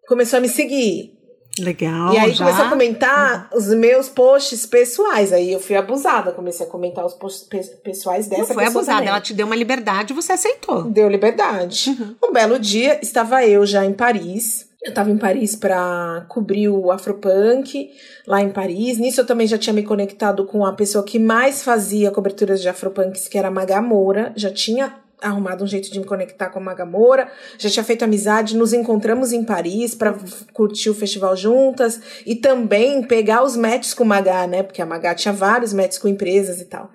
começou 0.06 0.38
a 0.38 0.40
me 0.40 0.48
seguir. 0.48 1.14
Legal. 1.58 2.12
E 2.12 2.18
aí 2.18 2.32
já. 2.32 2.44
começou 2.44 2.66
a 2.66 2.70
comentar 2.70 3.48
os 3.54 3.68
meus 3.68 4.08
posts 4.08 4.66
pessoais. 4.66 5.32
Aí 5.32 5.52
eu 5.52 5.60
fui 5.60 5.76
abusada, 5.76 6.32
comecei 6.32 6.66
a 6.66 6.68
comentar 6.68 7.04
os 7.04 7.14
posts 7.14 7.48
pessoais 7.82 8.26
dessa 8.26 8.48
Não 8.48 8.54
foi 8.54 8.64
abusada, 8.66 8.98
também. 8.98 9.08
ela 9.08 9.20
te 9.20 9.32
deu 9.32 9.46
uma 9.46 9.54
liberdade 9.54 10.12
e 10.12 10.16
você 10.16 10.32
aceitou. 10.32 10.82
Deu 10.84 11.08
liberdade. 11.08 11.90
Uhum. 11.90 12.16
Um 12.28 12.32
belo 12.32 12.58
dia, 12.58 12.98
estava 13.00 13.46
eu 13.46 13.64
já 13.64 13.84
em 13.84 13.92
Paris. 13.92 14.66
Eu 14.82 14.90
estava 14.90 15.10
em 15.10 15.16
Paris 15.16 15.56
para 15.56 16.26
cobrir 16.28 16.68
o 16.68 16.90
Afropunk 16.90 17.90
lá 18.26 18.42
em 18.42 18.50
Paris. 18.50 18.98
Nisso 18.98 19.20
eu 19.22 19.26
também 19.26 19.46
já 19.46 19.56
tinha 19.56 19.72
me 19.72 19.82
conectado 19.82 20.44
com 20.44 20.66
a 20.66 20.74
pessoa 20.74 21.02
que 21.04 21.18
mais 21.18 21.62
fazia 21.62 22.10
coberturas 22.10 22.60
de 22.60 22.68
Afropunks, 22.68 23.26
que 23.28 23.38
era 23.38 23.48
a 23.48 23.50
Maga 23.50 23.80
Moura. 23.80 24.32
Já 24.36 24.50
tinha 24.50 24.94
arrumado 25.24 25.64
um 25.64 25.66
jeito 25.66 25.90
de 25.90 25.98
me 25.98 26.04
conectar 26.04 26.50
com 26.50 26.58
a 26.58 26.62
Magamora, 26.62 27.30
já 27.58 27.70
tinha 27.70 27.84
feito 27.84 28.04
amizade, 28.04 28.56
nos 28.56 28.72
encontramos 28.72 29.32
em 29.32 29.44
Paris 29.44 29.94
para 29.94 30.14
curtir 30.52 30.90
o 30.90 30.94
festival 30.94 31.36
juntas 31.36 32.00
e 32.26 32.36
também 32.36 33.02
pegar 33.02 33.42
os 33.42 33.56
matches 33.56 33.94
com 33.94 34.04
o 34.04 34.06
Magá, 34.06 34.46
né? 34.46 34.62
Porque 34.62 34.82
a 34.82 34.86
Magá 34.86 35.14
tinha 35.14 35.32
vários 35.32 35.72
matches 35.72 35.98
com 35.98 36.08
empresas 36.08 36.60
e 36.60 36.66
tal. 36.66 36.90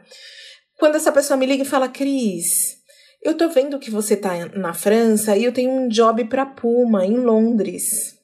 Quando 0.78 0.96
essa 0.96 1.12
pessoa 1.12 1.36
me 1.36 1.46
liga 1.46 1.63
e 1.63 1.68
fala, 1.68 1.89
Cris, 1.89 2.78
eu 3.22 3.36
tô 3.36 3.50
vendo 3.50 3.80
que 3.80 3.92
você 3.92 4.15
tá 4.15 4.32
na 4.56 4.74
França 4.74 5.36
e 5.36 5.44
eu 5.44 5.52
tenho 5.52 5.72
um 5.72 5.89
job 5.89 6.24
para 6.26 6.46
Puma 6.46 7.06
em 7.06 7.18
Londres. 7.18 8.18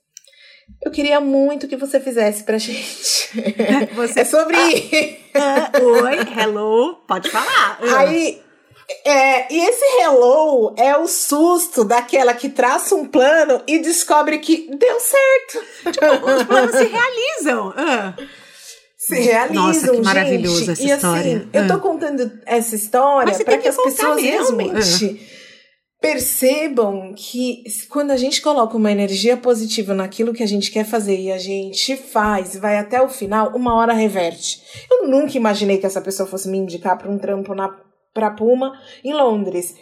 Eu 0.83 0.91
queria 0.91 1.19
muito 1.19 1.67
que 1.67 1.75
você 1.75 1.99
fizesse 1.99 2.43
pra 2.43 2.57
gente. 2.57 3.15
Você... 3.95 4.21
É 4.21 4.25
sobre. 4.25 4.55
Ah, 5.33 5.71
uh, 5.79 6.03
oi, 6.03 6.17
hello, 6.39 6.95
pode 7.07 7.29
falar. 7.29 7.79
Aí 7.97 8.41
é, 9.03 9.51
e 9.51 9.59
esse 9.67 9.83
hello 10.01 10.75
é 10.77 10.95
o 10.95 11.07
susto 11.07 11.83
daquela 11.83 12.33
que 12.35 12.49
traça 12.49 12.93
um 12.93 13.05
plano 13.05 13.61
e 13.67 13.79
descobre 13.79 14.37
que 14.37 14.69
deu 14.77 14.99
certo. 14.99 15.91
Tipo, 15.91 16.31
os 16.31 16.43
planos 16.43 16.75
se 16.75 16.85
realizam. 16.85 17.73
Ah. 17.75 18.13
Se 18.97 19.19
realizam, 19.19 19.67
Nossa, 19.67 19.91
que 19.91 20.01
maravilhoso 20.01 20.71
essa 20.71 20.83
e, 20.83 20.89
história. 20.91 21.37
Assim, 21.37 21.49
ah. 21.51 21.57
Eu 21.57 21.67
tô 21.67 21.79
contando 21.79 22.31
essa 22.45 22.75
história 22.75 23.33
para 23.33 23.57
que, 23.57 23.63
que 23.63 23.67
as 23.67 23.75
pessoas 23.75 24.21
mesmo. 24.21 24.57
realmente 24.57 25.19
ah. 25.19 25.97
percebam 25.99 27.13
que 27.15 27.63
quando 27.89 28.11
a 28.11 28.17
gente 28.17 28.39
coloca 28.39 28.77
uma 28.77 28.91
energia 28.91 29.35
positiva 29.35 29.95
naquilo 29.95 30.33
que 30.33 30.43
a 30.43 30.47
gente 30.47 30.69
quer 30.69 30.85
fazer 30.85 31.19
e 31.19 31.31
a 31.31 31.39
gente 31.39 31.97
faz, 31.97 32.55
vai 32.55 32.77
até 32.77 33.01
o 33.01 33.09
final, 33.09 33.51
uma 33.55 33.75
hora 33.75 33.93
reverte. 33.93 34.61
Eu 34.91 35.07
nunca 35.07 35.37
imaginei 35.37 35.79
que 35.79 35.87
essa 35.87 36.01
pessoa 36.01 36.29
fosse 36.29 36.47
me 36.47 36.57
indicar 36.59 36.97
para 36.97 37.09
um 37.09 37.17
trampo 37.17 37.55
na 37.55 37.84
para 38.15 38.31
Puma 38.31 38.71
em 39.03 39.13
Londres. 39.13 39.75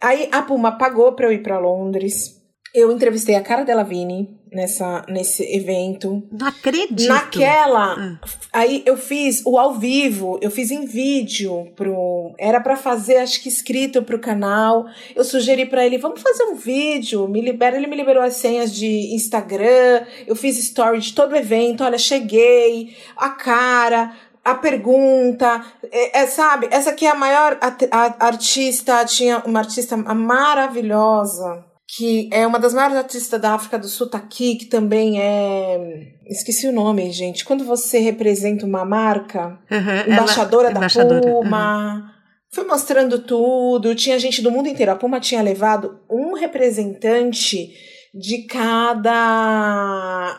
Aí 0.00 0.28
a 0.30 0.42
Puma 0.42 0.78
pagou 0.78 1.12
para 1.14 1.26
eu 1.26 1.32
ir 1.32 1.42
para 1.42 1.58
Londres. 1.58 2.36
Eu 2.74 2.92
entrevistei 2.92 3.34
a 3.34 3.42
Cara 3.42 3.64
Delevingne 3.64 4.38
nessa 4.52 5.04
nesse 5.08 5.42
evento. 5.54 6.22
Não 6.30 6.46
acredito. 6.46 7.08
Naquela, 7.08 7.94
ah. 7.94 8.20
aí 8.52 8.82
eu 8.86 8.96
fiz 8.96 9.42
o 9.44 9.58
ao 9.58 9.74
vivo, 9.74 10.38
eu 10.42 10.50
fiz 10.50 10.70
em 10.70 10.84
vídeo 10.84 11.72
pro, 11.76 12.34
era 12.38 12.60
para 12.60 12.76
fazer 12.76 13.16
acho 13.16 13.42
que 13.42 13.48
escrito 13.48 14.02
pro 14.02 14.18
canal. 14.18 14.86
Eu 15.14 15.24
sugeri 15.24 15.66
para 15.66 15.84
ele, 15.84 15.98
vamos 15.98 16.20
fazer 16.20 16.44
um 16.44 16.54
vídeo, 16.54 17.26
me 17.28 17.40
libera, 17.40 17.76
ele 17.76 17.86
me 17.86 17.96
liberou 17.96 18.22
as 18.22 18.34
senhas 18.34 18.74
de 18.74 19.14
Instagram. 19.14 20.04
Eu 20.26 20.36
fiz 20.36 20.58
story 20.58 21.00
de 21.00 21.12
todo 21.14 21.32
o 21.32 21.36
evento, 21.36 21.84
olha, 21.84 21.98
cheguei, 21.98 22.96
a 23.16 23.30
cara, 23.30 24.12
a 24.50 24.54
pergunta, 24.54 25.64
é, 25.90 26.20
é, 26.20 26.26
sabe? 26.26 26.68
Essa 26.70 26.90
aqui 26.90 27.06
é 27.06 27.10
a 27.10 27.14
maior 27.14 27.58
a, 27.60 27.76
a, 27.90 28.26
artista, 28.26 29.04
tinha 29.04 29.42
uma 29.44 29.60
artista 29.60 29.96
maravilhosa, 29.96 31.64
que 31.86 32.28
é 32.32 32.46
uma 32.46 32.58
das 32.58 32.74
maiores 32.74 32.96
artistas 32.96 33.40
da 33.40 33.54
África 33.54 33.78
do 33.78 33.88
Sul, 33.88 34.08
tá 34.08 34.18
aqui, 34.18 34.56
que 34.56 34.66
também 34.66 35.20
é. 35.20 36.16
Esqueci 36.26 36.66
o 36.66 36.72
nome, 36.72 37.10
gente. 37.10 37.44
Quando 37.44 37.64
você 37.64 37.98
representa 37.98 38.66
uma 38.66 38.84
marca, 38.84 39.58
uhum, 39.70 40.12
embaixadora 40.12 40.66
ela, 40.66 40.74
da 40.74 40.80
embaixadora, 40.80 41.20
Puma. 41.20 41.94
Uhum. 41.94 42.18
Foi 42.50 42.64
mostrando 42.64 43.18
tudo, 43.18 43.94
tinha 43.94 44.18
gente 44.18 44.40
do 44.40 44.50
mundo 44.50 44.68
inteiro. 44.68 44.92
A 44.92 44.96
Puma 44.96 45.20
tinha 45.20 45.42
levado 45.42 46.00
um 46.10 46.34
representante 46.34 47.70
de 48.14 48.46
cada 48.46 50.38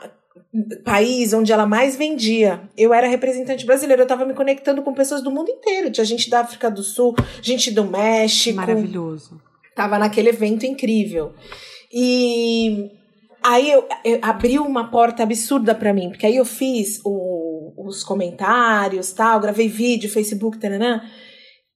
país 0.83 1.31
onde 1.33 1.51
ela 1.51 1.65
mais 1.65 1.95
vendia. 1.95 2.61
Eu 2.77 2.93
era 2.93 3.07
representante 3.07 3.65
brasileira, 3.65 4.01
eu 4.01 4.05
estava 4.05 4.25
me 4.25 4.33
conectando 4.33 4.81
com 4.81 4.93
pessoas 4.93 5.21
do 5.21 5.31
mundo 5.31 5.49
inteiro. 5.49 5.91
Tinha 5.91 6.05
gente 6.05 6.29
da 6.29 6.41
África 6.41 6.69
do 6.71 6.83
Sul, 6.83 7.15
gente 7.41 7.71
do 7.71 7.85
México. 7.85 8.55
Maravilhoso. 8.55 9.39
Tava 9.75 9.99
naquele 9.99 10.29
evento 10.29 10.65
incrível. 10.65 11.33
E 11.91 12.91
aí 13.43 13.71
eu, 13.71 13.87
eu 14.03 14.19
abriu 14.21 14.65
uma 14.65 14.89
porta 14.89 15.23
absurda 15.23 15.73
para 15.73 15.93
mim, 15.93 16.09
porque 16.09 16.25
aí 16.25 16.35
eu 16.35 16.45
fiz 16.45 16.99
o, 17.05 17.73
os 17.77 18.03
comentários, 18.03 19.11
tal, 19.11 19.39
gravei 19.39 19.67
vídeo, 19.67 20.09
Facebook, 20.09 20.57
taranã. 20.57 21.01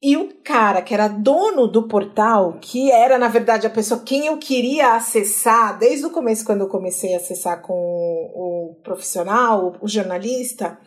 E 0.03 0.17
o 0.17 0.33
cara 0.43 0.81
que 0.81 0.93
era 0.93 1.07
dono 1.07 1.65
do 1.65 1.87
portal, 1.87 2.57
que 2.59 2.91
era 2.91 3.17
na 3.17 3.29
verdade 3.29 3.65
a 3.65 3.69
pessoa 3.69 4.01
quem 4.05 4.27
eu 4.27 4.37
queria 4.37 4.95
acessar 4.95 5.79
desde 5.79 6.05
o 6.05 6.09
começo, 6.09 6.43
quando 6.43 6.59
eu 6.59 6.67
comecei 6.67 7.13
a 7.13 7.17
acessar 7.17 7.61
com 7.61 7.73
o 7.73 8.75
profissional, 8.83 9.77
o 9.79 9.87
jornalista, 9.87 10.77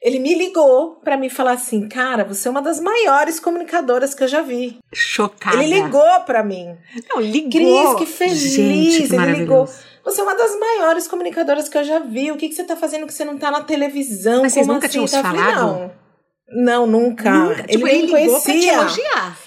Ele 0.00 0.20
me 0.20 0.32
ligou 0.34 1.00
para 1.02 1.16
me 1.16 1.28
falar 1.28 1.52
assim, 1.52 1.88
cara, 1.88 2.24
você 2.24 2.46
é 2.46 2.50
uma 2.52 2.62
das 2.62 2.78
maiores 2.78 3.40
comunicadoras 3.40 4.14
que 4.14 4.22
eu 4.22 4.28
já 4.28 4.42
vi. 4.42 4.78
Chocada. 4.92 5.56
Ele 5.60 5.82
ligou 5.82 6.20
para 6.24 6.44
mim. 6.44 6.76
Não, 7.10 7.20
ligou. 7.20 7.50
Cris, 7.50 7.94
que 7.98 8.06
feliz. 8.06 8.38
Gente, 8.38 9.08
que 9.08 9.14
ele 9.16 9.32
ligou. 9.38 9.68
Você 10.04 10.20
é 10.20 10.24
uma 10.24 10.36
das 10.36 10.58
maiores 10.58 11.08
comunicadoras 11.08 11.68
que 11.68 11.78
eu 11.78 11.84
já 11.84 11.98
vi. 11.98 12.30
O 12.30 12.36
que, 12.36 12.48
que 12.48 12.54
você 12.54 12.64
tá 12.64 12.76
fazendo 12.76 13.06
que 13.06 13.14
você 13.14 13.24
não 13.24 13.38
tá 13.38 13.50
na 13.50 13.62
televisão? 13.62 14.42
Mas 14.42 14.54
Como 14.54 14.64
vocês 14.64 14.66
nunca 14.66 14.86
assim? 14.86 15.04
tinham 15.04 15.06
Tá? 15.06 15.18
Eu 15.18 15.22
falei, 15.22 15.40
falado? 15.40 15.80
Não. 15.80 16.01
Não, 16.48 16.86
nunca. 16.86 17.30
Nunca. 17.30 17.60
Ele 17.60 17.68
Tipo, 17.68 17.84
nem 17.86 18.06
ligou 18.06 18.30
pra 18.30 18.40
te 18.40 18.44
conhecia. 18.44 18.72
elogiar. 18.74 19.38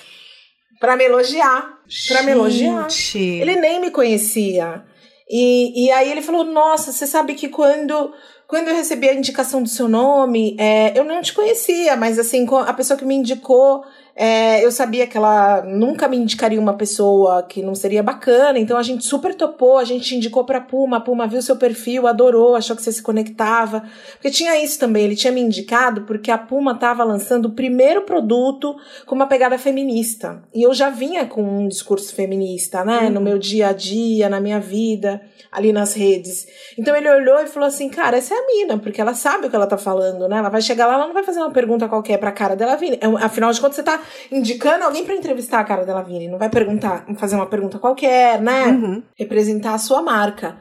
Pra 0.79 0.95
me 0.95 1.03
elogiar. 1.05 1.73
Pra 2.07 2.23
me 2.23 2.31
elogiar. 2.31 2.87
Ele 3.15 3.55
nem 3.57 3.79
me 3.79 3.91
conhecia. 3.91 4.83
E, 5.29 5.85
e 5.85 5.91
aí 5.91 6.11
ele 6.11 6.21
falou: 6.21 6.43
Nossa, 6.43 6.91
você 6.91 7.05
sabe 7.07 7.33
que 7.35 7.47
quando, 7.49 8.13
quando 8.47 8.67
eu 8.67 8.75
recebi 8.75 9.07
a 9.09 9.13
indicação 9.13 9.61
do 9.63 9.69
seu 9.69 9.87
nome, 9.87 10.55
é, 10.59 10.97
eu 10.97 11.03
não 11.03 11.21
te 11.21 11.33
conhecia, 11.33 11.95
mas 11.95 12.19
assim, 12.19 12.45
a 12.65 12.73
pessoa 12.73 12.97
que 12.97 13.05
me 13.05 13.15
indicou, 13.15 13.83
é, 14.17 14.63
eu 14.63 14.71
sabia 14.71 15.05
que 15.05 15.17
ela 15.17 15.61
nunca 15.63 16.07
me 16.07 16.15
indicaria 16.15 16.59
uma 16.59 16.75
pessoa 16.75 17.43
que 17.43 17.61
não 17.61 17.75
seria 17.75 18.01
bacana, 18.01 18.57
então 18.57 18.77
a 18.77 18.83
gente 18.83 19.03
super 19.03 19.35
topou, 19.35 19.77
a 19.77 19.83
gente 19.83 20.15
indicou 20.15 20.45
pra 20.45 20.61
Puma, 20.61 20.97
a 20.97 21.01
Puma 21.01 21.27
viu 21.27 21.41
seu 21.41 21.57
perfil, 21.57 22.07
adorou, 22.07 22.55
achou 22.55 22.77
que 22.77 22.81
você 22.81 22.93
se 22.93 23.01
conectava. 23.01 23.83
Porque 24.13 24.31
tinha 24.31 24.63
isso 24.63 24.79
também, 24.79 25.03
ele 25.03 25.17
tinha 25.17 25.33
me 25.33 25.41
indicado 25.41 26.03
porque 26.03 26.31
a 26.31 26.37
Puma 26.37 26.71
estava 26.71 27.03
lançando 27.03 27.47
o 27.47 27.51
primeiro 27.51 28.03
produto 28.03 28.77
com 29.05 29.15
uma 29.15 29.27
pegada 29.27 29.57
feminista. 29.57 30.41
E 30.53 30.63
eu 30.63 30.73
já 30.73 30.89
vinha 30.89 31.25
com 31.25 31.43
um 31.43 31.67
discurso 31.67 32.15
feminista, 32.15 32.85
né? 32.85 33.01
Uhum. 33.01 33.09
No 33.09 33.21
meu 33.21 33.37
dia 33.37 33.67
a 33.67 33.73
dia, 33.73 34.29
na 34.29 34.39
minha 34.39 34.61
vida, 34.61 35.21
ali 35.51 35.73
nas 35.73 35.93
redes. 35.93 36.47
Então 36.77 36.95
ele 36.95 37.09
olhou 37.09 37.39
e 37.41 37.47
falou 37.47 37.67
assim: 37.67 37.89
cara, 37.89 38.17
essa 38.17 38.33
é 38.33 38.37
a 38.37 38.47
mina, 38.47 38.77
porque 38.77 39.01
ela 39.01 39.13
sabe 39.13 39.47
o 39.47 39.49
que 39.49 39.55
ela 39.55 39.67
tá 39.67 39.77
falando, 39.77 40.27
né? 40.29 40.37
Ela 40.37 40.49
vai 40.49 40.61
chegar 40.61 40.87
lá, 40.87 40.93
ela 40.93 41.07
não 41.07 41.13
vai 41.13 41.23
fazer 41.23 41.39
uma 41.39 41.51
pergunta 41.51 41.89
qualquer 41.89 42.17
pra 42.17 42.31
cara 42.31 42.55
dela 42.55 42.77
vir. 42.77 42.97
Afinal 43.21 43.51
de 43.51 43.59
contas, 43.59 43.75
você 43.75 43.83
tá 43.83 43.99
indicando 44.31 44.83
alguém 44.83 45.03
pra 45.05 45.15
entrevistar 45.15 45.59
a 45.59 45.63
cara 45.63 45.85
dela 45.85 46.01
vir. 46.01 46.27
Não 46.27 46.37
vai 46.37 46.49
perguntar, 46.49 47.05
fazer 47.17 47.35
uma 47.35 47.47
pergunta 47.47 47.79
qualquer, 47.79 48.41
né? 48.41 48.67
Uhum. 48.67 49.03
representar 49.17 49.73
a 49.73 49.79
sua 49.79 50.01
marca. 50.01 50.57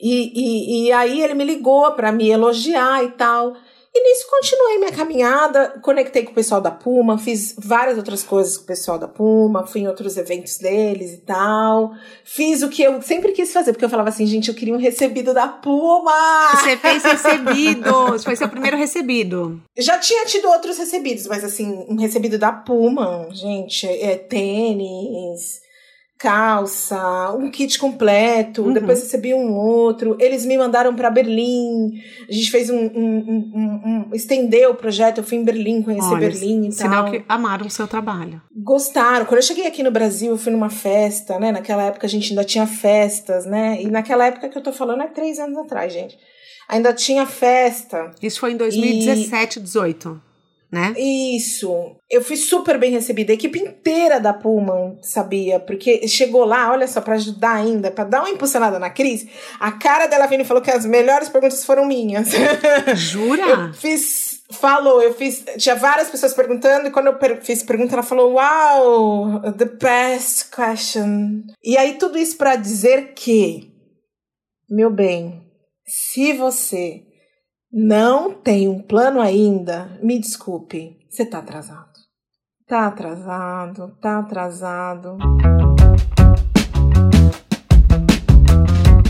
E, 0.00 0.32
e, 0.34 0.86
e 0.86 0.92
aí 0.92 1.22
ele 1.22 1.34
me 1.34 1.44
ligou 1.44 1.92
para 1.92 2.12
me 2.12 2.28
elogiar 2.28 3.02
e 3.02 3.10
tal. 3.10 3.54
E 3.98 4.02
nisso 4.02 4.26
continuei 4.28 4.78
minha 4.78 4.92
caminhada, 4.92 5.78
conectei 5.80 6.22
com 6.22 6.30
o 6.30 6.34
pessoal 6.34 6.60
da 6.60 6.70
Puma, 6.70 7.16
fiz 7.16 7.54
várias 7.56 7.96
outras 7.96 8.22
coisas 8.22 8.58
com 8.58 8.64
o 8.64 8.66
pessoal 8.66 8.98
da 8.98 9.08
Puma, 9.08 9.66
fui 9.66 9.80
em 9.80 9.88
outros 9.88 10.18
eventos 10.18 10.58
deles 10.58 11.14
e 11.14 11.16
tal. 11.16 11.94
Fiz 12.22 12.62
o 12.62 12.68
que 12.68 12.82
eu 12.82 13.00
sempre 13.00 13.32
quis 13.32 13.54
fazer, 13.54 13.72
porque 13.72 13.86
eu 13.86 13.88
falava 13.88 14.10
assim, 14.10 14.26
gente, 14.26 14.50
eu 14.50 14.54
queria 14.54 14.74
um 14.74 14.78
recebido 14.78 15.32
da 15.32 15.48
Puma! 15.48 16.12
Você 16.60 16.76
fez 16.76 17.02
recebidos. 17.04 18.22
Foi 18.22 18.36
seu 18.36 18.50
primeiro 18.50 18.76
recebido. 18.76 19.62
Já 19.78 19.98
tinha 19.98 20.26
tido 20.26 20.46
outros 20.48 20.76
recebidos, 20.76 21.26
mas 21.26 21.42
assim, 21.42 21.86
um 21.88 21.96
recebido 21.96 22.38
da 22.38 22.52
Puma, 22.52 23.28
gente, 23.32 23.86
é 23.86 24.14
tênis, 24.16 25.62
calça, 26.18 27.32
um 27.32 27.50
kit 27.50 27.78
completo. 27.78 28.62
Uhum. 28.62 28.72
Depois 28.72 29.02
recebi 29.02 29.34
um 29.34 29.54
outro. 29.54 30.16
Eles 30.18 30.44
me 30.44 30.56
mandaram 30.56 30.94
para 30.94 31.10
Berlim. 31.10 32.00
A 32.28 32.32
gente 32.32 32.50
fez 32.50 32.70
um, 32.70 32.76
um, 32.76 33.18
um, 33.54 33.82
um- 33.84 34.10
estendeu 34.14 34.70
o 34.70 34.74
projeto. 34.74 35.18
Eu 35.18 35.24
fui 35.24 35.38
em 35.38 35.44
Berlim 35.44 35.82
conhecer 35.82 36.08
Olha, 36.08 36.28
Berlim 36.28 36.68
e 36.68 36.72
Sinal 36.72 37.04
tal. 37.04 37.12
que 37.12 37.24
amaram 37.28 37.66
o 37.66 37.70
seu 37.70 37.86
trabalho. 37.86 38.40
Gostaram. 38.56 39.26
Quando 39.26 39.38
eu 39.38 39.42
cheguei 39.46 39.66
aqui 39.66 39.82
no 39.82 39.90
Brasil, 39.90 40.30
eu 40.32 40.38
fui 40.38 40.52
numa 40.52 40.70
festa, 40.70 41.38
né? 41.38 41.52
Naquela 41.52 41.84
época 41.84 42.06
a 42.06 42.10
gente 42.10 42.30
ainda 42.30 42.44
tinha 42.44 42.66
festas, 42.66 43.44
né? 43.46 43.80
E 43.80 43.86
naquela 43.90 44.26
época 44.26 44.48
que 44.48 44.56
eu 44.56 44.62
tô 44.62 44.72
falando 44.72 45.02
é 45.02 45.08
três 45.08 45.38
anos 45.38 45.56
atrás, 45.58 45.92
gente. 45.92 46.16
Ainda 46.68 46.92
tinha 46.92 47.24
festa. 47.26 48.10
Isso 48.20 48.40
foi 48.40 48.52
em 48.52 48.56
2017, 48.56 49.60
18, 49.60 50.20
né? 50.70 50.92
Isso. 50.98 51.70
Eu 52.10 52.22
fui 52.22 52.36
super 52.36 52.78
bem 52.78 52.90
recebida. 52.90 53.32
A 53.32 53.34
equipe 53.34 53.58
inteira 53.58 54.18
da 54.18 54.32
Pullman 54.32 54.98
sabia, 55.02 55.60
porque 55.60 56.06
chegou 56.08 56.44
lá, 56.44 56.70
olha 56.72 56.86
só, 56.88 57.00
pra 57.00 57.14
ajudar 57.14 57.54
ainda, 57.54 57.90
pra 57.90 58.04
dar 58.04 58.20
uma 58.20 58.30
impulsionada 58.30 58.78
na 58.78 58.90
Cris. 58.90 59.26
A 59.60 59.72
cara 59.72 60.06
dela 60.06 60.26
vindo 60.26 60.40
e 60.42 60.44
falou 60.44 60.62
que 60.62 60.70
as 60.70 60.84
melhores 60.84 61.28
perguntas 61.28 61.64
foram 61.64 61.86
minhas. 61.86 62.28
Jura? 62.96 63.42
eu 63.68 63.72
fiz. 63.74 64.36
Falou, 64.52 65.02
eu 65.02 65.12
fiz. 65.14 65.44
Tinha 65.58 65.74
várias 65.74 66.08
pessoas 66.08 66.32
perguntando, 66.32 66.86
e 66.86 66.90
quando 66.92 67.06
eu 67.08 67.14
per- 67.18 67.42
fiz 67.42 67.64
pergunta, 67.64 67.94
ela 67.94 68.02
falou: 68.04 68.34
Wow, 68.34 69.40
the 69.52 69.64
best 69.64 70.50
question. 70.54 71.42
E 71.64 71.76
aí, 71.76 71.94
tudo 71.94 72.16
isso 72.16 72.36
pra 72.36 72.54
dizer 72.54 73.12
que, 73.14 73.72
meu 74.70 74.88
bem, 74.88 75.42
se 75.84 76.32
você 76.34 77.02
não 77.78 78.32
tem 78.32 78.66
um 78.70 78.80
plano 78.80 79.20
ainda, 79.20 79.98
me 80.02 80.18
desculpe, 80.18 80.96
você 81.10 81.26
tá 81.26 81.40
atrasado. 81.40 81.90
Tá 82.66 82.86
atrasado, 82.86 83.94
tá 84.00 84.20
atrasado. 84.20 85.18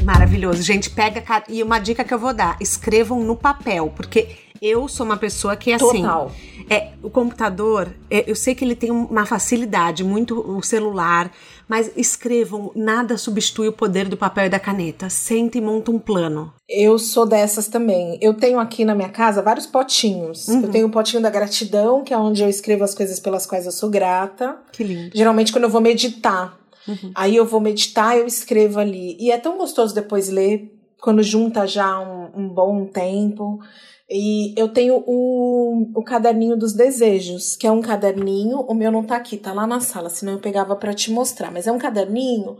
Maravilhoso. 0.05 0.63
Gente, 0.63 0.91
pega. 0.91 1.23
E 1.49 1.63
uma 1.63 1.79
dica 1.79 2.03
que 2.03 2.13
eu 2.13 2.19
vou 2.19 2.35
dar: 2.35 2.57
escrevam 2.61 3.23
no 3.23 3.37
papel, 3.37 3.93
porque 3.95 4.37
eu 4.61 4.89
sou 4.89 5.07
uma 5.07 5.17
pessoa 5.17 5.57
que, 5.57 5.73
assim. 5.73 6.03
Total. 6.03 6.33
É, 6.69 6.91
o 7.01 7.09
computador, 7.09 7.95
é, 8.11 8.29
eu 8.29 8.35
sei 8.35 8.53
que 8.53 8.65
ele 8.65 8.75
tem 8.75 8.91
uma 8.91 9.25
facilidade, 9.25 10.03
muito 10.03 10.41
o 10.41 10.61
celular, 10.61 11.31
mas 11.69 11.91
escrevam, 11.97 12.71
nada 12.75 13.19
substitui 13.19 13.69
o 13.69 13.73
poder 13.73 14.09
do 14.09 14.17
papel 14.17 14.47
e 14.47 14.49
da 14.49 14.61
caneta. 14.61 15.11
Senta 15.11 15.59
e 15.59 15.61
monta 15.61 15.91
um 15.91 15.99
plano. 15.99 16.53
Eu 16.69 16.99
sou 16.99 17.27
dessas 17.27 17.67
também. 17.69 18.19
Eu 18.21 18.35
tenho 18.35 18.59
aqui 18.59 18.85
na 18.85 18.95
minha 18.95 19.09
casa 19.09 19.43
vários 19.43 19.67
potinhos. 19.67 20.47
Uhum. 20.49 20.63
Eu 20.63 20.71
tenho 20.71 20.87
o 20.87 20.91
potinho 20.91 21.23
da 21.23 21.31
gratidão, 21.31 22.05
que 22.05 22.15
é 22.15 22.19
onde 22.19 22.43
eu 22.43 22.49
escrevo 22.49 22.85
as 22.85 22.95
coisas 22.95 23.19
pelas 23.19 23.47
quais 23.47 23.67
eu 23.67 23.73
sou 23.73 23.91
grata. 23.91 24.57
Que 24.73 24.85
lindo. 24.85 25.11
Geralmente 25.15 25.53
quando 25.53 25.65
eu 25.65 25.71
vou 25.71 25.81
meditar. 25.81 26.59
Uhum. 26.87 27.11
Aí 27.15 27.35
eu 27.35 27.45
vou 27.45 27.61
meditar, 27.61 28.17
eu 28.17 28.27
escrevo 28.27 28.79
ali. 28.79 29.17
E 29.19 29.31
é 29.31 29.39
tão 29.39 29.59
gostoso 29.59 29.95
depois 29.95 30.29
ler, 30.29 30.73
quando 31.01 31.23
junta 31.23 31.67
já 31.67 31.99
um, 31.99 32.43
um 32.43 32.49
bom 32.49 32.87
tempo. 32.87 33.61
E 34.09 34.55
eu 34.57 34.69
tenho 34.69 35.03
o, 35.05 35.91
o 35.95 36.05
caderninho 36.05 36.57
dos 36.57 36.73
desejos, 36.73 37.57
que 37.57 37.67
é 37.67 37.71
um 37.71 37.81
caderninho, 37.81 38.61
o 38.61 38.73
meu 38.75 38.93
não 38.93 39.05
tá 39.05 39.17
aqui, 39.17 39.37
tá 39.37 39.53
lá 39.53 39.67
na 39.67 39.81
sala, 39.81 40.09
senão 40.09 40.35
eu 40.35 40.41
pegava 40.41 40.77
pra 40.77 40.95
te 40.95 41.11
mostrar. 41.11 41.51
Mas 41.51 41.67
é 41.67 41.73
um 41.73 41.79
caderninho 41.79 42.57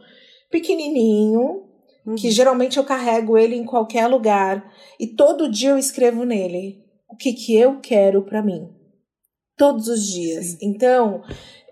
pequenininho, 0.51 1.63
que 2.19 2.31
geralmente 2.31 2.79
eu 2.79 2.85
carrego 2.85 3.39
ele 3.39 3.55
em 3.55 3.65
qualquer 3.65 4.09
lugar. 4.09 4.73
E 4.99 5.07
todo 5.07 5.51
dia 5.51 5.71
eu 5.71 5.79
escrevo 5.79 6.25
nele 6.25 6.85
o 7.09 7.17
que, 7.17 7.33
que 7.33 7.57
eu 7.57 7.81
quero 7.81 8.23
pra 8.23 8.43
mim. 8.43 8.69
Todos 9.57 9.87
os 9.89 10.05
dias. 10.07 10.47
Sim. 10.47 10.59
Então, 10.63 11.23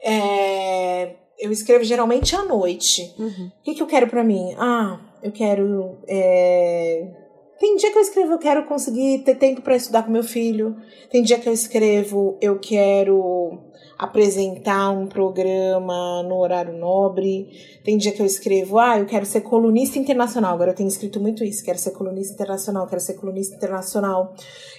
é, 0.02 1.16
eu 1.38 1.50
escrevo 1.50 1.84
geralmente 1.84 2.36
à 2.36 2.44
noite. 2.44 3.12
Uhum. 3.18 3.50
O 3.58 3.62
que, 3.62 3.74
que 3.74 3.82
eu 3.82 3.86
quero 3.86 4.08
pra 4.08 4.22
mim? 4.22 4.54
Ah, 4.56 5.00
eu 5.22 5.32
quero. 5.32 5.98
é, 6.06 7.23
Tem 7.58 7.76
dia 7.76 7.90
que 7.92 7.98
eu 7.98 8.02
escrevo, 8.02 8.32
eu 8.32 8.38
quero 8.38 8.64
conseguir 8.66 9.20
ter 9.24 9.36
tempo 9.36 9.62
pra 9.62 9.76
estudar 9.76 10.02
com 10.02 10.10
meu 10.10 10.24
filho. 10.24 10.76
Tem 11.10 11.22
dia 11.22 11.38
que 11.38 11.48
eu 11.48 11.52
escrevo, 11.52 12.36
eu 12.40 12.58
quero 12.58 13.58
apresentar 13.96 14.90
um 14.90 15.06
programa 15.06 16.22
no 16.24 16.36
horário 16.36 16.76
nobre. 16.76 17.48
Tem 17.84 17.96
dia 17.96 18.12
que 18.12 18.20
eu 18.20 18.26
escrevo, 18.26 18.78
ah, 18.78 18.98
eu 18.98 19.06
quero 19.06 19.24
ser 19.24 19.42
colunista 19.42 19.98
internacional. 19.98 20.54
Agora 20.54 20.72
eu 20.72 20.74
tenho 20.74 20.88
escrito 20.88 21.20
muito 21.20 21.44
isso, 21.44 21.64
quero 21.64 21.78
ser 21.78 21.92
colunista 21.92 22.34
internacional, 22.34 22.86
quero 22.86 23.00
ser 23.00 23.14
colunista 23.14 23.54
internacional. 23.54 24.34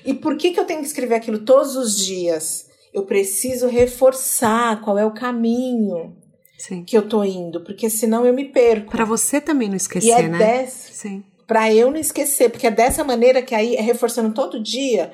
E 0.06 0.14
por 0.14 0.38
que, 0.38 0.52
que 0.52 0.60
eu 0.60 0.66
tenho 0.66 0.82
que 0.82 0.88
escrever 0.88 1.16
aquilo 1.16 1.40
todos 1.40 1.76
os 1.76 1.98
dias? 1.98 2.68
Eu 2.94 3.04
preciso 3.04 3.68
reforçar 3.68 4.82
qual 4.82 4.98
é 4.98 5.06
o 5.06 5.12
caminho 5.12 6.16
Sim. 6.58 6.84
que 6.84 6.98
eu 6.98 7.08
tô 7.08 7.24
indo, 7.24 7.62
porque 7.64 7.90
senão 7.90 8.26
eu 8.26 8.34
me 8.34 8.46
perco. 8.46 8.92
Pra 8.92 9.06
você 9.06 9.42
também 9.42 9.68
não 9.68 9.76
E 9.76 9.78
esquecer, 9.78 10.12
é 10.12 10.28
né? 10.28 10.38
dessa, 10.38 10.94
Sim. 10.94 11.24
Pra 11.48 11.74
eu 11.74 11.92
não 11.92 11.98
esquecer, 12.00 12.50
porque 12.50 12.68
é 12.68 12.72
dessa 12.72 13.04
maneira 13.04 13.42
que 13.42 13.54
aí 13.56 13.76
é 13.76 13.82
reforçando 13.82 14.34
todo 14.34 14.62
dia 14.62 15.12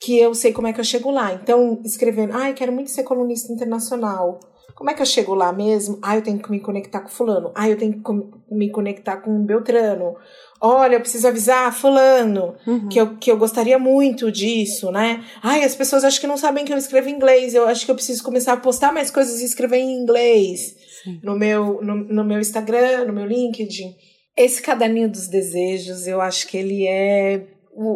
que 0.00 0.16
eu 0.18 0.32
sei 0.34 0.52
como 0.52 0.66
é 0.68 0.72
que 0.72 0.80
eu 0.80 0.84
chego 0.84 1.10
lá. 1.10 1.32
Então, 1.34 1.80
escrevendo, 1.84 2.32
ah, 2.36 2.48
eu 2.50 2.54
quero 2.54 2.72
muito 2.72 2.90
ser 2.90 3.02
colunista 3.02 3.52
internacional. 3.52 4.38
Como 4.76 4.90
é 4.90 4.94
que 4.94 5.02
eu 5.02 5.06
chego 5.06 5.34
lá 5.34 5.52
mesmo? 5.52 5.98
Ah, 6.00 6.14
eu 6.14 6.22
tenho 6.22 6.38
que 6.38 6.48
me 6.52 6.60
conectar 6.60 7.00
com 7.00 7.08
fulano. 7.08 7.50
Ah, 7.52 7.68
eu 7.68 7.76
tenho 7.76 7.94
que 8.00 8.54
me 8.54 8.70
conectar 8.70 9.16
com 9.16 9.44
Beltrano. 9.44 10.14
Olha, 10.60 10.94
eu 10.94 11.00
preciso 11.00 11.26
avisar 11.26 11.74
fulano 11.74 12.54
Uhum. 12.64 12.88
que 12.88 13.00
eu, 13.00 13.16
que 13.16 13.28
eu 13.30 13.36
gostaria 13.36 13.76
muito 13.76 14.30
disso, 14.30 14.92
né? 14.92 15.24
Ai, 15.42 15.64
as 15.64 15.74
pessoas 15.74 16.04
acham 16.04 16.20
que 16.20 16.26
não 16.28 16.36
sabem 16.36 16.64
que 16.64 16.72
eu 16.72 16.76
escrevo 16.78 17.08
em 17.08 17.14
inglês. 17.14 17.54
Eu 17.54 17.66
acho 17.66 17.84
que 17.84 17.90
eu 17.90 17.94
preciso 17.96 18.22
começar 18.22 18.52
a 18.52 18.56
postar 18.56 18.92
mais 18.92 19.10
coisas 19.10 19.40
e 19.40 19.44
escrever 19.44 19.78
em 19.78 20.00
inglês 20.00 20.76
Sim. 21.02 21.18
no 21.24 21.36
meu, 21.36 21.82
no, 21.82 21.96
no 21.96 22.24
meu 22.24 22.38
Instagram, 22.38 23.04
no 23.06 23.12
meu 23.12 23.26
LinkedIn. 23.26 23.96
Esse 24.38 24.62
caderninho 24.62 25.10
dos 25.10 25.26
desejos, 25.26 26.06
eu 26.06 26.20
acho 26.20 26.46
que 26.46 26.56
ele 26.56 26.86
é 26.86 27.46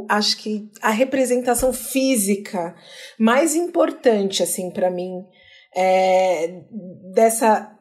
acho 0.08 0.36
que 0.36 0.70
a 0.80 0.90
representação 0.90 1.72
física 1.72 2.74
mais 3.18 3.56
importante 3.56 4.40
assim 4.40 4.70
para 4.70 4.88
mim 4.88 5.24
é, 5.76 6.62
dessa 7.12 7.72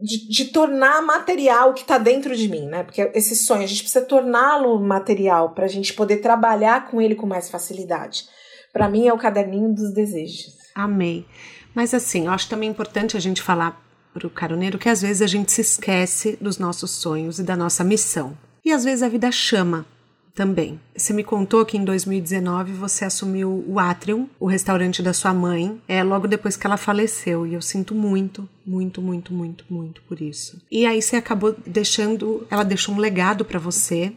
de, 0.00 0.28
de 0.28 0.44
tornar 0.46 1.02
material 1.02 1.70
o 1.70 1.74
que 1.74 1.82
está 1.82 1.98
dentro 1.98 2.34
de 2.34 2.48
mim, 2.48 2.66
né? 2.66 2.82
Porque 2.82 3.10
esse 3.14 3.36
sonho 3.36 3.62
a 3.62 3.66
gente 3.66 3.82
precisa 3.82 4.04
torná-lo 4.04 4.78
material 4.80 5.54
para 5.54 5.64
a 5.64 5.68
gente 5.68 5.92
poder 5.92 6.18
trabalhar 6.18 6.88
com 6.88 7.00
ele 7.00 7.14
com 7.14 7.26
mais 7.26 7.50
facilidade. 7.50 8.24
Para 8.72 8.88
mim 8.88 9.06
é 9.06 9.12
o 9.12 9.18
caderninho 9.18 9.74
dos 9.74 9.92
desejos. 9.92 10.56
Amei. 10.74 11.26
Mas 11.74 11.92
assim, 11.92 12.26
eu 12.26 12.32
acho 12.32 12.48
também 12.48 12.70
importante 12.70 13.16
a 13.16 13.20
gente 13.20 13.42
falar 13.42 13.87
para 14.18 14.26
o 14.26 14.30
caroneiro 14.30 14.78
que 14.78 14.88
às 14.88 15.00
vezes 15.00 15.22
a 15.22 15.26
gente 15.26 15.52
se 15.52 15.60
esquece 15.60 16.36
dos 16.40 16.58
nossos 16.58 16.90
sonhos 16.90 17.38
e 17.38 17.44
da 17.44 17.56
nossa 17.56 17.84
missão. 17.84 18.36
E 18.64 18.72
às 18.72 18.82
vezes 18.82 19.02
a 19.02 19.08
vida 19.08 19.30
chama 19.30 19.86
também. 20.34 20.80
Você 20.96 21.12
me 21.12 21.24
contou 21.24 21.64
que 21.64 21.76
em 21.76 21.84
2019 21.84 22.72
você 22.72 23.04
assumiu 23.04 23.64
o 23.66 23.78
Atrium, 23.78 24.28
o 24.38 24.46
restaurante 24.46 25.02
da 25.02 25.12
sua 25.12 25.32
mãe, 25.32 25.80
é 25.88 26.02
logo 26.02 26.28
depois 26.28 26.56
que 26.56 26.66
ela 26.66 26.76
faleceu, 26.76 27.46
e 27.46 27.54
eu 27.54 27.62
sinto 27.62 27.94
muito, 27.94 28.48
muito, 28.64 29.00
muito, 29.00 29.32
muito, 29.32 29.64
muito 29.68 30.02
por 30.02 30.20
isso. 30.20 30.60
E 30.70 30.86
aí 30.86 31.00
você 31.00 31.16
acabou 31.16 31.56
deixando, 31.66 32.46
ela 32.50 32.64
deixou 32.64 32.94
um 32.94 32.98
legado 32.98 33.44
para 33.44 33.58
você, 33.58 34.12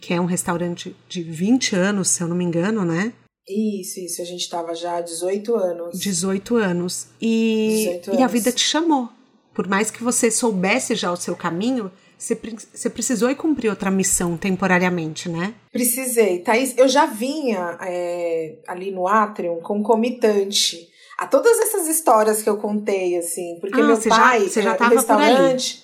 que 0.00 0.12
é 0.12 0.20
um 0.20 0.26
restaurante 0.26 0.94
de 1.08 1.22
20 1.22 1.74
anos, 1.74 2.08
se 2.08 2.22
eu 2.22 2.28
não 2.28 2.36
me 2.36 2.44
engano, 2.44 2.84
né? 2.84 3.12
Isso, 3.48 4.00
isso. 4.00 4.20
A 4.20 4.24
gente 4.24 4.40
estava 4.40 4.74
já 4.74 4.96
há 4.96 5.00
18 5.00 5.54
anos. 5.54 5.98
18 5.98 6.56
anos. 6.56 7.08
E, 7.20 7.68
18 7.86 8.10
anos. 8.10 8.20
e 8.20 8.22
a 8.24 8.26
vida 8.26 8.52
te 8.52 8.62
chamou. 8.62 9.08
Por 9.56 9.66
mais 9.66 9.90
que 9.90 10.04
você 10.04 10.30
soubesse 10.30 10.94
já 10.94 11.10
o 11.10 11.16
seu 11.16 11.34
caminho, 11.34 11.90
você, 12.18 12.38
você 12.74 12.90
precisou 12.90 13.30
ir 13.30 13.36
cumprir 13.36 13.70
outra 13.70 13.90
missão 13.90 14.36
temporariamente, 14.36 15.30
né? 15.30 15.54
Precisei. 15.72 16.40
Thaís, 16.40 16.76
eu 16.76 16.86
já 16.86 17.06
vinha 17.06 17.78
é, 17.80 18.56
ali 18.68 18.90
no 18.90 19.08
Atrium 19.08 19.58
concomitante 19.62 20.90
a 21.16 21.26
todas 21.26 21.58
essas 21.58 21.88
histórias 21.88 22.42
que 22.42 22.50
eu 22.50 22.58
contei, 22.58 23.16
assim. 23.16 23.56
Porque 23.58 23.80
ah, 23.80 23.84
meu 23.84 23.96
você 23.96 24.10
pai, 24.10 24.40
já, 24.40 24.48
você 24.50 24.62
já 24.62 24.74
tava 24.74 24.94
restaurante, 24.94 25.82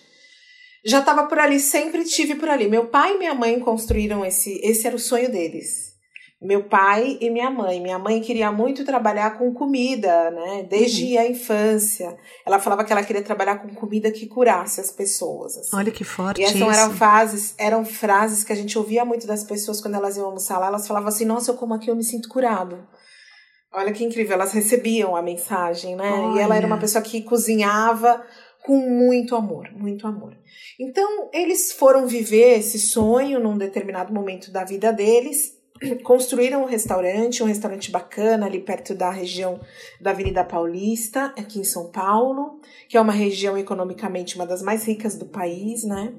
já 0.85 0.99
estava 1.01 1.25
por 1.25 1.39
ali, 1.39 1.59
sempre 1.59 2.05
tive 2.05 2.35
por 2.35 2.51
ali. 2.51 2.69
Meu 2.69 2.89
pai 2.89 3.15
e 3.15 3.19
minha 3.19 3.35
mãe 3.35 3.59
construíram 3.59 4.23
esse, 4.23 4.61
esse 4.63 4.87
era 4.87 4.97
o 4.97 4.99
sonho 4.99 5.33
deles 5.33 5.92
meu 6.43 6.65
pai 6.65 7.17
e 7.21 7.31
minha 7.31 7.49
mãe. 7.49 7.81
Minha 7.81 8.01
mãe 8.01 8.21
queria 8.21 8.51
muito 8.51 8.85
trabalhar 8.85 9.39
com 9.39 9.55
comida, 9.55 10.31
né? 10.33 10.67
Desde 10.69 11.15
uhum. 11.15 11.21
a 11.21 11.27
infância. 11.29 12.19
Ela 12.45 12.59
falava 12.59 12.85
que 12.85 12.93
ela 12.93 13.05
queria 13.05 13.23
trabalhar 13.23 13.59
com 13.59 13.73
comida 13.73 14.11
que 14.11 14.27
curasse 14.27 14.81
as 14.81 14.91
pessoas. 14.91 15.57
Assim. 15.57 15.77
Olha 15.77 15.93
que 15.93 16.03
forte. 16.03 16.41
E 16.41 16.45
essas 16.45 16.57
isso. 16.57 16.71
eram 16.71 16.93
frases, 16.95 17.55
eram 17.57 17.85
frases 17.85 18.43
que 18.43 18.53
a 18.53 18.57
gente 18.57 18.77
ouvia 18.77 19.05
muito 19.05 19.25
das 19.25 19.45
pessoas 19.45 19.81
quando 19.81 19.95
elas 19.95 20.17
iam 20.17 20.27
almoçar 20.27 20.59
lá. 20.59 20.67
Elas 20.67 20.87
falavam 20.87 21.09
assim: 21.09 21.25
Nossa, 21.25 21.53
eu 21.53 21.57
como 21.57 21.75
aqui, 21.75 21.89
eu 21.89 21.97
me 21.97 22.05
sinto 22.05 22.29
curado. 22.29 22.89
Olha 23.73 23.93
que 23.93 24.05
incrível, 24.05 24.35
elas 24.35 24.53
recebiam 24.53 25.15
a 25.15 25.23
mensagem, 25.23 25.95
né? 25.95 26.11
Olha. 26.11 26.41
E 26.41 26.43
ela 26.43 26.57
era 26.57 26.67
uma 26.67 26.79
pessoa 26.79 27.03
que 27.03 27.23
cozinhava 27.23 28.23
com 28.65 28.77
muito 28.77 29.35
amor, 29.37 29.71
muito 29.73 30.07
amor. 30.07 30.37
Então, 30.79 31.31
eles 31.33 31.73
foram 31.73 32.07
viver 32.07 32.59
esse 32.59 32.79
sonho 32.79 33.41
num 33.41 33.57
determinado 33.57 34.13
momento 34.13 34.53
da 34.53 34.65
vida 34.65 34.93
deles 34.93 35.62
construíram 36.03 36.63
um 36.63 36.67
restaurante, 36.67 37.43
um 37.43 37.47
restaurante 37.47 37.91
bacana 37.91 38.47
ali 38.47 38.61
perto 38.61 38.95
da 38.95 39.11
região 39.11 39.61
da 40.01 40.11
Avenida 40.11 40.45
Paulista, 40.45 41.33
aqui 41.37 41.61
em 41.61 41.65
São 41.65 41.91
Paulo, 41.91 42.61
que 42.89 42.97
é 42.97 43.01
uma 43.01 43.13
região 43.13 43.57
economicamente 43.57 44.37
uma 44.37 44.47
das 44.47 44.63
mais 44.63 44.85
ricas 44.85 45.17
do 45.17 45.27
país, 45.27 45.85
né? 45.85 46.13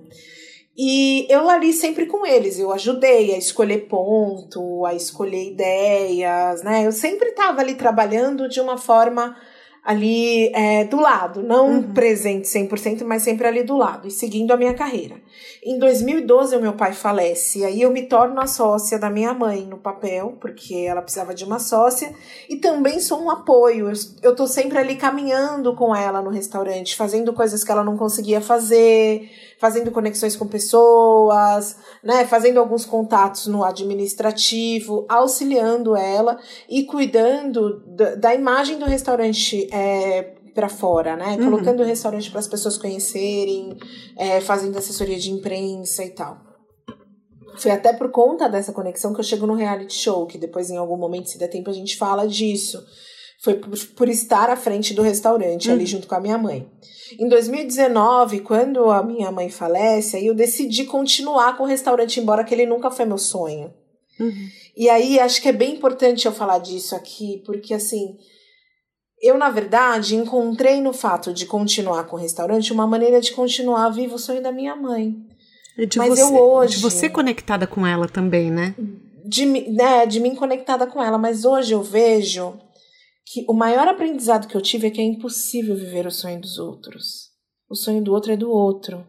E 0.76 1.28
eu 1.30 1.48
ali 1.50 1.72
sempre 1.72 2.08
com 2.08 2.26
eles, 2.26 2.58
eu 2.58 2.72
ajudei 2.72 3.34
a 3.34 3.38
escolher 3.38 3.88
ponto, 3.88 4.86
a 4.86 4.96
escolher 4.96 5.52
ideias, 5.52 6.64
né? 6.64 6.86
Eu 6.86 6.92
sempre 6.92 7.30
estava 7.30 7.62
ali 7.62 7.76
trabalhando 7.76 8.50
de 8.50 8.60
uma 8.60 8.78
forma 8.78 9.38
ali 9.84 10.48
é, 10.56 10.86
do 10.86 10.98
lado, 10.98 11.44
não 11.44 11.72
uhum. 11.72 11.94
presente 11.94 12.48
100%, 12.48 13.04
mas 13.04 13.22
sempre 13.22 13.46
ali 13.46 13.64
do 13.64 13.76
lado 13.76 14.08
e 14.08 14.12
seguindo 14.12 14.52
a 14.52 14.58
minha 14.58 14.74
carreira. 14.74 15.16
Em 15.62 15.78
2012, 15.78 16.56
o 16.56 16.62
meu 16.62 16.74
pai 16.74 16.94
falece, 16.94 17.60
e 17.60 17.66
aí 17.66 17.82
eu 17.82 17.92
me 17.92 18.04
torno 18.04 18.40
a 18.40 18.48
sócia 18.48 18.98
da 18.98 19.10
minha 19.10 19.34
mãe 19.34 19.66
no 19.66 19.78
papel, 19.78 20.38
porque 20.40 20.76
ela 20.76 21.02
precisava 21.02 21.34
de 21.34 21.44
uma 21.44 21.60
sócia, 21.60 22.14
e 22.48 22.56
também 22.56 23.00
sou 23.00 23.22
um 23.22 23.30
apoio. 23.30 23.90
Eu, 23.90 23.94
eu 24.22 24.36
tô 24.36 24.48
sempre 24.48 24.78
ali 24.78 24.96
caminhando 24.96 25.76
com 25.76 25.94
ela 25.94 26.22
no 26.22 26.30
restaurante, 26.30 26.96
fazendo 26.96 27.34
coisas 27.34 27.62
que 27.64 27.72
ela 27.72 27.84
não 27.84 27.98
conseguia 27.98 28.40
fazer, 28.40 29.30
fazendo 29.64 29.92
conexões 29.92 30.36
com 30.36 30.46
pessoas, 30.46 31.78
né, 32.04 32.26
fazendo 32.26 32.60
alguns 32.60 32.84
contatos 32.84 33.48
no 33.48 33.64
administrativo, 33.64 35.06
auxiliando 35.08 35.96
ela 35.96 36.38
e 36.68 36.84
cuidando 36.84 37.82
da, 37.88 38.16
da 38.16 38.36
imagem 38.36 38.78
do 38.78 38.84
restaurante 38.84 39.74
é, 39.74 40.34
para 40.54 40.68
fora, 40.68 41.16
né? 41.16 41.38
Uhum. 41.38 41.46
Colocando 41.46 41.80
o 41.80 41.86
restaurante 41.86 42.30
para 42.30 42.42
as 42.42 42.48
pessoas 42.50 42.78
conhecerem, 42.78 43.78
é, 44.18 44.42
fazendo 44.42 44.78
assessoria 44.78 45.18
de 45.18 45.32
imprensa 45.32 46.04
e 46.04 46.10
tal. 46.10 46.42
Foi 47.56 47.72
até 47.72 47.94
por 47.94 48.12
conta 48.12 48.50
dessa 48.50 48.74
conexão 48.74 49.14
que 49.14 49.22
eu 49.22 49.24
chego 49.24 49.48
no 49.48 49.56
reality 49.56 49.94
show, 49.94 50.28
que 50.28 50.38
depois, 50.38 50.70
em 50.70 50.76
algum 50.76 50.98
momento, 50.98 51.30
se 51.30 51.38
der 51.38 51.48
tempo, 51.48 51.70
a 51.70 51.74
gente 51.74 51.96
fala 51.96 52.28
disso. 52.28 52.84
Foi 53.44 53.56
por, 53.56 53.78
por 53.98 54.08
estar 54.08 54.50
à 54.50 54.56
frente 54.56 54.94
do 54.94 55.02
restaurante, 55.02 55.68
uhum. 55.68 55.76
ali 55.76 55.86
junto 55.86 56.08
com 56.08 56.16
a 56.16 56.20
minha 56.20 56.38
mãe. 56.38 56.66
Em 57.20 57.28
2019, 57.28 58.40
quando 58.40 58.90
a 58.90 59.04
minha 59.04 59.32
mãe 59.32 59.50
falece, 59.50 60.16
aí 60.16 60.28
eu 60.28 60.34
decidi 60.34 60.86
continuar 60.86 61.58
com 61.58 61.64
o 61.64 61.68
restaurante, 61.68 62.22
embora 62.22 62.44
que 62.46 62.54
ele 62.54 62.66
nunca 62.66 62.90
foi 62.90 63.06
meu 63.06 63.18
sonho. 63.18 63.74
Uhum. 64.18 64.48
E 64.78 64.90
aí 64.90 65.20
acho 65.20 65.42
que 65.42 65.50
é 65.50 65.52
bem 65.52 65.76
importante 65.76 66.26
eu 66.26 66.32
falar 66.32 66.60
disso 66.60 66.96
aqui, 66.96 67.44
porque 67.46 67.74
assim, 67.74 68.16
eu 69.22 69.38
na 69.38 69.50
verdade 69.50 70.16
encontrei 70.16 70.80
no 70.80 70.94
fato 70.94 71.34
de 71.34 71.46
continuar 71.46 72.06
com 72.06 72.16
o 72.16 72.20
restaurante 72.20 72.72
uma 72.72 72.88
maneira 72.88 73.20
de 73.20 73.34
continuar 73.34 73.90
vivo 73.90 74.16
o 74.16 74.20
sonho 74.20 74.42
da 74.42 74.52
minha 74.52 74.76
mãe. 74.76 75.16
Mas 75.98 76.10
você, 76.10 76.22
eu 76.22 76.36
hoje. 76.36 76.76
De 76.76 76.82
você 76.82 77.10
conectada 77.10 77.68
com 77.68 77.86
ela 77.86 78.08
também, 78.08 78.50
né? 78.50 78.74
De, 79.26 79.46
né, 79.46 80.06
de 80.06 80.20
mim 80.20 80.36
conectada 80.36 80.88
com 80.88 81.04
ela. 81.04 81.18
Mas 81.18 81.46
hoje 81.46 81.74
eu 81.74 81.82
vejo 81.82 82.54
que 83.26 83.46
o 83.48 83.54
maior 83.54 83.88
aprendizado 83.88 84.48
que 84.48 84.56
eu 84.56 84.62
tive 84.62 84.88
é 84.88 84.92
que 84.92 85.02
é 85.02 85.04
impossível 85.04 85.76
viver 85.76 86.06
o 86.06 86.12
sonho 86.12 86.40
dos 86.40 86.58
outros. 86.58 87.32
O 87.70 87.76
sonho 87.76 88.04
do 88.04 88.14
outro 88.14 88.32
é 88.32 88.38
do 88.38 88.52
outro. 88.52 89.06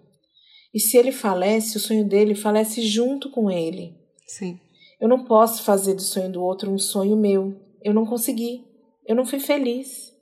E 0.73 0.81
se 0.81 0.97
ele 0.97 1.13
falece, 1.13 1.77
o 1.77 1.81
sonho 1.81 2.05
dele 2.09 2.35
falece 2.35 2.83
junto 2.83 3.31
com 3.31 3.51
ele. 3.51 3.95
Sim. 4.27 4.59
Eu 5.01 5.09
não 5.09 5.25
posso 5.25 5.63
fazer 5.63 5.95
do 5.95 6.03
sonho 6.03 6.31
do 6.33 6.43
outro 6.43 6.71
um 6.71 6.79
sonho 6.79 7.17
meu. 7.17 7.61
Eu 7.83 7.93
não 7.93 8.07
consegui. 8.07 8.65
Eu 9.07 9.15
não 9.15 9.27
fui 9.27 9.39
feliz 9.39 10.15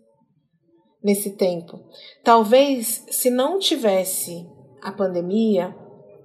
nesse 1.03 1.30
tempo. 1.30 1.80
Talvez 2.24 3.05
se 3.11 3.30
não 3.30 3.59
tivesse 3.59 4.47
a 4.82 4.93
pandemia, 4.93 5.74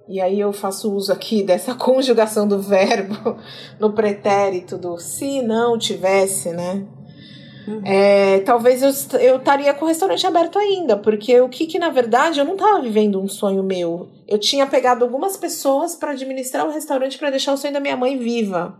e 0.08 0.20
aí 0.20 0.40
eu 0.40 0.52
faço 0.52 0.92
uso 0.94 1.12
aqui 1.12 1.42
dessa 1.44 1.74
conjugação 1.74 2.46
do 2.46 2.60
verbo 2.60 3.38
no 3.78 3.92
pretérito 3.92 4.78
do 4.78 4.98
se 4.98 5.42
não 5.42 5.78
tivesse, 5.78 6.50
né? 6.52 6.86
Uhum. 7.68 7.82
É, 7.84 8.40
talvez 8.40 8.82
eu, 8.82 9.20
eu 9.20 9.36
estaria 9.36 9.74
com 9.74 9.84
o 9.84 9.88
restaurante 9.88 10.26
aberto 10.26 10.58
ainda, 10.58 10.96
porque 10.96 11.38
o 11.38 11.50
que, 11.50 11.66
que 11.66 11.78
na 11.78 11.90
verdade 11.90 12.40
eu 12.40 12.44
não 12.46 12.54
estava 12.54 12.80
vivendo 12.80 13.20
um 13.20 13.28
sonho 13.28 13.62
meu. 13.62 14.08
Eu 14.26 14.38
tinha 14.38 14.66
pegado 14.66 15.04
algumas 15.04 15.36
pessoas 15.36 15.94
para 15.94 16.12
administrar 16.12 16.66
o 16.66 16.72
restaurante 16.72 17.18
para 17.18 17.30
deixar 17.30 17.52
o 17.52 17.58
sonho 17.58 17.74
da 17.74 17.80
minha 17.80 17.96
mãe 17.96 18.16
viva. 18.16 18.74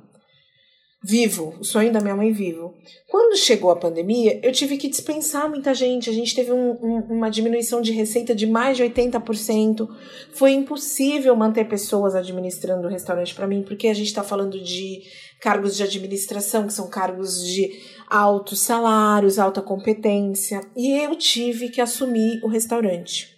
Vivo, 1.05 1.55
o 1.61 1.65
sonho 1.65 1.93
da 1.93 2.01
minha 2.01 2.17
mãe 2.17 2.33
vivo. 2.33 2.75
Quando 3.09 3.37
chegou 3.37 3.71
a 3.71 3.77
pandemia, 3.77 4.41
eu 4.43 4.51
tive 4.51 4.77
que 4.77 4.89
dispensar 4.89 5.49
muita 5.49 5.73
gente. 5.73 6.11
A 6.11 6.13
gente 6.13 6.35
teve 6.35 6.51
um, 6.51 6.73
um, 6.73 6.99
uma 7.11 7.31
diminuição 7.31 7.81
de 7.81 7.93
receita 7.93 8.35
de 8.35 8.47
mais 8.47 8.77
de 8.77 8.83
80%. 8.83 9.89
Foi 10.33 10.53
impossível 10.53 11.37
manter 11.37 11.69
pessoas 11.69 12.17
administrando 12.17 12.89
o 12.89 12.91
restaurante 12.91 13.33
para 13.33 13.47
mim, 13.47 13.63
porque 13.63 13.87
a 13.87 13.95
gente 13.95 14.09
está 14.09 14.25
falando 14.25 14.61
de 14.61 15.03
cargos 15.41 15.77
de 15.77 15.85
administração, 15.85 16.67
que 16.67 16.73
são 16.73 16.89
cargos 16.89 17.47
de 17.47 17.71
altos 18.11 18.61
salários, 18.61 19.39
alta 19.39 19.63
competência, 19.63 20.61
e 20.77 20.99
eu 20.99 21.15
tive 21.17 21.69
que 21.69 21.81
assumir 21.81 22.41
o 22.43 22.49
restaurante. 22.49 23.37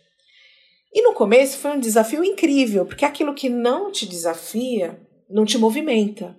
E 0.93 1.03
no 1.03 1.15
começo 1.15 1.59
foi 1.59 1.73
um 1.73 1.81
desafio 1.81 2.25
incrível, 2.25 2.85
porque 2.85 3.05
aquilo 3.05 3.35
que 3.35 3.49
não 3.49 3.93
te 3.93 4.07
desafia 4.07 5.01
não 5.29 5.45
te 5.45 5.57
movimenta. 5.57 6.37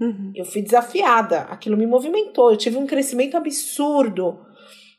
Uhum. 0.00 0.32
Eu 0.34 0.44
fui 0.44 0.62
desafiada, 0.62 1.40
aquilo 1.42 1.76
me 1.76 1.86
movimentou, 1.86 2.50
eu 2.50 2.56
tive 2.56 2.76
um 2.76 2.86
crescimento 2.86 3.36
absurdo 3.36 4.38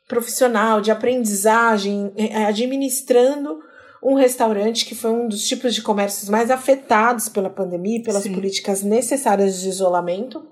profissional, 0.06 0.80
de 0.80 0.90
aprendizagem, 0.90 2.12
eh, 2.16 2.26
eh, 2.26 2.44
administrando 2.44 3.60
um 4.02 4.14
restaurante 4.14 4.84
que 4.84 4.94
foi 4.94 5.10
um 5.10 5.28
dos 5.28 5.46
tipos 5.48 5.74
de 5.74 5.80
comércios 5.80 6.28
mais 6.28 6.50
afetados 6.50 7.28
pela 7.28 7.48
pandemia 7.48 7.98
e 7.98 8.02
pelas 8.02 8.24
Sim. 8.24 8.34
políticas 8.34 8.82
necessárias 8.82 9.60
de 9.60 9.68
isolamento 9.68 10.51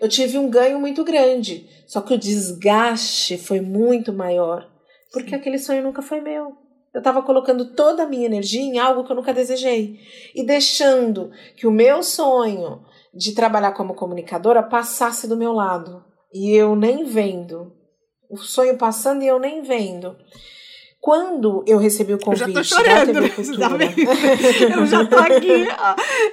eu 0.00 0.08
tive 0.08 0.38
um 0.38 0.48
ganho 0.48 0.78
muito 0.80 1.04
grande. 1.04 1.68
Só 1.86 2.00
que 2.00 2.14
o 2.14 2.18
desgaste 2.18 3.36
foi 3.38 3.60
muito 3.60 4.12
maior. 4.12 4.68
Porque 5.12 5.30
Sim. 5.30 5.36
aquele 5.36 5.58
sonho 5.58 5.82
nunca 5.82 6.02
foi 6.02 6.20
meu. 6.20 6.56
Eu 6.92 6.98
estava 6.98 7.22
colocando 7.22 7.72
toda 7.74 8.04
a 8.04 8.06
minha 8.06 8.26
energia 8.26 8.62
em 8.62 8.78
algo 8.78 9.04
que 9.04 9.10
eu 9.10 9.16
nunca 9.16 9.34
desejei. 9.34 9.98
E 10.34 10.44
deixando 10.44 11.30
que 11.56 11.66
o 11.66 11.70
meu 11.70 12.02
sonho 12.02 12.84
de 13.12 13.32
trabalhar 13.32 13.72
como 13.72 13.94
comunicadora 13.94 14.62
passasse 14.62 15.28
do 15.28 15.36
meu 15.36 15.52
lado. 15.52 16.04
E 16.32 16.50
eu 16.50 16.74
nem 16.74 17.04
vendo. 17.04 17.72
O 18.30 18.36
sonho 18.36 18.76
passando 18.76 19.22
e 19.22 19.26
eu 19.26 19.38
nem 19.38 19.62
vendo. 19.62 20.16
Quando 21.04 21.62
eu 21.66 21.76
recebi 21.76 22.14
o 22.14 22.18
convite 22.18 22.48
eu 22.48 22.48
já 22.48 22.54
tô 22.54 22.64
chorando, 22.64 23.12
da 23.12 23.20
TV 23.20 23.28
Cultura, 23.28 23.68
tá 23.68 23.76
eu 24.80 24.86
já 24.86 25.04
tô 25.04 25.16
aqui, 25.18 25.66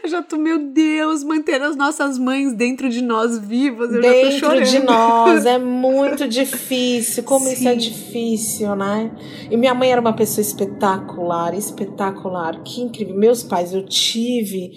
eu 0.01 0.09
já 0.09 0.21
tô, 0.21 0.37
meu 0.37 0.59
Deus, 0.59 1.25
manter 1.25 1.61
as 1.61 1.75
nossas 1.75 2.17
mães 2.17 2.53
dentro 2.53 2.87
de 2.87 3.01
nós 3.01 3.37
vivas, 3.37 3.93
eu 3.93 3.99
dentro 3.99 4.31
já 4.31 4.39
tô 4.39 4.55
chorando. 4.55 4.69
de 4.69 4.79
nós, 4.79 5.45
é 5.45 5.59
muito 5.59 6.25
difícil, 6.25 7.21
como 7.23 7.47
Sim. 7.47 7.51
isso 7.51 7.67
é 7.67 7.75
difícil, 7.75 8.73
né? 8.77 9.11
E 9.51 9.57
minha 9.57 9.73
mãe 9.73 9.91
era 9.91 9.99
uma 9.99 10.13
pessoa 10.13 10.41
espetacular, 10.41 11.53
espetacular, 11.53 12.63
que 12.63 12.79
incrível. 12.79 13.17
Meus 13.17 13.43
pais, 13.43 13.73
eu 13.73 13.85
tive 13.85 14.71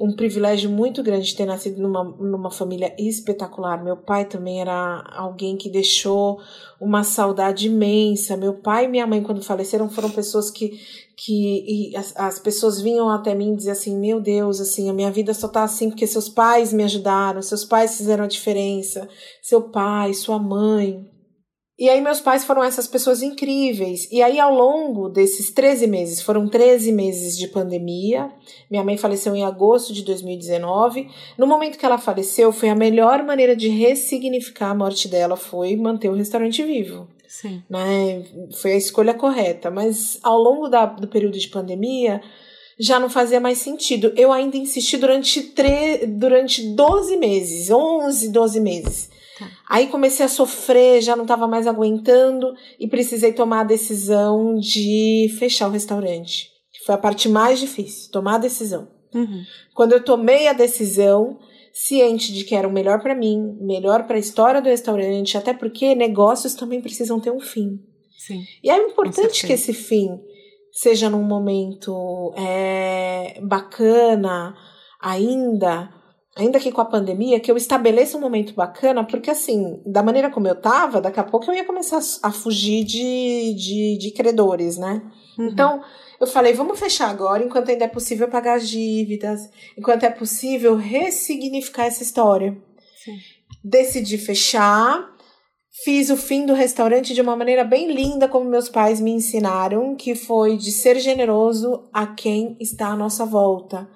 um 0.00 0.12
privilégio 0.12 0.70
muito 0.70 1.02
grande 1.02 1.26
de 1.26 1.36
ter 1.36 1.44
nascido 1.44 1.80
numa, 1.82 2.02
numa 2.02 2.50
família 2.50 2.94
espetacular. 2.98 3.84
Meu 3.84 3.98
pai 3.98 4.24
também 4.24 4.58
era 4.58 5.04
alguém 5.14 5.58
que 5.58 5.68
deixou 5.68 6.40
uma 6.80 7.04
saudade 7.04 7.66
imensa. 7.66 8.34
Meu 8.34 8.54
pai 8.54 8.86
e 8.86 8.88
minha 8.88 9.06
mãe, 9.06 9.22
quando 9.22 9.42
faleceram, 9.42 9.90
foram 9.90 10.08
pessoas 10.10 10.50
que, 10.50 10.80
que 11.14 11.92
as, 11.94 12.16
as 12.16 12.38
pessoas 12.38 12.80
vinham 12.80 13.10
até 13.10 13.34
mim 13.34 13.54
diziam 13.54 13.72
assim: 13.72 13.94
Meu 13.98 14.22
Deus, 14.22 14.58
assim, 14.58 14.88
a 14.88 14.94
minha 14.94 15.10
vida 15.10 15.34
só 15.34 15.46
tá 15.46 15.64
assim 15.64 15.90
porque 15.90 16.06
seus 16.06 16.30
pais 16.30 16.72
me 16.72 16.82
ajudaram, 16.82 17.42
seus 17.42 17.66
pais 17.66 17.98
fizeram 17.98 18.24
a 18.24 18.28
diferença, 18.28 19.06
seu 19.42 19.60
pai, 19.60 20.14
sua 20.14 20.38
mãe. 20.38 21.09
E 21.80 21.88
aí 21.88 21.98
meus 22.02 22.20
pais 22.20 22.44
foram 22.44 22.62
essas 22.62 22.86
pessoas 22.86 23.22
incríveis. 23.22 24.06
E 24.12 24.22
aí 24.22 24.38
ao 24.38 24.54
longo 24.54 25.08
desses 25.08 25.50
13 25.50 25.86
meses, 25.86 26.20
foram 26.20 26.46
13 26.46 26.92
meses 26.92 27.38
de 27.38 27.48
pandemia. 27.48 28.30
Minha 28.70 28.84
mãe 28.84 28.98
faleceu 28.98 29.34
em 29.34 29.44
agosto 29.44 29.94
de 29.94 30.04
2019. 30.04 31.08
No 31.38 31.46
momento 31.46 31.78
que 31.78 31.86
ela 31.86 31.96
faleceu, 31.96 32.52
foi 32.52 32.68
a 32.68 32.74
melhor 32.74 33.22
maneira 33.24 33.56
de 33.56 33.68
ressignificar 33.68 34.72
a 34.72 34.74
morte 34.74 35.08
dela 35.08 35.36
foi 35.36 35.74
manter 35.74 36.10
o 36.10 36.14
restaurante 36.14 36.62
vivo. 36.62 37.08
Sim. 37.26 37.62
Né? 37.70 38.24
Foi 38.60 38.74
a 38.74 38.76
escolha 38.76 39.14
correta, 39.14 39.70
mas 39.70 40.18
ao 40.22 40.38
longo 40.38 40.68
da, 40.68 40.84
do 40.84 41.08
período 41.08 41.38
de 41.38 41.48
pandemia, 41.48 42.20
já 42.78 43.00
não 43.00 43.08
fazia 43.08 43.40
mais 43.40 43.56
sentido. 43.56 44.12
Eu 44.16 44.30
ainda 44.30 44.58
insisti 44.58 44.98
durante, 44.98 45.40
tre 45.42 46.06
durante 46.06 46.62
12 46.74 47.16
meses, 47.16 47.70
11, 47.70 48.28
12 48.28 48.60
meses. 48.60 49.19
Aí 49.68 49.88
comecei 49.88 50.24
a 50.24 50.28
sofrer, 50.28 51.00
já 51.00 51.14
não 51.14 51.24
estava 51.24 51.46
mais 51.46 51.66
aguentando 51.66 52.54
e 52.78 52.88
precisei 52.88 53.32
tomar 53.32 53.60
a 53.60 53.64
decisão 53.64 54.54
de 54.56 55.34
fechar 55.38 55.68
o 55.68 55.72
restaurante. 55.72 56.50
Foi 56.84 56.94
a 56.94 56.98
parte 56.98 57.28
mais 57.28 57.60
difícil, 57.60 58.10
tomar 58.10 58.36
a 58.36 58.38
decisão. 58.38 58.88
Uhum. 59.14 59.42
Quando 59.74 59.92
eu 59.92 60.02
tomei 60.02 60.48
a 60.48 60.52
decisão, 60.52 61.38
ciente 61.72 62.32
de 62.32 62.44
que 62.44 62.54
era 62.54 62.66
o 62.66 62.72
melhor 62.72 63.00
para 63.00 63.14
mim, 63.14 63.56
melhor 63.60 64.06
para 64.06 64.16
a 64.16 64.20
história 64.20 64.60
do 64.60 64.68
restaurante, 64.68 65.36
até 65.36 65.52
porque 65.52 65.94
negócios 65.94 66.54
também 66.54 66.80
precisam 66.80 67.20
ter 67.20 67.30
um 67.30 67.40
fim. 67.40 67.80
Sim. 68.18 68.42
E 68.62 68.70
é 68.70 68.76
importante 68.76 69.46
que 69.46 69.52
esse 69.52 69.72
fim 69.72 70.20
seja 70.72 71.08
num 71.10 71.22
momento 71.22 72.32
é, 72.36 73.40
bacana 73.42 74.54
ainda, 75.00 75.88
ainda 76.40 76.58
que 76.58 76.72
com 76.72 76.80
a 76.80 76.86
pandemia, 76.86 77.38
que 77.38 77.50
eu 77.50 77.56
estabeleça 77.56 78.16
um 78.16 78.20
momento 78.20 78.54
bacana, 78.54 79.04
porque 79.04 79.30
assim, 79.30 79.80
da 79.84 80.02
maneira 80.02 80.30
como 80.30 80.48
eu 80.48 80.54
tava, 80.54 81.00
daqui 81.00 81.20
a 81.20 81.24
pouco 81.24 81.50
eu 81.50 81.54
ia 81.54 81.64
começar 81.64 82.00
a 82.22 82.32
fugir 82.32 82.84
de, 82.84 83.54
de, 83.54 83.98
de 83.98 84.10
credores, 84.12 84.76
né? 84.78 85.02
Uhum. 85.38 85.46
Então, 85.46 85.82
eu 86.18 86.26
falei, 86.26 86.52
vamos 86.52 86.78
fechar 86.78 87.10
agora, 87.10 87.44
enquanto 87.44 87.70
ainda 87.70 87.84
é 87.84 87.88
possível 87.88 88.28
pagar 88.28 88.56
as 88.56 88.68
dívidas, 88.68 89.40
enquanto 89.76 90.04
é 90.04 90.10
possível 90.10 90.76
ressignificar 90.76 91.84
essa 91.84 92.02
história. 92.02 92.56
Sim. 93.04 93.16
Decidi 93.62 94.16
fechar, 94.16 95.08
fiz 95.84 96.10
o 96.10 96.16
fim 96.16 96.46
do 96.46 96.54
restaurante 96.54 97.12
de 97.12 97.20
uma 97.20 97.36
maneira 97.36 97.64
bem 97.64 97.92
linda, 97.92 98.28
como 98.28 98.48
meus 98.48 98.68
pais 98.68 99.00
me 99.00 99.10
ensinaram, 99.10 99.94
que 99.94 100.14
foi 100.14 100.56
de 100.56 100.72
ser 100.72 100.98
generoso 100.98 101.88
a 101.92 102.06
quem 102.06 102.56
está 102.60 102.88
à 102.88 102.96
nossa 102.96 103.24
volta. 103.26 103.88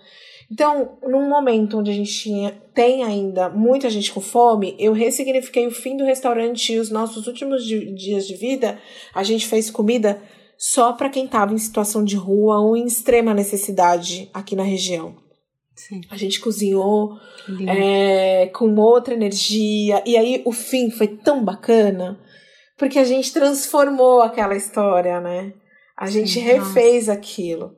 Então, 0.50 0.98
num 1.02 1.28
momento 1.28 1.78
onde 1.78 1.90
a 1.90 1.94
gente 1.94 2.12
tinha, 2.12 2.50
tem 2.74 3.02
ainda 3.02 3.48
muita 3.48 3.88
gente 3.88 4.12
com 4.12 4.20
fome, 4.20 4.76
eu 4.78 4.92
ressignifiquei 4.92 5.66
o 5.66 5.70
fim 5.70 5.96
do 5.96 6.04
restaurante 6.04 6.72
e 6.72 6.78
os 6.78 6.90
nossos 6.90 7.26
últimos 7.26 7.64
dias 7.64 8.26
de 8.26 8.34
vida, 8.34 8.78
a 9.14 9.22
gente 9.22 9.46
fez 9.46 9.70
comida 9.70 10.20
só 10.56 10.92
para 10.92 11.08
quem 11.08 11.24
estava 11.24 11.52
em 11.52 11.58
situação 11.58 12.04
de 12.04 12.16
rua 12.16 12.60
ou 12.60 12.76
em 12.76 12.86
extrema 12.86 13.34
necessidade 13.34 14.30
aqui 14.32 14.54
na 14.54 14.62
região. 14.62 15.16
Sim. 15.74 16.02
A 16.08 16.16
gente 16.16 16.40
cozinhou 16.40 17.18
é, 17.66 18.46
com 18.54 18.74
outra 18.76 19.14
energia, 19.14 20.02
e 20.06 20.16
aí 20.16 20.40
o 20.44 20.52
fim 20.52 20.90
foi 20.90 21.08
tão 21.08 21.44
bacana, 21.44 22.18
porque 22.78 22.98
a 22.98 23.04
gente 23.04 23.32
transformou 23.32 24.22
aquela 24.22 24.56
história, 24.56 25.20
né? 25.20 25.52
A 25.96 26.08
gente 26.08 26.32
Sim, 26.32 26.40
refez 26.40 27.08
nossa. 27.08 27.18
aquilo. 27.18 27.76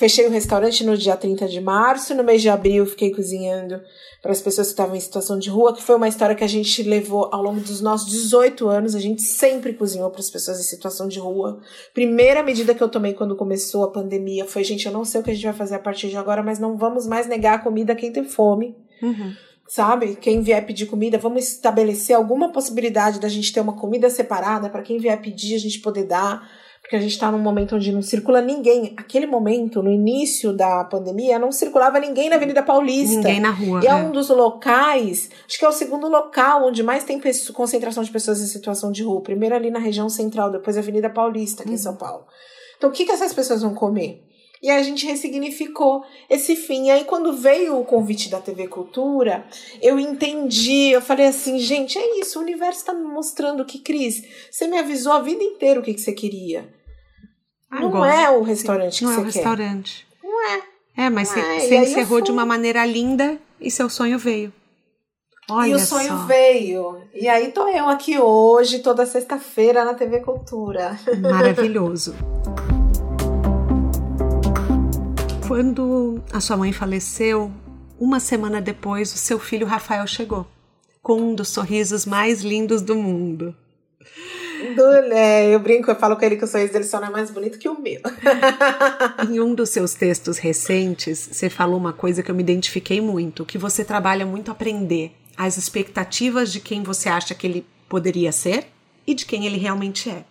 Fechei 0.00 0.26
o 0.26 0.30
restaurante 0.30 0.82
no 0.82 0.96
dia 0.96 1.14
30 1.14 1.46
de 1.46 1.60
março. 1.60 2.14
No 2.14 2.24
mês 2.24 2.40
de 2.40 2.48
abril, 2.48 2.86
fiquei 2.86 3.10
cozinhando 3.10 3.82
para 4.22 4.32
as 4.32 4.40
pessoas 4.40 4.68
que 4.68 4.72
estavam 4.72 4.96
em 4.96 5.00
situação 5.00 5.38
de 5.38 5.50
rua, 5.50 5.74
que 5.74 5.82
foi 5.82 5.94
uma 5.94 6.08
história 6.08 6.34
que 6.34 6.42
a 6.42 6.48
gente 6.48 6.82
levou 6.82 7.28
ao 7.30 7.42
longo 7.42 7.60
dos 7.60 7.82
nossos 7.82 8.10
18 8.10 8.66
anos. 8.66 8.94
A 8.94 8.98
gente 8.98 9.20
sempre 9.20 9.74
cozinhou 9.74 10.08
para 10.08 10.22
as 10.22 10.30
pessoas 10.30 10.58
em 10.58 10.62
situação 10.62 11.06
de 11.06 11.18
rua. 11.18 11.60
Primeira 11.92 12.42
medida 12.42 12.74
que 12.74 12.82
eu 12.82 12.88
tomei 12.88 13.12
quando 13.12 13.36
começou 13.36 13.84
a 13.84 13.90
pandemia 13.90 14.46
foi: 14.46 14.64
gente, 14.64 14.86
eu 14.86 14.92
não 14.92 15.04
sei 15.04 15.20
o 15.20 15.22
que 15.22 15.32
a 15.32 15.34
gente 15.34 15.44
vai 15.44 15.52
fazer 15.52 15.74
a 15.74 15.78
partir 15.78 16.08
de 16.08 16.16
agora, 16.16 16.42
mas 16.42 16.58
não 16.58 16.78
vamos 16.78 17.06
mais 17.06 17.26
negar 17.26 17.56
a 17.56 17.62
comida 17.62 17.92
a 17.92 17.96
quem 17.96 18.10
tem 18.10 18.24
fome. 18.24 18.74
Uhum. 19.02 19.34
Sabe? 19.68 20.16
Quem 20.16 20.40
vier 20.40 20.64
pedir 20.64 20.86
comida, 20.86 21.18
vamos 21.18 21.46
estabelecer 21.46 22.16
alguma 22.16 22.50
possibilidade 22.52 23.20
da 23.20 23.28
gente 23.28 23.52
ter 23.52 23.60
uma 23.60 23.76
comida 23.76 24.08
separada 24.08 24.70
para 24.70 24.80
quem 24.80 24.96
vier 24.96 25.20
pedir 25.20 25.56
a 25.56 25.58
gente 25.58 25.78
poder 25.78 26.04
dar 26.04 26.48
porque 26.90 26.96
a 26.96 27.00
gente 27.00 27.12
está 27.12 27.30
num 27.30 27.38
momento 27.38 27.76
onde 27.76 27.92
não 27.92 28.02
circula 28.02 28.42
ninguém. 28.42 28.94
Aquele 28.96 29.24
momento, 29.24 29.80
no 29.80 29.92
início 29.92 30.52
da 30.52 30.82
pandemia, 30.82 31.38
não 31.38 31.52
circulava 31.52 32.00
ninguém 32.00 32.28
na 32.28 32.34
Avenida 32.34 32.64
Paulista. 32.64 33.14
Ninguém 33.14 33.38
na 33.38 33.52
rua. 33.52 33.80
E 33.80 33.86
é, 33.86 33.90
é 33.90 33.94
um 33.94 34.10
dos 34.10 34.28
locais, 34.28 35.30
acho 35.46 35.56
que 35.56 35.64
é 35.64 35.68
o 35.68 35.72
segundo 35.72 36.08
local 36.08 36.66
onde 36.66 36.82
mais 36.82 37.04
tem 37.04 37.20
concentração 37.54 38.02
de 38.02 38.10
pessoas 38.10 38.40
em 38.40 38.46
situação 38.46 38.90
de 38.90 39.04
rua. 39.04 39.22
Primeiro 39.22 39.54
ali 39.54 39.70
na 39.70 39.78
região 39.78 40.08
central, 40.08 40.50
depois 40.50 40.76
a 40.76 40.80
Avenida 40.80 41.08
Paulista, 41.08 41.62
aqui 41.62 41.68
uhum. 41.68 41.76
em 41.76 41.78
São 41.78 41.94
Paulo. 41.94 42.24
Então, 42.76 42.90
o 42.90 42.92
que, 42.92 43.04
que 43.04 43.12
essas 43.12 43.32
pessoas 43.32 43.62
vão 43.62 43.72
comer? 43.72 44.24
E 44.60 44.68
a 44.68 44.82
gente 44.82 45.06
ressignificou 45.06 46.02
esse 46.28 46.56
fim. 46.56 46.86
E 46.86 46.90
aí, 46.90 47.04
quando 47.04 47.32
veio 47.32 47.78
o 47.78 47.84
convite 47.84 48.28
da 48.28 48.40
TV 48.40 48.66
Cultura, 48.66 49.46
eu 49.80 49.96
entendi. 49.96 50.90
Eu 50.90 51.00
falei 51.00 51.26
assim, 51.26 51.56
gente, 51.60 51.96
é 51.96 52.18
isso. 52.18 52.40
O 52.40 52.42
universo 52.42 52.80
está 52.80 52.92
me 52.92 53.04
mostrando 53.04 53.64
que, 53.64 53.78
Cris, 53.78 54.24
você 54.50 54.66
me 54.66 54.76
avisou 54.76 55.12
a 55.12 55.20
vida 55.20 55.44
inteira 55.44 55.78
o 55.78 55.82
que, 55.84 55.94
que 55.94 56.00
você 56.00 56.12
queria. 56.12 56.79
Não 57.70 58.04
é 58.04 58.30
o 58.30 58.42
restaurante 58.42 59.04
não 59.04 59.14
que 59.14 59.20
é 59.20 59.24
você 59.24 59.38
quer. 59.38 59.44
Não 59.44 59.52
é 59.52 59.54
o 59.54 59.56
restaurante. 59.56 60.06
Não 60.22 60.50
é. 60.50 60.62
É, 60.96 61.10
mas 61.10 61.28
você, 61.28 61.40
é. 61.40 61.60
você 61.60 61.76
encerrou 61.76 62.20
de 62.20 62.30
uma 62.30 62.44
maneira 62.44 62.84
linda 62.84 63.38
e 63.60 63.70
seu 63.70 63.88
sonho 63.88 64.18
veio. 64.18 64.52
Olha 65.48 65.70
e 65.70 65.74
o 65.74 65.78
sonho 65.78 66.08
só. 66.08 66.26
veio. 66.26 67.02
E 67.14 67.28
aí 67.28 67.50
tô 67.52 67.68
eu 67.68 67.88
aqui 67.88 68.18
hoje, 68.18 68.80
toda 68.80 69.06
sexta-feira 69.06 69.84
na 69.84 69.94
TV 69.94 70.20
Cultura. 70.20 70.98
Maravilhoso. 71.20 72.14
Quando 75.46 76.20
a 76.32 76.40
sua 76.40 76.56
mãe 76.56 76.72
faleceu, 76.72 77.50
uma 77.98 78.20
semana 78.20 78.60
depois, 78.60 79.12
o 79.12 79.18
seu 79.18 79.38
filho 79.38 79.66
Rafael 79.66 80.06
chegou, 80.06 80.46
com 81.02 81.20
um 81.20 81.34
dos 81.34 81.48
sorrisos 81.48 82.06
mais 82.06 82.42
lindos 82.42 82.80
do 82.82 82.94
mundo. 82.94 83.54
Do, 84.74 85.12
é, 85.12 85.54
eu 85.54 85.60
brinco, 85.60 85.90
eu 85.90 85.96
falo 85.96 86.16
com 86.16 86.24
ele 86.24 86.36
que 86.36 86.44
o 86.44 86.46
sorriso 86.46 86.72
dele 86.72 86.84
só 86.84 87.00
não 87.00 87.08
é 87.08 87.10
mais 87.10 87.30
bonito 87.30 87.58
que 87.58 87.68
o 87.68 87.80
meu. 87.80 88.00
em 89.28 89.40
um 89.40 89.54
dos 89.54 89.70
seus 89.70 89.94
textos 89.94 90.38
recentes, 90.38 91.28
você 91.32 91.50
falou 91.50 91.76
uma 91.76 91.92
coisa 91.92 92.22
que 92.22 92.30
eu 92.30 92.34
me 92.34 92.42
identifiquei 92.42 93.00
muito, 93.00 93.44
que 93.44 93.58
você 93.58 93.84
trabalha 93.84 94.26
muito 94.26 94.50
aprender 94.50 95.12
as 95.36 95.56
expectativas 95.56 96.52
de 96.52 96.60
quem 96.60 96.82
você 96.82 97.08
acha 97.08 97.34
que 97.34 97.46
ele 97.46 97.66
poderia 97.88 98.32
ser 98.32 98.66
e 99.06 99.14
de 99.14 99.24
quem 99.24 99.46
ele 99.46 99.58
realmente 99.58 100.08
é. 100.08 100.24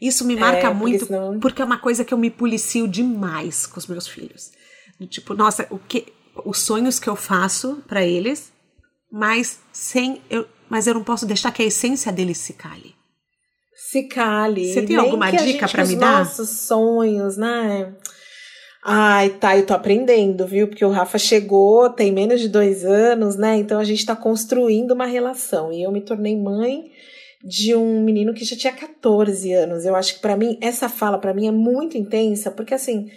Isso 0.00 0.24
me 0.24 0.36
marca 0.36 0.68
é, 0.68 0.74
muito 0.74 1.06
senão... 1.06 1.40
porque 1.40 1.62
é 1.62 1.64
uma 1.64 1.78
coisa 1.78 2.04
que 2.04 2.14
eu 2.14 2.18
me 2.18 2.30
policio 2.30 2.86
demais 2.86 3.66
com 3.66 3.78
os 3.78 3.86
meus 3.86 4.06
filhos. 4.06 4.52
Tipo, 5.08 5.34
nossa, 5.34 5.66
o 5.70 5.78
que 5.78 6.12
os 6.44 6.58
sonhos 6.58 6.98
que 6.98 7.08
eu 7.08 7.16
faço 7.16 7.82
para 7.88 8.04
eles, 8.04 8.52
mas 9.10 9.60
sem 9.72 10.20
eu, 10.30 10.46
mas 10.68 10.86
eu 10.86 10.94
não 10.94 11.02
posso 11.02 11.26
deixar 11.26 11.50
que 11.50 11.62
a 11.62 11.66
essência 11.66 12.12
deles 12.12 12.38
se 12.38 12.52
cale 12.52 12.99
se 13.90 14.04
cale. 14.04 14.72
Você 14.72 14.82
tem 14.82 14.94
alguma 14.94 15.32
dica 15.32 15.68
para 15.68 15.84
me 15.84 15.96
dar? 15.96 16.20
Nossos 16.20 16.48
sonhos, 16.60 17.36
né? 17.36 17.92
Ai, 18.84 19.30
tá, 19.30 19.58
eu 19.58 19.66
tô 19.66 19.74
aprendendo, 19.74 20.46
viu? 20.46 20.68
Porque 20.68 20.84
o 20.84 20.90
Rafa 20.90 21.18
chegou, 21.18 21.90
tem 21.90 22.12
menos 22.12 22.40
de 22.40 22.48
dois 22.48 22.84
anos, 22.84 23.34
né? 23.34 23.56
Então 23.56 23.80
a 23.80 23.84
gente 23.84 24.06
tá 24.06 24.14
construindo 24.14 24.92
uma 24.92 25.06
relação. 25.06 25.72
E 25.72 25.82
eu 25.82 25.90
me 25.90 26.00
tornei 26.00 26.36
mãe 26.36 26.84
de 27.42 27.74
um 27.74 28.00
menino 28.00 28.32
que 28.32 28.44
já 28.44 28.56
tinha 28.56 28.72
14 28.72 29.52
anos. 29.52 29.84
Eu 29.84 29.96
acho 29.96 30.14
que 30.14 30.20
para 30.20 30.36
mim, 30.36 30.56
essa 30.60 30.88
fala 30.88 31.18
para 31.18 31.34
mim 31.34 31.48
é 31.48 31.52
muito 31.52 31.98
intensa, 31.98 32.48
porque 32.50 32.74
assim, 32.74 33.10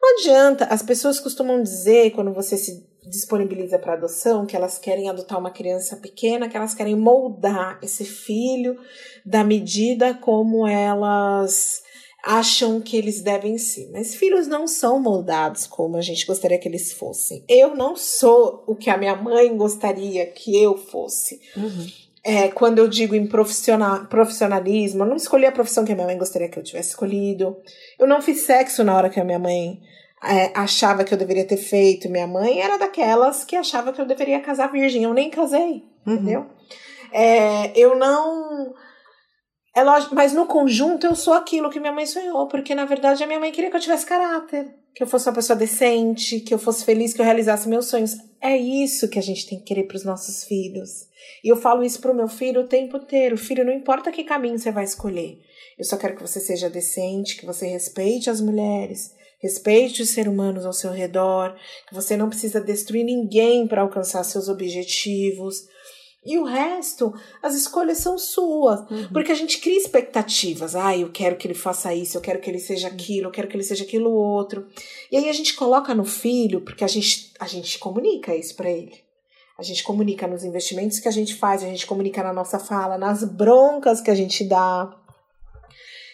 não 0.00 0.18
adianta. 0.18 0.66
As 0.66 0.82
pessoas 0.82 1.18
costumam 1.18 1.62
dizer, 1.62 2.10
quando 2.10 2.34
você 2.34 2.58
se 2.58 2.86
disponibiliza 3.08 3.78
para 3.78 3.94
adoção, 3.94 4.46
que 4.46 4.56
elas 4.56 4.78
querem 4.78 5.08
adotar 5.08 5.38
uma 5.38 5.50
criança 5.50 5.96
pequena, 5.96 6.48
que 6.48 6.56
elas 6.56 6.74
querem 6.74 6.96
moldar 6.96 7.78
esse 7.82 8.04
filho 8.04 8.78
da 9.24 9.42
medida 9.42 10.14
como 10.14 10.66
elas 10.66 11.82
acham 12.22 12.80
que 12.80 12.96
eles 12.96 13.22
devem 13.22 13.56
ser. 13.58 13.90
Mas 13.92 14.14
filhos 14.14 14.46
não 14.46 14.66
são 14.66 15.00
moldados 15.00 15.66
como 15.66 15.96
a 15.96 16.00
gente 16.00 16.26
gostaria 16.26 16.58
que 16.58 16.68
eles 16.68 16.92
fossem. 16.92 17.44
Eu 17.48 17.74
não 17.74 17.96
sou 17.96 18.64
o 18.66 18.74
que 18.74 18.90
a 18.90 18.96
minha 18.96 19.16
mãe 19.16 19.56
gostaria 19.56 20.26
que 20.26 20.60
eu 20.60 20.76
fosse. 20.76 21.40
Uhum. 21.56 21.86
É, 22.24 22.48
quando 22.48 22.78
eu 22.78 22.88
digo 22.88 23.14
em 23.14 23.26
profissional, 23.26 24.04
profissionalismo, 24.06 25.04
eu 25.04 25.08
não 25.08 25.16
escolhi 25.16 25.46
a 25.46 25.52
profissão 25.52 25.84
que 25.84 25.92
a 25.92 25.94
minha 25.94 26.06
mãe 26.06 26.18
gostaria 26.18 26.48
que 26.48 26.58
eu 26.58 26.62
tivesse 26.62 26.90
escolhido. 26.90 27.56
Eu 27.98 28.06
não 28.06 28.20
fiz 28.20 28.42
sexo 28.42 28.84
na 28.84 28.94
hora 28.94 29.08
que 29.08 29.20
a 29.20 29.24
minha 29.24 29.38
mãe 29.38 29.80
é, 30.22 30.52
achava 30.54 31.04
que 31.04 31.12
eu 31.12 31.18
deveria 31.18 31.46
ter 31.46 31.56
feito. 31.56 32.08
Minha 32.08 32.26
mãe 32.26 32.60
era 32.60 32.76
daquelas 32.76 33.44
que 33.44 33.56
achava 33.56 33.92
que 33.92 34.00
eu 34.00 34.06
deveria 34.06 34.40
casar 34.40 34.70
virgem. 34.70 35.04
Eu 35.04 35.14
nem 35.14 35.30
casei, 35.30 35.84
uhum. 36.06 36.14
entendeu? 36.14 36.46
É, 37.12 37.72
eu 37.78 37.96
não 37.96 38.74
é 39.78 39.82
lógico, 39.84 40.12
mas 40.12 40.32
no 40.32 40.46
conjunto 40.46 41.06
eu 41.06 41.14
sou 41.14 41.34
aquilo 41.34 41.70
que 41.70 41.78
minha 41.78 41.92
mãe 41.92 42.04
sonhou, 42.04 42.48
porque 42.48 42.74
na 42.74 42.84
verdade 42.84 43.22
a 43.22 43.26
minha 43.28 43.38
mãe 43.38 43.52
queria 43.52 43.70
que 43.70 43.76
eu 43.76 43.80
tivesse 43.80 44.04
caráter, 44.04 44.74
que 44.92 45.00
eu 45.00 45.06
fosse 45.06 45.28
uma 45.28 45.34
pessoa 45.36 45.56
decente, 45.56 46.40
que 46.40 46.52
eu 46.52 46.58
fosse 46.58 46.84
feliz, 46.84 47.14
que 47.14 47.20
eu 47.20 47.24
realizasse 47.24 47.68
meus 47.68 47.86
sonhos. 47.86 48.16
É 48.42 48.56
isso 48.56 49.08
que 49.08 49.20
a 49.20 49.22
gente 49.22 49.48
tem 49.48 49.58
que 49.58 49.66
querer 49.66 49.84
para 49.84 49.96
os 49.96 50.04
nossos 50.04 50.42
filhos. 50.42 51.06
E 51.44 51.48
eu 51.48 51.56
falo 51.56 51.84
isso 51.84 52.00
pro 52.00 52.12
meu 52.12 52.26
filho 52.26 52.62
o 52.62 52.66
tempo 52.66 52.96
inteiro. 52.96 53.36
Filho, 53.36 53.64
não 53.64 53.72
importa 53.72 54.10
que 54.10 54.24
caminho 54.24 54.58
você 54.58 54.72
vai 54.72 54.82
escolher. 54.82 55.38
Eu 55.78 55.84
só 55.84 55.96
quero 55.96 56.16
que 56.16 56.22
você 56.22 56.40
seja 56.40 56.68
decente, 56.68 57.36
que 57.36 57.46
você 57.46 57.68
respeite 57.68 58.28
as 58.28 58.40
mulheres, 58.40 59.14
respeite 59.38 60.02
os 60.02 60.10
seres 60.10 60.32
humanos 60.32 60.66
ao 60.66 60.72
seu 60.72 60.90
redor, 60.90 61.54
que 61.88 61.94
você 61.94 62.16
não 62.16 62.28
precisa 62.28 62.60
destruir 62.60 63.04
ninguém 63.04 63.66
para 63.66 63.82
alcançar 63.82 64.24
seus 64.24 64.48
objetivos. 64.48 65.66
E 66.24 66.36
o 66.36 66.44
resto, 66.44 67.14
as 67.42 67.54
escolhas 67.54 67.98
são 67.98 68.18
suas. 68.18 68.80
Uhum. 68.90 69.08
Porque 69.12 69.32
a 69.32 69.34
gente 69.34 69.58
cria 69.58 69.78
expectativas. 69.78 70.74
Ah, 70.74 70.96
eu 70.96 71.10
quero 71.10 71.36
que 71.36 71.46
ele 71.46 71.54
faça 71.54 71.94
isso, 71.94 72.18
eu 72.18 72.20
quero 72.20 72.40
que 72.40 72.50
ele 72.50 72.58
seja 72.58 72.88
aquilo, 72.88 73.28
eu 73.28 73.30
quero 73.30 73.48
que 73.48 73.56
ele 73.56 73.62
seja 73.62 73.84
aquilo 73.84 74.10
outro. 74.10 74.66
E 75.10 75.16
aí 75.16 75.28
a 75.28 75.32
gente 75.32 75.54
coloca 75.54 75.94
no 75.94 76.04
filho, 76.04 76.60
porque 76.60 76.84
a 76.84 76.88
gente, 76.88 77.32
a 77.38 77.46
gente 77.46 77.78
comunica 77.78 78.34
isso 78.34 78.54
para 78.56 78.70
ele. 78.70 79.08
A 79.58 79.62
gente 79.62 79.82
comunica 79.82 80.26
nos 80.26 80.44
investimentos 80.44 81.00
que 81.00 81.08
a 81.08 81.12
gente 81.12 81.34
faz, 81.34 81.62
a 81.62 81.66
gente 81.66 81.86
comunica 81.86 82.22
na 82.22 82.32
nossa 82.32 82.58
fala, 82.58 82.98
nas 82.98 83.24
broncas 83.24 84.00
que 84.00 84.10
a 84.10 84.14
gente 84.14 84.44
dá. 84.44 84.94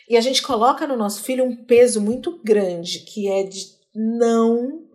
E 0.09 0.17
a 0.17 0.21
gente 0.21 0.43
coloca 0.43 0.87
no 0.87 0.97
nosso 0.97 1.23
filho 1.23 1.45
um 1.45 1.65
peso 1.65 2.01
muito 2.01 2.41
grande, 2.43 3.01
que 3.01 3.29
é 3.29 3.43
de 3.43 3.65
não 3.95 4.87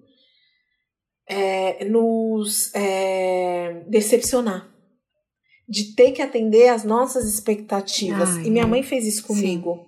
é, 1.28 1.86
nos 1.86 2.74
é, 2.76 3.84
decepcionar 3.88 4.70
de 5.70 5.93
ter 5.93 6.12
que 6.12 6.22
atender 6.22 6.70
às 6.70 6.84
nossas 6.84 7.32
expectativas. 7.32 8.38
Ai, 8.38 8.45
e 8.45 8.49
minha 8.49 8.66
mãe 8.66 8.82
fez 8.82 9.05
isso 9.05 9.28
comigo. 9.28 9.76
Sim. 9.76 9.86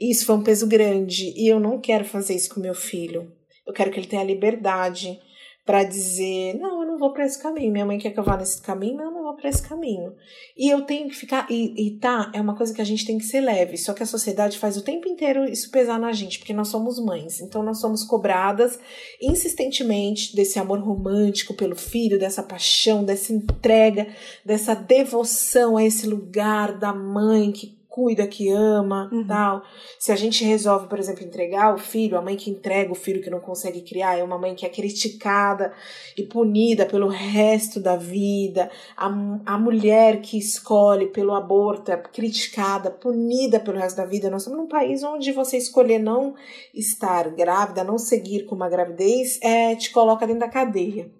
E 0.00 0.10
isso 0.10 0.24
foi 0.24 0.36
um 0.36 0.42
peso 0.42 0.66
grande. 0.66 1.34
E 1.36 1.46
eu 1.46 1.60
não 1.60 1.78
quero 1.78 2.06
fazer 2.06 2.34
isso 2.34 2.54
com 2.54 2.60
meu 2.60 2.74
filho. 2.74 3.30
Eu 3.66 3.74
quero 3.74 3.90
que 3.90 4.00
ele 4.00 4.06
tenha 4.06 4.24
liberdade 4.24 5.20
para 5.64 5.84
dizer: 5.84 6.58
não, 6.58 6.82
eu 6.82 6.86
não 6.86 6.98
vou 6.98 7.12
para 7.12 7.24
esse 7.24 7.40
caminho. 7.40 7.72
Minha 7.72 7.86
mãe 7.86 7.98
quer 7.98 8.10
que 8.10 8.18
eu 8.18 8.24
vá 8.24 8.36
nesse 8.36 8.60
caminho, 8.62 8.96
não, 8.96 9.04
eu 9.06 9.10
não 9.10 9.22
vou 9.22 9.36
para 9.36 9.48
esse 9.48 9.62
caminho. 9.62 10.14
E 10.56 10.68
eu 10.68 10.82
tenho 10.82 11.08
que 11.08 11.16
ficar. 11.16 11.46
E, 11.50 11.86
e 11.86 11.98
tá, 11.98 12.30
é 12.34 12.40
uma 12.40 12.56
coisa 12.56 12.74
que 12.74 12.80
a 12.80 12.84
gente 12.84 13.06
tem 13.06 13.18
que 13.18 13.24
ser 13.24 13.40
leve. 13.40 13.76
Só 13.76 13.92
que 13.92 14.02
a 14.02 14.06
sociedade 14.06 14.58
faz 14.58 14.76
o 14.76 14.82
tempo 14.82 15.08
inteiro 15.08 15.44
isso 15.44 15.70
pesar 15.70 15.98
na 15.98 16.12
gente, 16.12 16.38
porque 16.38 16.52
nós 16.52 16.68
somos 16.68 16.98
mães. 16.98 17.40
Então 17.40 17.62
nós 17.62 17.80
somos 17.80 18.04
cobradas 18.04 18.78
insistentemente 19.20 20.34
desse 20.34 20.58
amor 20.58 20.80
romântico 20.80 21.54
pelo 21.54 21.76
filho, 21.76 22.18
dessa 22.18 22.42
paixão, 22.42 23.04
dessa 23.04 23.32
entrega, 23.32 24.08
dessa 24.44 24.74
devoção 24.74 25.76
a 25.76 25.84
esse 25.84 26.06
lugar 26.06 26.78
da 26.78 26.92
mãe 26.92 27.52
que 27.52 27.79
cuida, 27.90 28.26
que 28.26 28.48
ama, 28.48 29.10
uhum. 29.12 29.26
tal. 29.26 29.62
Se 29.98 30.12
a 30.12 30.16
gente 30.16 30.44
resolve, 30.44 30.86
por 30.86 30.98
exemplo, 30.98 31.24
entregar 31.24 31.74
o 31.74 31.78
filho, 31.78 32.16
a 32.16 32.22
mãe 32.22 32.36
que 32.36 32.48
entrega 32.48 32.92
o 32.92 32.94
filho 32.94 33.20
que 33.20 33.28
não 33.28 33.40
consegue 33.40 33.82
criar 33.82 34.16
é 34.16 34.22
uma 34.22 34.38
mãe 34.38 34.54
que 34.54 34.64
é 34.64 34.68
criticada 34.68 35.72
e 36.16 36.22
punida 36.22 36.86
pelo 36.86 37.08
resto 37.08 37.80
da 37.80 37.96
vida. 37.96 38.70
A, 38.96 39.06
a 39.44 39.58
mulher 39.58 40.20
que 40.20 40.38
escolhe 40.38 41.08
pelo 41.08 41.34
aborto 41.34 41.90
é 41.90 41.96
criticada, 41.96 42.90
punida 42.90 43.58
pelo 43.58 43.78
resto 43.78 43.96
da 43.96 44.06
vida. 44.06 44.30
Nós 44.30 44.42
estamos 44.42 44.60
num 44.60 44.68
país 44.68 45.02
onde 45.02 45.32
você 45.32 45.56
escolher 45.56 45.98
não 45.98 46.34
estar 46.72 47.28
grávida, 47.30 47.82
não 47.82 47.98
seguir 47.98 48.44
com 48.46 48.54
uma 48.54 48.68
gravidez, 48.68 49.40
é, 49.42 49.74
te 49.74 49.90
coloca 49.90 50.26
dentro 50.26 50.40
da 50.40 50.48
cadeia. 50.48 51.10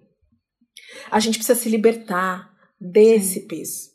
A 1.11 1.19
gente 1.19 1.37
precisa 1.37 1.59
se 1.59 1.69
libertar 1.69 2.49
desse 2.79 3.41
Sim. 3.41 3.47
peso. 3.47 3.90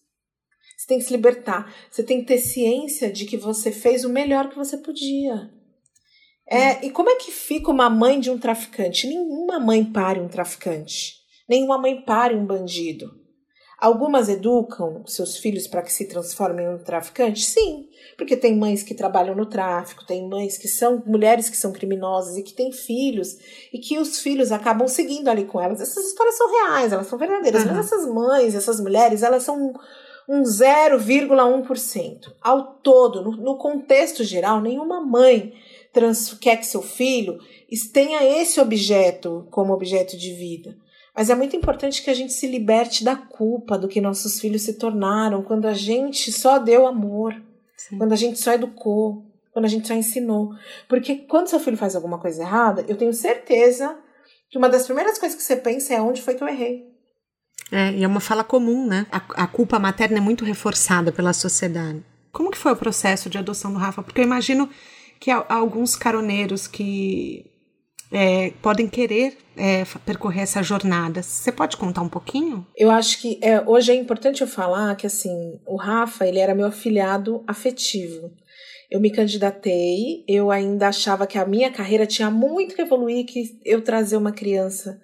Você 0.87 0.95
tem 0.95 0.99
que 0.99 1.05
se 1.05 1.12
libertar. 1.12 1.74
Você 1.91 2.03
tem 2.05 2.20
que 2.20 2.26
ter 2.26 2.39
ciência 2.39 3.11
de 3.11 3.24
que 3.24 3.37
você 3.37 3.72
fez 3.72 4.05
o 4.05 4.09
melhor 4.09 4.49
que 4.49 4.55
você 4.57 4.76
podia. 4.76 5.51
É, 6.49 6.87
e 6.87 6.93
como 6.93 7.11
é 7.11 7.16
que 7.16 7.32
fica 7.32 7.72
uma 7.72 7.91
mãe 7.91 8.20
de 8.20 8.30
um 8.30 8.39
traficante? 8.39 9.09
Nenhuma 9.09 9.59
mãe 9.59 9.84
pare 9.84 10.20
um 10.20 10.28
traficante. 10.28 11.14
Nenhuma 11.49 11.76
mãe 11.76 12.01
pare 12.03 12.37
um 12.37 12.47
bandido. 12.47 13.11
Algumas 13.80 14.28
educam 14.28 15.05
seus 15.07 15.37
filhos 15.37 15.66
para 15.66 15.82
que 15.82 15.93
se 15.93 16.07
transformem 16.07 16.64
em 16.64 16.74
um 16.76 16.78
traficante? 16.78 17.45
Sim, 17.45 17.89
porque 18.16 18.37
tem 18.37 18.57
mães 18.57 18.84
que 18.84 18.95
trabalham 18.95 19.34
no 19.34 19.45
tráfico, 19.45 20.07
tem 20.07 20.26
mães 20.26 20.57
que 20.57 20.68
são 20.68 21.03
mulheres 21.05 21.51
que 21.51 21.57
são 21.57 21.72
criminosas 21.72 22.37
e 22.37 22.43
que 22.45 22.55
têm 22.55 22.70
filhos 22.70 23.37
e 23.72 23.78
que 23.78 23.99
os 23.99 24.20
filhos 24.20 24.53
acabam 24.53 24.87
seguindo 24.87 25.28
ali 25.28 25.45
com 25.45 25.61
elas. 25.61 25.80
Essas 25.80 26.07
histórias 26.07 26.37
são 26.37 26.49
reais, 26.49 26.93
elas 26.93 27.09
são 27.09 27.18
verdadeiras, 27.18 27.64
uhum. 27.64 27.74
mas 27.74 27.87
essas 27.87 28.07
mães, 28.07 28.55
essas 28.55 28.80
mulheres, 28.80 29.22
elas 29.22 29.43
são 29.43 29.74
um 30.29 30.43
0,1%. 30.43 32.33
Ao 32.43 32.74
todo, 32.74 33.22
no, 33.22 33.33
no, 33.33 33.59
contexto 33.59 34.24
geral, 34.24 34.61
nenhuma 34.61 35.01
mãe 35.01 35.55
trans, 35.93 36.35
quer 36.35 36.57
que 36.57 36.66
seu 36.66 36.83
filho 36.83 37.39
tenha 37.93 38.24
esse 38.24 38.61
objeto 38.61 39.47
como 39.51 39.72
objeto 39.72 40.16
de 40.16 40.33
vida. 40.33 40.77
Mas 41.14 41.31
é 41.31 41.35
muito 41.35 41.57
importante 41.57 42.03
que 42.03 42.11
a 42.11 42.14
gente 42.14 42.33
se 42.33 42.47
liberte 42.47 43.03
da 43.03 43.16
culpa 43.16 43.79
do 43.79 43.89
que 43.89 44.01
nossos 44.01 44.39
filhos 44.39 44.62
se 44.62 44.74
tornaram 44.74 45.43
quando 45.43 45.66
a 45.66 45.72
gente 45.72 46.31
só 46.31 46.59
deu 46.59 46.87
amor, 46.87 47.35
Sim. 47.77 47.97
quando 47.97 48.12
a 48.12 48.16
gente 48.16 48.39
só 48.39 48.53
educou, 48.53 49.24
quando 49.51 49.64
a 49.64 49.68
gente 49.68 49.89
só 49.89 49.95
ensinou. 49.95 50.51
Porque 50.87 51.16
quando 51.16 51.49
seu 51.49 51.59
filho 51.59 51.79
faz 51.79 51.97
alguma 51.97 52.18
coisa 52.18 52.43
errada, 52.43 52.85
eu 52.87 52.97
tenho 52.97 53.14
certeza 53.14 53.99
que 54.51 54.59
uma 54.59 54.68
das 54.68 54.85
primeiras 54.85 55.18
coisas 55.18 55.37
que 55.37 55.43
você 55.43 55.57
pensa 55.57 55.95
é 55.95 56.01
onde 56.01 56.20
foi 56.20 56.35
que 56.35 56.45
eu 56.45 56.49
errei. 56.49 56.95
É, 57.70 57.92
e 57.92 58.04
é 58.04 58.06
uma 58.06 58.20
fala 58.20 58.44
comum, 58.44 58.86
né? 58.86 59.06
A, 59.10 59.44
a, 59.44 59.46
culpa 59.46 59.78
materna 59.78 60.18
é 60.18 60.20
muito 60.20 60.44
reforçada 60.44 61.10
pela 61.10 61.32
sociedade. 61.32 62.02
Como 62.32 62.50
que 62.50 62.58
foi 62.58 62.72
o 62.72 62.76
processo 62.76 63.28
de 63.28 63.38
adoção 63.38 63.72
do 63.72 63.78
Rafa? 63.78 64.02
Porque 64.02 64.20
eu 64.20 64.24
imagino 64.24 64.68
que 65.18 65.30
há, 65.30 65.44
há 65.48 65.54
alguns 65.54 65.96
caroneiros 65.96 66.68
que 66.68 67.50
é, 68.12 68.52
podem 68.62 68.88
querer 68.88 69.36
é, 69.56 69.84
percorrer 70.04 70.42
essa 70.42 70.62
jornada. 70.62 71.22
Você 71.22 71.50
pode 71.50 71.76
contar 71.76 72.02
um 72.02 72.08
pouquinho? 72.08 72.66
Eu 72.76 72.90
acho 72.90 73.20
que 73.20 73.38
é, 73.42 73.60
hoje 73.66 73.90
é 73.90 73.94
importante 73.94 74.42
eu 74.42 74.46
falar 74.46 74.94
que 74.96 75.06
assim 75.06 75.58
o 75.66 75.76
Rafa 75.76 76.26
ele 76.26 76.38
era 76.38 76.54
meu 76.54 76.66
afilhado 76.66 77.42
afetivo. 77.46 78.30
Eu 78.88 79.00
me 79.00 79.10
candidatei, 79.10 80.24
eu 80.28 80.52
ainda 80.52 80.86
achava 80.86 81.26
que 81.26 81.36
a 81.36 81.44
minha 81.44 81.72
carreira 81.72 82.06
tinha 82.06 82.30
muito 82.30 82.76
que 82.76 82.82
evoluir, 82.82 83.26
que 83.26 83.58
eu 83.64 83.82
trazer 83.82 84.16
uma 84.16 84.30
criança 84.30 85.00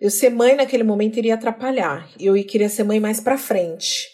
eu 0.00 0.10
ser 0.10 0.30
mãe 0.30 0.54
naquele 0.54 0.84
momento 0.84 1.16
iria 1.16 1.34
atrapalhar. 1.34 2.08
Eu 2.18 2.34
queria 2.44 2.68
ser 2.68 2.84
mãe 2.84 3.00
mais 3.00 3.20
para 3.20 3.38
frente. 3.38 4.08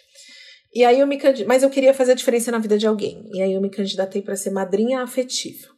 E 0.74 0.84
aí 0.84 0.98
eu 0.98 1.06
me 1.06 1.18
mas 1.46 1.62
eu 1.62 1.70
queria 1.70 1.94
fazer 1.94 2.12
a 2.12 2.16
diferença 2.16 2.50
na 2.50 2.58
vida 2.58 2.76
de 2.76 2.86
alguém. 2.86 3.28
E 3.32 3.40
aí 3.40 3.52
eu 3.52 3.60
me 3.60 3.70
candidatei 3.70 4.22
para 4.22 4.34
ser 4.34 4.50
madrinha 4.50 5.02
afetiva, 5.02 5.68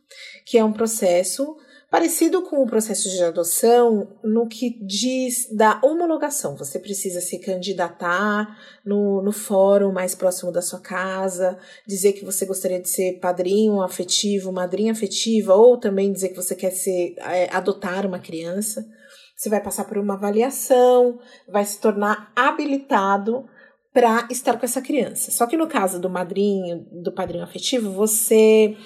que 0.46 0.56
é 0.56 0.64
um 0.64 0.72
processo 0.72 1.56
parecido 1.90 2.42
com 2.42 2.62
o 2.62 2.66
processo 2.66 3.08
de 3.08 3.22
adoção 3.22 4.18
no 4.22 4.48
que 4.48 4.78
diz 4.84 5.48
da 5.52 5.80
homologação. 5.84 6.56
Você 6.56 6.78
precisa 6.78 7.20
se 7.20 7.38
candidatar 7.38 8.58
no, 8.84 9.22
no 9.22 9.32
fórum 9.32 9.92
mais 9.92 10.14
próximo 10.14 10.50
da 10.50 10.60
sua 10.60 10.80
casa, 10.80 11.58
dizer 11.86 12.12
que 12.12 12.24
você 12.24 12.44
gostaria 12.44 12.80
de 12.80 12.88
ser 12.88 13.20
padrinho 13.20 13.80
afetivo, 13.82 14.52
madrinha 14.52 14.92
afetiva, 14.92 15.54
ou 15.54 15.78
também 15.78 16.12
dizer 16.12 16.30
que 16.30 16.36
você 16.36 16.54
quer 16.54 16.70
ser 16.70 17.14
é, 17.18 17.48
adotar 17.54 18.04
uma 18.04 18.18
criança. 18.18 18.84
Você 19.36 19.50
vai 19.50 19.62
passar 19.62 19.84
por 19.84 19.98
uma 19.98 20.14
avaliação, 20.14 21.18
vai 21.46 21.64
se 21.64 21.78
tornar 21.78 22.32
habilitado 22.34 23.46
para 23.92 24.26
estar 24.30 24.58
com 24.58 24.64
essa 24.64 24.80
criança. 24.80 25.30
Só 25.30 25.46
que 25.46 25.56
no 25.56 25.66
caso 25.66 26.00
do 26.00 26.08
madrinho, 26.08 26.86
do 26.90 27.12
padrinho 27.12 27.44
afetivo, 27.44 27.90
você 27.92 28.76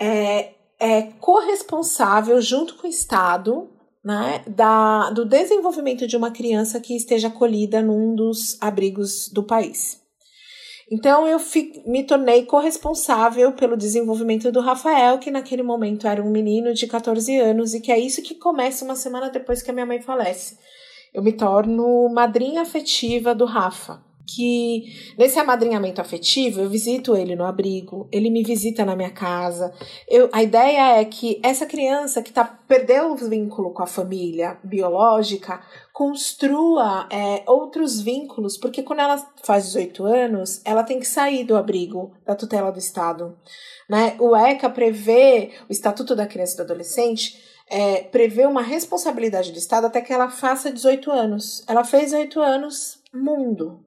é, 0.00 0.52
é 0.78 1.02
corresponsável 1.20 2.40
junto 2.40 2.76
com 2.76 2.86
o 2.86 2.90
Estado 2.90 3.70
né, 4.04 4.44
da, 4.46 5.10
do 5.10 5.24
desenvolvimento 5.24 6.06
de 6.06 6.16
uma 6.16 6.30
criança 6.30 6.78
que 6.78 6.94
esteja 6.94 7.28
acolhida 7.28 7.80
num 7.80 8.14
dos 8.14 8.60
abrigos 8.60 9.28
do 9.28 9.42
país. 9.42 10.03
Então 10.90 11.26
eu 11.26 11.38
fi, 11.38 11.82
me 11.86 12.04
tornei 12.04 12.44
corresponsável 12.44 13.52
pelo 13.52 13.76
desenvolvimento 13.76 14.52
do 14.52 14.60
Rafael, 14.60 15.18
que 15.18 15.30
naquele 15.30 15.62
momento 15.62 16.06
era 16.06 16.22
um 16.22 16.30
menino 16.30 16.74
de 16.74 16.86
14 16.86 17.38
anos, 17.38 17.74
e 17.74 17.80
que 17.80 17.90
é 17.90 17.98
isso 17.98 18.22
que 18.22 18.34
começa 18.34 18.84
uma 18.84 18.96
semana 18.96 19.30
depois 19.30 19.62
que 19.62 19.70
a 19.70 19.74
minha 19.74 19.86
mãe 19.86 20.00
falece. 20.00 20.58
Eu 21.12 21.22
me 21.22 21.32
torno 21.32 22.08
madrinha 22.08 22.62
afetiva 22.62 23.34
do 23.34 23.44
Rafa. 23.44 24.02
Que 24.26 25.14
nesse 25.18 25.38
amadrinhamento 25.38 26.00
afetivo 26.00 26.60
eu 26.60 26.68
visito 26.68 27.16
ele 27.16 27.36
no 27.36 27.44
abrigo, 27.44 28.08
ele 28.10 28.30
me 28.30 28.42
visita 28.42 28.84
na 28.84 28.96
minha 28.96 29.10
casa. 29.10 29.72
Eu, 30.08 30.28
a 30.32 30.42
ideia 30.42 31.00
é 31.00 31.04
que 31.04 31.40
essa 31.42 31.66
criança 31.66 32.22
que 32.22 32.32
tá, 32.32 32.44
perdeu 32.44 33.12
o 33.12 33.16
vínculo 33.16 33.72
com 33.72 33.82
a 33.82 33.86
família 33.86 34.58
biológica 34.64 35.60
construa 35.92 37.08
é, 37.10 37.44
outros 37.46 38.00
vínculos, 38.00 38.56
porque 38.56 38.82
quando 38.82 39.00
ela 39.00 39.16
faz 39.44 39.66
18 39.66 40.04
anos, 40.04 40.60
ela 40.64 40.82
tem 40.82 40.98
que 40.98 41.06
sair 41.06 41.44
do 41.44 41.56
abrigo 41.56 42.12
da 42.26 42.34
tutela 42.34 42.72
do 42.72 42.78
Estado. 42.78 43.36
Né? 43.88 44.16
O 44.18 44.34
ECA 44.34 44.70
prevê, 44.70 45.52
o 45.68 45.72
Estatuto 45.72 46.16
da 46.16 46.26
Criança 46.26 46.54
e 46.54 46.56
do 46.56 46.62
Adolescente, 46.62 47.42
é, 47.70 48.02
prevê 48.02 48.46
uma 48.46 48.62
responsabilidade 48.62 49.52
do 49.52 49.58
Estado 49.58 49.86
até 49.86 50.00
que 50.00 50.12
ela 50.12 50.28
faça 50.28 50.72
18 50.72 51.10
anos. 51.10 51.64
Ela 51.66 51.84
fez 51.84 52.10
18 52.10 52.40
anos, 52.40 52.98
mundo. 53.12 53.84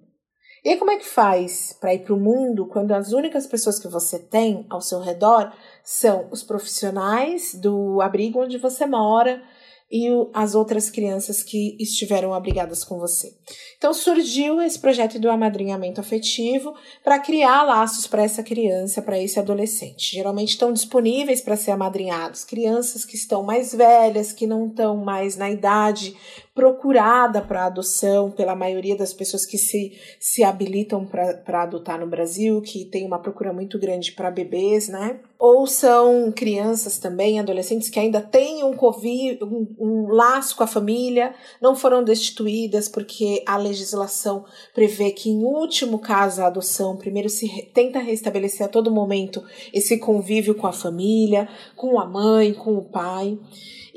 E 0.67 0.75
como 0.75 0.91
é 0.91 0.97
que 0.97 1.05
faz 1.05 1.71
para 1.79 1.93
ir 1.93 1.99
para 1.99 2.13
o 2.13 2.19
mundo 2.19 2.65
quando 2.65 2.91
as 2.91 3.13
únicas 3.13 3.47
pessoas 3.47 3.79
que 3.79 3.87
você 3.87 4.19
tem 4.19 4.65
ao 4.69 4.81
seu 4.81 4.99
redor 4.99 5.53
são 5.81 6.27
os 6.29 6.43
profissionais 6.43 7.55
do 7.55 8.01
abrigo 8.01 8.43
onde 8.43 8.57
você 8.57 8.85
mora 8.85 9.41
e 9.89 10.09
as 10.33 10.55
outras 10.55 10.89
crianças 10.89 11.41
que 11.41 11.77
estiveram 11.79 12.33
abrigadas 12.33 12.83
com 12.83 12.99
você? 12.99 13.33
Então 13.77 13.93
surgiu 13.93 14.61
esse 14.61 14.77
projeto 14.77 15.17
do 15.17 15.29
amadrinhamento 15.29 16.01
afetivo 16.01 16.75
para 17.01 17.17
criar 17.17 17.63
laços 17.63 18.05
para 18.05 18.23
essa 18.23 18.43
criança, 18.43 19.01
para 19.01 19.17
esse 19.17 19.39
adolescente. 19.39 20.13
Geralmente 20.13 20.49
estão 20.49 20.73
disponíveis 20.73 21.39
para 21.39 21.55
ser 21.55 21.71
amadrinhados 21.71 22.43
crianças 22.43 23.05
que 23.05 23.15
estão 23.15 23.41
mais 23.41 23.73
velhas, 23.73 24.33
que 24.33 24.45
não 24.45 24.67
estão 24.67 24.97
mais 24.97 25.37
na 25.37 25.49
idade 25.49 26.13
procurada 26.57 27.39
para 27.39 27.67
adoção 27.67 28.31
pela 28.31 28.55
maioria 28.55 28.97
das 28.97 29.13
pessoas 29.13 29.45
que 29.45 29.59
se, 29.59 29.93
se 30.19 30.43
habilitam 30.43 31.05
para 31.05 31.61
adotar 31.61 31.99
no 31.99 32.07
Brasil, 32.07 32.59
que 32.63 32.83
tem 32.85 33.05
uma 33.05 33.19
procura 33.19 33.53
muito 33.53 33.77
grande 33.77 34.11
para 34.13 34.31
bebês, 34.31 34.87
né? 34.87 35.19
Ou 35.37 35.67
são 35.67 36.31
crianças 36.31 36.97
também, 36.97 37.39
adolescentes 37.39 37.91
que 37.91 37.99
ainda 37.99 38.21
têm 38.21 38.63
um, 38.63 38.73
COVID, 38.73 39.43
um, 39.43 39.67
um 39.79 40.07
laço 40.07 40.55
com 40.55 40.63
a 40.63 40.67
família, 40.67 41.35
não 41.61 41.75
foram 41.75 42.03
destituídas 42.03 42.89
porque 42.89 43.43
a 43.45 43.55
legislação 43.55 44.43
prevê 44.73 45.11
que, 45.11 45.29
em 45.29 45.43
último 45.43 45.99
caso, 45.99 46.41
a 46.41 46.47
adoção 46.47 46.97
primeiro 46.97 47.29
se 47.29 47.45
re, 47.45 47.69
tenta 47.71 47.99
restabelecer 47.99 48.65
a 48.65 48.69
todo 48.69 48.89
momento 48.89 49.43
esse 49.71 49.99
convívio 49.99 50.55
com 50.55 50.65
a 50.65 50.73
família, 50.73 51.47
com 51.75 51.99
a 51.99 52.05
mãe, 52.07 52.51
com 52.51 52.75
o 52.75 52.83
pai. 52.83 53.37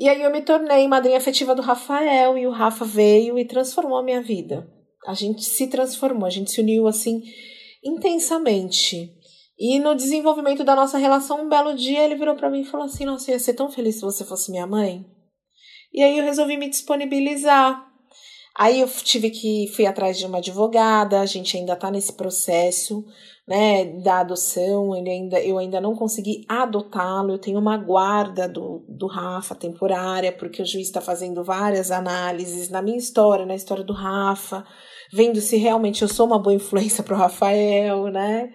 E 0.01 0.09
aí 0.09 0.19
eu 0.23 0.31
me 0.31 0.41
tornei 0.41 0.87
madrinha 0.87 1.19
afetiva 1.19 1.53
do 1.53 1.61
Rafael 1.61 2.35
e 2.35 2.47
o 2.47 2.49
Rafa 2.49 2.83
veio 2.83 3.37
e 3.37 3.45
transformou 3.45 3.99
a 3.99 4.03
minha 4.03 4.19
vida. 4.19 4.67
A 5.05 5.13
gente 5.13 5.45
se 5.45 5.67
transformou, 5.67 6.25
a 6.25 6.29
gente 6.31 6.49
se 6.49 6.59
uniu 6.59 6.87
assim 6.87 7.21
intensamente. 7.83 9.15
E 9.59 9.77
no 9.77 9.93
desenvolvimento 9.93 10.63
da 10.63 10.75
nossa 10.75 10.97
relação, 10.97 11.43
um 11.43 11.47
belo 11.47 11.75
dia 11.75 12.03
ele 12.03 12.15
virou 12.15 12.35
para 12.35 12.49
mim 12.49 12.61
e 12.61 12.65
falou 12.65 12.87
assim: 12.87 13.05
Nossa, 13.05 13.29
eu 13.29 13.33
ia 13.33 13.39
ser 13.39 13.53
tão 13.53 13.69
feliz 13.69 13.97
se 13.97 14.01
você 14.01 14.25
fosse 14.25 14.49
minha 14.49 14.65
mãe. 14.65 15.05
E 15.93 16.01
aí 16.01 16.17
eu 16.17 16.25
resolvi 16.25 16.57
me 16.57 16.67
disponibilizar. 16.67 17.87
Aí 18.57 18.81
eu 18.81 18.87
tive 18.87 19.29
que 19.29 19.71
fui 19.75 19.85
atrás 19.85 20.17
de 20.17 20.25
uma 20.25 20.39
advogada, 20.39 21.21
a 21.21 21.25
gente 21.25 21.55
ainda 21.57 21.73
está 21.73 21.89
nesse 21.89 22.13
processo 22.13 23.05
né, 23.47 23.85
da 24.01 24.19
adoção, 24.19 24.95
ele 24.95 25.09
ainda, 25.09 25.41
eu 25.41 25.57
ainda 25.57 25.81
não 25.81 25.95
consegui 25.95 26.45
adotá-lo, 26.47 27.31
eu 27.31 27.39
tenho 27.39 27.59
uma 27.59 27.77
guarda 27.77 28.47
do, 28.47 28.85
do 28.87 29.07
Rafa 29.07 29.55
temporária, 29.55 30.31
porque 30.31 30.61
o 30.61 30.65
juiz 30.65 30.87
está 30.87 31.01
fazendo 31.01 31.43
várias 31.43 31.91
análises 31.91 32.69
na 32.69 32.81
minha 32.81 32.97
história, 32.97 33.45
na 33.45 33.55
história 33.55 33.83
do 33.83 33.93
Rafa, 33.93 34.65
vendo 35.11 35.41
se 35.41 35.57
realmente 35.57 36.01
eu 36.01 36.07
sou 36.07 36.25
uma 36.25 36.39
boa 36.39 36.53
influência 36.53 37.03
para 37.03 37.15
o 37.15 37.19
Rafael, 37.19 38.07
né? 38.07 38.51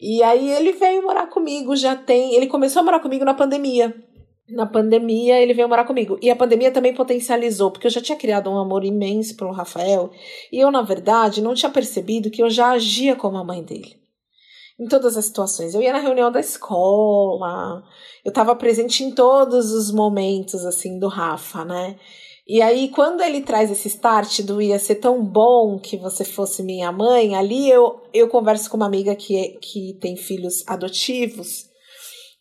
E 0.00 0.20
aí 0.22 0.50
ele 0.50 0.72
veio 0.72 1.02
morar 1.02 1.28
comigo, 1.28 1.76
já 1.76 1.94
tem. 1.94 2.34
Ele 2.34 2.48
começou 2.48 2.80
a 2.80 2.84
morar 2.84 2.98
comigo 2.98 3.24
na 3.24 3.34
pandemia. 3.34 3.94
Na 4.48 4.66
pandemia 4.66 5.40
ele 5.40 5.54
veio 5.54 5.68
morar 5.68 5.84
comigo. 5.84 6.18
E 6.20 6.30
a 6.30 6.36
pandemia 6.36 6.70
também 6.70 6.94
potencializou, 6.94 7.70
porque 7.70 7.86
eu 7.86 7.90
já 7.90 8.00
tinha 8.00 8.18
criado 8.18 8.50
um 8.50 8.58
amor 8.58 8.84
imenso 8.84 9.36
pelo 9.36 9.52
Rafael. 9.52 10.10
E 10.52 10.58
eu, 10.58 10.70
na 10.70 10.82
verdade, 10.82 11.40
não 11.40 11.54
tinha 11.54 11.70
percebido 11.70 12.30
que 12.30 12.42
eu 12.42 12.50
já 12.50 12.70
agia 12.70 13.16
como 13.16 13.38
a 13.38 13.44
mãe 13.44 13.62
dele 13.62 14.02
em 14.78 14.86
todas 14.86 15.16
as 15.16 15.26
situações. 15.26 15.74
Eu 15.74 15.82
ia 15.82 15.92
na 15.92 15.98
reunião 15.98 16.30
da 16.30 16.40
escola, 16.40 17.82
eu 18.24 18.30
estava 18.30 18.54
presente 18.56 19.04
em 19.04 19.12
todos 19.12 19.70
os 19.70 19.92
momentos 19.92 20.64
assim 20.66 20.98
do 20.98 21.08
Rafa, 21.08 21.64
né? 21.64 21.96
E 22.46 22.60
aí, 22.60 22.88
quando 22.88 23.22
ele 23.22 23.40
traz 23.40 23.70
esse 23.70 23.86
start 23.86 24.40
do 24.42 24.60
ia 24.60 24.78
ser 24.78 24.96
tão 24.96 25.24
bom 25.24 25.78
que 25.78 25.96
você 25.96 26.24
fosse 26.24 26.62
minha 26.62 26.90
mãe, 26.90 27.36
ali 27.36 27.70
eu, 27.70 28.00
eu 28.12 28.28
converso 28.28 28.68
com 28.68 28.76
uma 28.76 28.86
amiga 28.86 29.14
que, 29.14 29.58
que 29.60 29.96
tem 30.00 30.16
filhos 30.16 30.64
adotivos. 30.66 31.70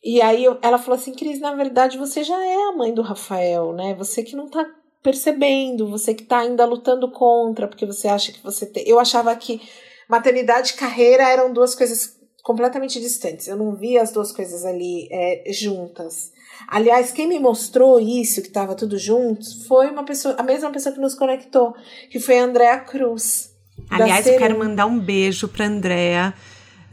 E 0.04 0.22
aí 0.22 0.46
ela 0.62 0.78
falou 0.78 1.00
assim: 1.00 1.14
Cris, 1.14 1.40
na 1.40 1.54
verdade 1.54 1.98
você 1.98 2.24
já 2.24 2.46
é 2.46 2.70
a 2.70 2.72
mãe 2.72 2.94
do 2.94 3.02
Rafael, 3.02 3.74
né? 3.74 3.94
Você 3.96 4.24
que 4.24 4.36
não 4.36 4.50
tá 4.50 4.66
percebendo, 5.04 5.90
você 5.90 6.14
que 6.14 6.24
tá 6.24 6.40
ainda 6.40 6.66
lutando 6.66 7.10
contra, 7.12 7.68
porque 7.68 7.86
você 7.86 8.08
acha 8.08 8.32
que 8.32 8.42
você 8.44 8.66
tem. 8.66 8.88
Eu 8.88 9.00
achava 9.00 9.36
que 9.36 9.62
maternidade 10.08 10.72
e 10.72 10.76
carreira 10.76 11.24
eram 11.30 11.52
duas 11.54 11.76
coisas 11.76 12.20
completamente 12.44 13.00
distantes. 13.00 13.48
Eu 13.48 13.58
não 13.58 13.76
via 13.76 14.02
as 14.02 14.12
duas 14.12 14.32
coisas 14.32 14.66
ali 14.66 15.08
é, 15.12 15.52
juntas. 15.52 16.32
Aliás, 16.68 17.12
quem 17.12 17.28
me 17.28 17.40
mostrou 17.40 18.00
isso, 18.00 18.42
que 18.42 18.48
estava 18.48 18.76
tudo 18.76 18.98
junto, 18.98 19.46
foi 19.68 19.90
uma 19.90 20.04
pessoa, 20.04 20.36
a 20.38 20.44
mesma 20.44 20.70
pessoa 20.72 20.94
que 20.94 21.02
nos 21.02 21.16
conectou, 21.16 21.74
que 22.10 22.20
foi 22.20 22.40
a 22.40 22.44
Andrea 22.44 22.80
Cruz. 22.80 23.52
Aliás, 23.90 24.28
eu 24.28 24.38
quero 24.38 24.58
mandar 24.58 24.86
um 24.86 25.00
beijo 25.00 25.48
para 25.48 25.66
Andrea. 25.66 26.34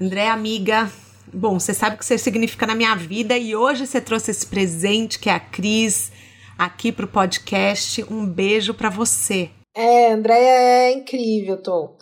Andrea, 0.01 0.33
amiga, 0.33 0.91
bom, 1.33 1.59
você 1.59 1.75
sabe 1.75 1.97
o 1.97 1.99
que 1.99 2.05
você 2.05 2.19
significa 2.19 2.67
na 2.67 2.75
minha 2.75 2.95
vida 2.95 3.37
e 3.37 3.55
hoje 3.55 3.87
você 3.87 4.01
trouxe 4.01 4.31
esse 4.31 4.47
presente 4.47 5.19
que 5.19 5.29
é 5.29 5.35
a 5.35 5.41
Cris 5.41 6.11
aqui 6.59 6.91
para 6.91 7.05
o 7.05 7.09
podcast. 7.09 8.05
Um 8.11 8.27
beijo 8.27 8.75
para 8.75 8.91
você. 8.91 9.51
É, 9.75 10.13
Andrea 10.13 10.37
é 10.37 10.93
incrível, 10.93 11.63
Tô. 11.63 11.97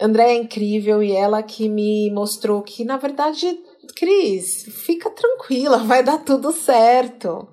André 0.00 0.32
é 0.32 0.34
incrível 0.34 1.02
e 1.02 1.12
ela 1.12 1.42
que 1.42 1.68
me 1.68 2.10
mostrou 2.12 2.62
que, 2.62 2.84
na 2.84 2.96
verdade, 2.96 3.58
Cris, 3.96 4.64
fica 4.84 5.08
tranquila, 5.10 5.78
vai 5.84 6.02
dar 6.02 6.18
tudo 6.18 6.52
certo. 6.52 7.48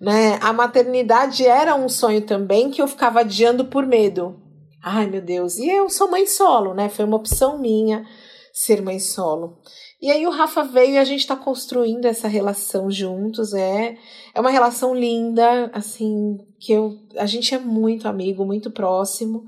Né? 0.00 0.38
A 0.40 0.52
maternidade 0.52 1.46
era 1.46 1.74
um 1.74 1.88
sonho 1.88 2.22
também 2.22 2.70
que 2.70 2.80
eu 2.80 2.88
ficava 2.88 3.20
adiando 3.20 3.66
por 3.66 3.86
medo. 3.86 4.40
Ai, 4.82 5.06
meu 5.06 5.20
Deus. 5.20 5.58
E 5.58 5.68
eu 5.68 5.88
sou 5.88 6.10
mãe 6.10 6.26
solo, 6.26 6.74
né? 6.74 6.88
Foi 6.88 7.04
uma 7.04 7.16
opção 7.16 7.58
minha 7.58 8.04
ser 8.52 8.82
mãe 8.82 8.98
solo. 8.98 9.58
E 10.02 10.10
aí 10.10 10.26
o 10.26 10.30
Rafa 10.30 10.64
veio 10.64 10.94
e 10.94 10.98
a 10.98 11.04
gente 11.04 11.20
está 11.20 11.36
construindo 11.36 12.06
essa 12.06 12.26
relação 12.26 12.90
juntos. 12.90 13.54
É, 13.54 13.96
é 14.34 14.40
uma 14.40 14.50
relação 14.50 14.92
linda, 14.92 15.70
assim, 15.72 16.38
que 16.58 16.72
eu, 16.72 16.98
a 17.16 17.24
gente 17.24 17.54
é 17.54 17.58
muito 17.60 18.08
amigo, 18.08 18.44
muito 18.44 18.68
próximo. 18.68 19.44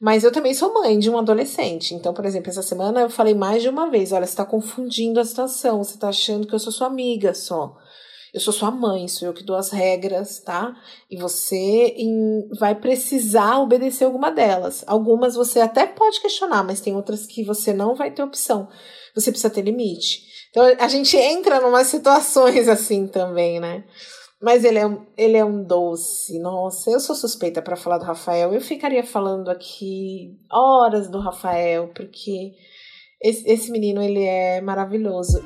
Mas 0.00 0.24
eu 0.24 0.32
também 0.32 0.54
sou 0.54 0.72
mãe 0.72 0.98
de 0.98 1.10
um 1.10 1.18
adolescente. 1.18 1.94
Então, 1.94 2.14
por 2.14 2.24
exemplo, 2.24 2.48
essa 2.48 2.62
semana 2.62 3.02
eu 3.02 3.10
falei 3.10 3.34
mais 3.34 3.60
de 3.60 3.68
uma 3.68 3.90
vez: 3.90 4.10
olha, 4.10 4.24
você 4.24 4.32
está 4.32 4.46
confundindo 4.46 5.20
a 5.20 5.24
situação, 5.26 5.84
você 5.84 5.96
está 5.96 6.08
achando 6.08 6.46
que 6.46 6.54
eu 6.54 6.58
sou 6.58 6.72
sua 6.72 6.86
amiga 6.86 7.34
só. 7.34 7.76
Eu 8.32 8.40
sou 8.40 8.52
sua 8.52 8.70
mãe, 8.70 9.08
sou 9.08 9.28
eu 9.28 9.34
que 9.34 9.44
dou 9.44 9.56
as 9.56 9.70
regras, 9.70 10.40
tá? 10.40 10.74
E 11.10 11.16
você 11.16 11.94
vai 12.58 12.74
precisar 12.74 13.58
obedecer 13.58 14.04
alguma 14.04 14.30
delas. 14.30 14.84
Algumas 14.86 15.34
você 15.34 15.60
até 15.60 15.86
pode 15.86 16.20
questionar, 16.20 16.62
mas 16.62 16.80
tem 16.80 16.94
outras 16.94 17.26
que 17.26 17.42
você 17.42 17.72
não 17.72 17.94
vai 17.94 18.10
ter 18.10 18.22
opção. 18.22 18.68
Você 19.18 19.30
precisa 19.30 19.50
ter 19.50 19.62
limite. 19.62 20.22
Então 20.50 20.64
a 20.78 20.88
gente 20.88 21.16
entra 21.16 21.56
em 21.58 21.64
umas 21.64 21.86
situações 21.88 22.68
assim 22.68 23.06
também, 23.06 23.60
né? 23.60 23.84
Mas 24.40 24.64
ele 24.64 24.78
é, 24.78 24.86
um, 24.86 25.04
ele 25.16 25.36
é 25.36 25.44
um 25.44 25.64
doce. 25.64 26.38
Nossa, 26.38 26.90
eu 26.90 27.00
sou 27.00 27.16
suspeita 27.16 27.60
para 27.60 27.76
falar 27.76 27.98
do 27.98 28.04
Rafael. 28.04 28.54
Eu 28.54 28.60
ficaria 28.60 29.02
falando 29.02 29.48
aqui 29.48 30.38
horas 30.50 31.08
do 31.08 31.18
Rafael, 31.18 31.88
porque 31.88 32.52
esse, 33.20 33.48
esse 33.48 33.70
menino 33.72 34.00
ele 34.00 34.22
é 34.22 34.60
maravilhoso. 34.60 35.42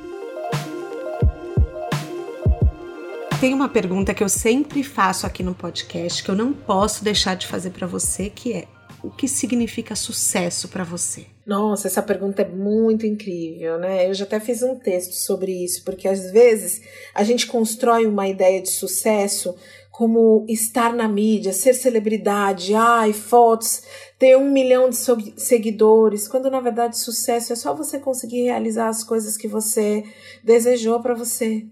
Tem 3.40 3.54
uma 3.54 3.68
pergunta 3.68 4.12
que 4.14 4.22
eu 4.22 4.28
sempre 4.28 4.84
faço 4.84 5.26
aqui 5.26 5.42
no 5.42 5.54
podcast 5.54 6.22
que 6.22 6.30
eu 6.30 6.36
não 6.36 6.52
posso 6.52 7.02
deixar 7.02 7.34
de 7.34 7.46
fazer 7.46 7.70
para 7.70 7.86
você, 7.86 8.28
que 8.28 8.52
é: 8.52 8.68
o 9.02 9.10
que 9.10 9.26
significa 9.26 9.96
sucesso 9.96 10.68
para 10.68 10.84
você? 10.84 11.31
Nossa, 11.44 11.88
essa 11.88 12.02
pergunta 12.02 12.42
é 12.42 12.48
muito 12.48 13.04
incrível, 13.04 13.76
né? 13.76 14.08
Eu 14.08 14.14
já 14.14 14.24
até 14.24 14.38
fiz 14.38 14.62
um 14.62 14.76
texto 14.76 15.12
sobre 15.12 15.52
isso, 15.64 15.84
porque 15.84 16.06
às 16.06 16.30
vezes 16.30 16.80
a 17.12 17.24
gente 17.24 17.48
constrói 17.48 18.06
uma 18.06 18.28
ideia 18.28 18.62
de 18.62 18.70
sucesso 18.70 19.54
como 19.90 20.46
estar 20.48 20.94
na 20.94 21.08
mídia, 21.08 21.52
ser 21.52 21.74
celebridade, 21.74 22.74
ai, 22.74 23.12
fotos, 23.12 23.82
ter 24.18 24.36
um 24.38 24.50
milhão 24.50 24.88
de 24.88 24.96
seguidores, 25.36 26.28
quando 26.28 26.48
na 26.50 26.60
verdade 26.60 26.98
sucesso 26.98 27.52
é 27.52 27.56
só 27.56 27.74
você 27.74 27.98
conseguir 27.98 28.44
realizar 28.44 28.88
as 28.88 29.02
coisas 29.02 29.36
que 29.36 29.48
você 29.48 30.04
desejou 30.44 31.00
para 31.00 31.12
você. 31.12 31.66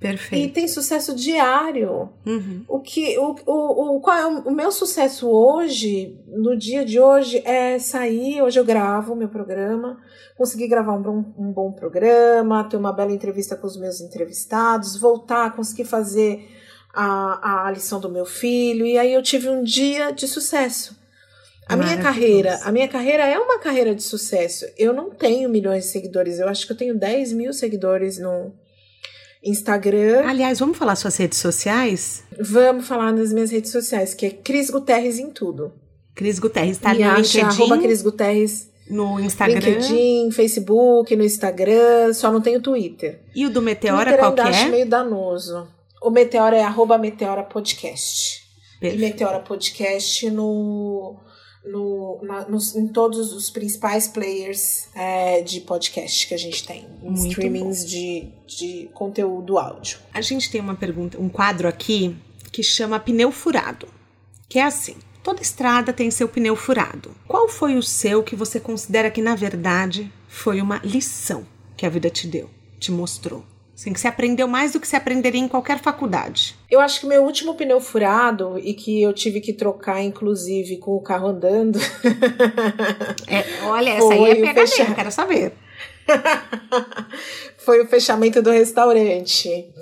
Perfeito. 0.00 0.48
E 0.48 0.50
tem 0.50 0.66
sucesso 0.66 1.14
diário. 1.14 2.08
Uhum. 2.24 2.64
O 2.66 2.80
que 2.80 3.18
o, 3.18 3.36
o, 3.44 3.96
o, 3.96 4.00
qual 4.00 4.16
é 4.16 4.26
o, 4.26 4.48
o 4.48 4.50
meu 4.50 4.72
sucesso 4.72 5.28
hoje, 5.28 6.18
no 6.26 6.56
dia 6.56 6.86
de 6.86 6.98
hoje, 6.98 7.42
é 7.44 7.78
sair. 7.78 8.40
Hoje 8.40 8.58
eu 8.58 8.64
gravo 8.64 9.14
meu 9.14 9.28
programa, 9.28 9.98
conseguir 10.38 10.68
gravar 10.68 10.94
um 10.94 11.02
bom, 11.02 11.24
um 11.36 11.52
bom 11.52 11.70
programa, 11.70 12.64
ter 12.64 12.78
uma 12.78 12.94
bela 12.94 13.12
entrevista 13.12 13.54
com 13.54 13.66
os 13.66 13.76
meus 13.76 14.00
entrevistados, 14.00 14.96
voltar, 14.96 15.54
conseguir 15.54 15.84
fazer 15.84 16.48
a, 16.94 17.66
a 17.66 17.70
lição 17.70 18.00
do 18.00 18.08
meu 18.08 18.24
filho. 18.24 18.86
E 18.86 18.96
aí 18.96 19.12
eu 19.12 19.22
tive 19.22 19.50
um 19.50 19.62
dia 19.62 20.12
de 20.12 20.26
sucesso. 20.26 20.98
A 21.68 21.76
minha 21.76 21.98
carreira, 21.98 22.58
a 22.64 22.72
minha 22.72 22.88
carreira 22.88 23.24
é 23.24 23.38
uma 23.38 23.58
carreira 23.58 23.94
de 23.94 24.02
sucesso. 24.02 24.64
Eu 24.78 24.94
não 24.94 25.10
tenho 25.10 25.48
milhões 25.48 25.84
de 25.84 25.90
seguidores, 25.90 26.40
eu 26.40 26.48
acho 26.48 26.66
que 26.66 26.72
eu 26.72 26.76
tenho 26.76 26.98
10 26.98 27.32
mil 27.34 27.52
seguidores 27.52 28.18
no 28.18 28.52
Instagram. 29.42 30.28
Aliás, 30.28 30.58
vamos 30.58 30.76
falar 30.76 30.96
suas 30.96 31.16
redes 31.16 31.38
sociais? 31.38 32.24
Vamos 32.38 32.86
falar 32.86 33.12
nas 33.12 33.32
minhas 33.32 33.50
redes 33.50 33.72
sociais, 33.72 34.14
que 34.14 34.26
é 34.26 34.30
Cris 34.30 34.70
Guterres 34.70 35.18
em 35.18 35.30
tudo. 35.30 35.72
Cris 36.14 36.38
Guterres, 36.38 36.78
tá 36.78 36.92
Me 36.92 37.00
no 37.00 37.10
acha, 37.10 37.20
LinkedIn, 37.20 37.40
arroba 37.40 37.78
Cris 37.78 38.02
Guterres, 38.02 38.70
no 38.90 39.20
Instagram. 39.20 39.60
LinkedIn, 39.60 40.30
Facebook, 40.32 41.14
no 41.16 41.24
Instagram, 41.24 42.12
só 42.12 42.30
não 42.30 42.40
tenho 42.40 42.60
Twitter. 42.60 43.22
E 43.34 43.46
o 43.46 43.50
do 43.50 43.62
Meteora, 43.62 44.04
Twitter 44.04 44.18
qual 44.18 44.34
que 44.34 44.40
acho 44.40 44.66
é? 44.66 44.68
meio 44.68 44.86
danoso. 44.86 45.68
O 46.02 46.10
Meteora 46.10 46.56
é 46.56 46.62
arroba 46.62 46.98
Meteora 46.98 47.42
Podcast. 47.42 48.42
E 48.76 48.80
Perfeito. 48.80 49.00
Meteora 49.00 49.40
Podcast 49.40 50.28
no, 50.30 51.16
no, 51.64 52.18
na- 52.22 52.48
nos- 52.48 52.74
em 52.74 52.88
todos 52.88 53.32
os 53.32 53.50
principais 53.50 54.08
players 54.08 54.88
é, 54.94 55.42
de 55.42 55.60
podcast 55.60 56.26
que 56.26 56.34
a 56.34 56.38
gente 56.38 56.66
tem. 56.66 56.86
Em 57.02 57.10
Muito 57.10 57.28
streamings 57.28 57.84
de, 57.86 58.28
de 58.46 58.88
conteúdo 58.94 59.58
áudio. 59.58 59.98
A 60.12 60.20
gente 60.20 60.50
tem 60.50 60.60
uma 60.60 60.74
pergunta, 60.74 61.18
um 61.20 61.28
quadro 61.28 61.68
aqui 61.68 62.16
que 62.50 62.62
chama 62.62 62.98
pneu 62.98 63.30
furado. 63.30 63.86
Que 64.48 64.58
é 64.58 64.64
assim: 64.64 64.96
toda 65.22 65.42
estrada 65.42 65.92
tem 65.92 66.10
seu 66.10 66.28
pneu 66.28 66.56
furado. 66.56 67.10
Qual 67.28 67.48
foi 67.48 67.76
o 67.76 67.82
seu 67.82 68.22
que 68.22 68.34
você 68.34 68.58
considera 68.58 69.10
que, 69.10 69.22
na 69.22 69.34
verdade, 69.36 70.12
foi 70.28 70.60
uma 70.60 70.78
lição 70.82 71.46
que 71.76 71.86
a 71.86 71.90
vida 71.90 72.10
te 72.10 72.26
deu, 72.26 72.48
te 72.78 72.90
mostrou? 72.90 73.44
Assim, 73.80 73.94
que 73.94 74.00
você 74.00 74.08
aprendeu 74.08 74.46
mais 74.46 74.72
do 74.74 74.80
que 74.80 74.86
você 74.86 74.94
aprenderia 74.94 75.40
em 75.40 75.48
qualquer 75.48 75.78
faculdade. 75.80 76.54
Eu 76.70 76.80
acho 76.80 77.00
que 77.00 77.06
meu 77.06 77.22
último 77.24 77.54
pneu 77.54 77.80
furado 77.80 78.58
e 78.58 78.74
que 78.74 79.00
eu 79.00 79.10
tive 79.10 79.40
que 79.40 79.54
trocar, 79.54 80.02
inclusive, 80.02 80.76
com 80.76 80.94
o 80.96 81.00
carro 81.00 81.28
andando. 81.28 81.78
É, 83.26 83.64
olha, 83.64 83.90
essa 83.90 84.12
aí 84.12 84.24
é 84.24 84.34
pegadinha, 84.34 84.66
fechar- 84.66 84.94
quero 84.94 85.10
saber. 85.10 85.52
foi 87.56 87.80
o 87.80 87.86
fechamento 87.86 88.42
do 88.42 88.50
restaurante. 88.50 89.72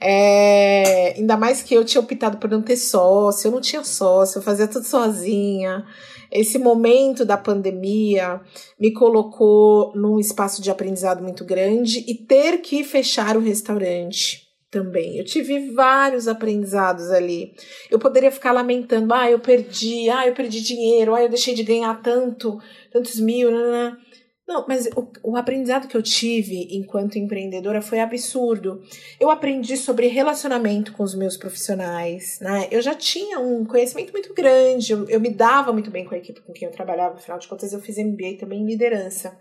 É, 0.00 1.14
ainda 1.16 1.36
mais 1.36 1.60
que 1.60 1.74
eu 1.74 1.84
tinha 1.84 2.00
optado 2.00 2.36
por 2.36 2.48
não 2.48 2.62
ter 2.62 2.76
sócio, 2.76 3.48
eu 3.48 3.52
não 3.52 3.60
tinha 3.60 3.82
sócio, 3.82 4.38
eu 4.38 4.42
fazia 4.42 4.68
tudo 4.68 4.86
sozinha. 4.86 5.84
Esse 6.30 6.58
momento 6.58 7.24
da 7.24 7.36
pandemia 7.36 8.40
me 8.78 8.92
colocou 8.92 9.92
num 9.94 10.18
espaço 10.18 10.60
de 10.60 10.70
aprendizado 10.70 11.22
muito 11.22 11.44
grande 11.44 12.04
e 12.06 12.14
ter 12.14 12.58
que 12.58 12.84
fechar 12.84 13.36
o 13.36 13.40
restaurante 13.40 14.48
também. 14.70 15.16
Eu 15.16 15.24
tive 15.24 15.70
vários 15.70 16.28
aprendizados 16.28 17.10
ali. 17.10 17.54
Eu 17.90 17.98
poderia 17.98 18.30
ficar 18.30 18.52
lamentando, 18.52 19.14
ah, 19.14 19.30
eu 19.30 19.38
perdi, 19.38 20.10
ah, 20.10 20.26
eu 20.26 20.34
perdi 20.34 20.60
dinheiro, 20.60 21.14
ah, 21.14 21.22
eu 21.22 21.28
deixei 21.28 21.54
de 21.54 21.62
ganhar 21.62 22.02
tanto, 22.02 22.60
tantos 22.92 23.18
mil, 23.18 23.50
nananã. 23.50 23.96
Não, 24.48 24.64
mas 24.66 24.88
o, 24.96 25.06
o 25.22 25.36
aprendizado 25.36 25.86
que 25.86 25.94
eu 25.94 26.02
tive 26.02 26.68
enquanto 26.70 27.18
empreendedora 27.18 27.82
foi 27.82 28.00
absurdo. 28.00 28.82
Eu 29.20 29.30
aprendi 29.30 29.76
sobre 29.76 30.06
relacionamento 30.06 30.94
com 30.94 31.02
os 31.02 31.14
meus 31.14 31.36
profissionais, 31.36 32.38
né? 32.40 32.66
Eu 32.70 32.80
já 32.80 32.94
tinha 32.94 33.38
um 33.38 33.66
conhecimento 33.66 34.10
muito 34.10 34.32
grande, 34.32 34.92
eu, 34.92 35.06
eu 35.06 35.20
me 35.20 35.28
dava 35.28 35.70
muito 35.70 35.90
bem 35.90 36.06
com 36.06 36.14
a 36.14 36.18
equipe 36.18 36.40
com 36.40 36.54
quem 36.54 36.66
eu 36.66 36.72
trabalhava, 36.72 37.16
afinal 37.16 37.38
de 37.38 37.46
contas 37.46 37.74
eu 37.74 37.80
fiz 37.80 37.98
MBA 37.98 38.38
também 38.40 38.62
em 38.62 38.66
liderança. 38.66 39.38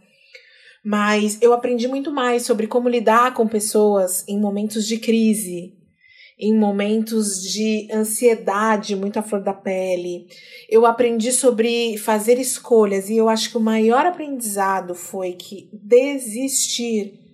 Mas 0.83 1.41
eu 1.41 1.53
aprendi 1.53 1.87
muito 1.87 2.11
mais 2.11 2.43
sobre 2.43 2.67
como 2.67 2.89
lidar 2.89 3.33
com 3.33 3.47
pessoas 3.47 4.27
em 4.27 4.37
momentos 4.37 4.85
de 4.85 4.97
crise, 4.97 5.76
em 6.39 6.55
momentos 6.55 7.41
de 7.41 7.87
ansiedade 7.91 8.95
muito 8.95 9.17
à 9.17 9.23
flor 9.23 9.41
da 9.41 9.53
pele. 9.53 10.27
Eu 10.69 10.85
aprendi 10.85 11.31
sobre 11.31 11.97
fazer 11.97 12.39
escolhas 12.39 13.09
e 13.09 13.17
eu 13.17 13.27
acho 13.27 13.49
que 13.49 13.57
o 13.57 13.61
maior 13.61 14.05
aprendizado 14.05 14.93
foi 14.93 15.33
que 15.33 15.69
desistir 15.73 17.25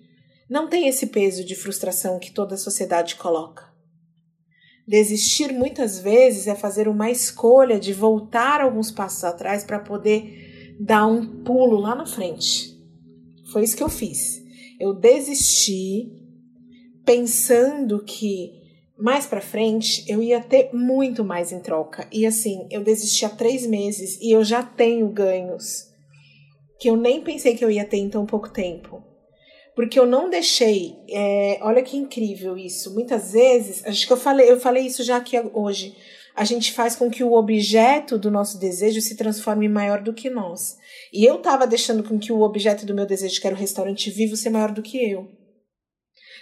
não 0.50 0.70
tem 0.70 0.88
esse 0.88 1.08
peso 1.08 1.44
de 1.44 1.56
frustração 1.56 2.20
que 2.20 2.32
toda 2.32 2.56
a 2.56 2.60
sociedade 2.60 3.16
coloca. 3.16 3.74
Desistir 4.88 5.54
muitas 5.54 5.98
vezes 5.98 6.46
é 6.46 6.56
fazer 6.56 6.88
uma 6.88 7.10
escolha 7.10 7.80
de 7.80 7.94
voltar 7.94 8.62
alguns 8.62 8.92
passos 8.92 9.24
atrás 9.24 9.64
para 9.64 9.80
poder 9.80 10.76
dar 10.80 11.08
um 11.08 11.44
pulo 11.44 11.78
lá 11.78 11.96
na 11.96 12.06
frente. 12.06 12.78
Foi 13.52 13.64
isso 13.64 13.76
que 13.76 13.84
eu 13.84 13.90
fiz. 13.90 14.44
Eu 14.80 14.94
desisti 14.94 16.12
pensando 17.06 18.04
que 18.04 18.63
mais 18.98 19.26
para 19.26 19.42
frente 19.42 20.04
eu 20.08 20.22
ia 20.22 20.42
ter 20.42 20.70
muito 20.74 21.24
mais 21.24 21.52
em 21.52 21.60
troca. 21.60 22.08
E 22.12 22.26
assim, 22.26 22.68
eu 22.70 22.84
desisti 22.84 23.26
há 23.26 23.30
três 23.30 23.66
meses 23.66 24.20
e 24.22 24.32
eu 24.32 24.44
já 24.44 24.64
tenho 24.64 25.08
ganhos 25.10 25.92
que 26.80 26.90
eu 26.90 26.98
nem 26.98 27.22
pensei 27.22 27.56
que 27.56 27.64
eu 27.64 27.72
ia 27.72 27.86
ter 27.86 27.98
em 27.98 28.10
tão 28.10 28.26
pouco 28.26 28.50
tempo. 28.50 29.04
Porque 29.76 30.00
eu 30.00 30.06
não 30.06 30.30
deixei. 30.30 30.96
é, 31.10 31.58
olha 31.62 31.82
que 31.82 31.98
incrível 31.98 32.58
isso. 32.58 32.94
Muitas 32.94 33.32
vezes, 33.32 33.84
acho 33.86 34.06
que 34.06 34.14
eu 34.14 34.18
falei, 34.18 34.52
eu 34.52 34.60
falei 34.60 34.86
isso 34.86 35.04
já 35.04 35.18
aqui 35.18 35.36
hoje. 35.54 35.96
A 36.36 36.44
gente 36.44 36.74
faz 36.74 36.96
com 36.96 37.10
que 37.10 37.24
o 37.24 37.34
objeto 37.34 38.18
do 38.18 38.30
nosso 38.30 38.60
desejo 38.60 39.02
se 39.02 39.16
transforme 39.16 39.70
maior 39.70 40.02
do 40.02 40.14
que 40.14 40.30
nós. 40.30 40.78
E 41.12 41.24
eu 41.24 41.38
tava 41.38 41.66
deixando 41.66 42.04
com 42.04 42.20
que 42.20 42.32
o 42.32 42.42
objeto 42.42 42.86
do 42.86 42.94
meu 42.94 43.06
desejo, 43.06 43.40
que 43.40 43.48
era 43.48 43.56
o 43.56 43.60
restaurante 43.60 44.10
vivo, 44.10 44.36
ser 44.36 44.50
maior 44.50 44.72
do 44.72 44.82
que 44.82 44.98
eu. 44.98 45.30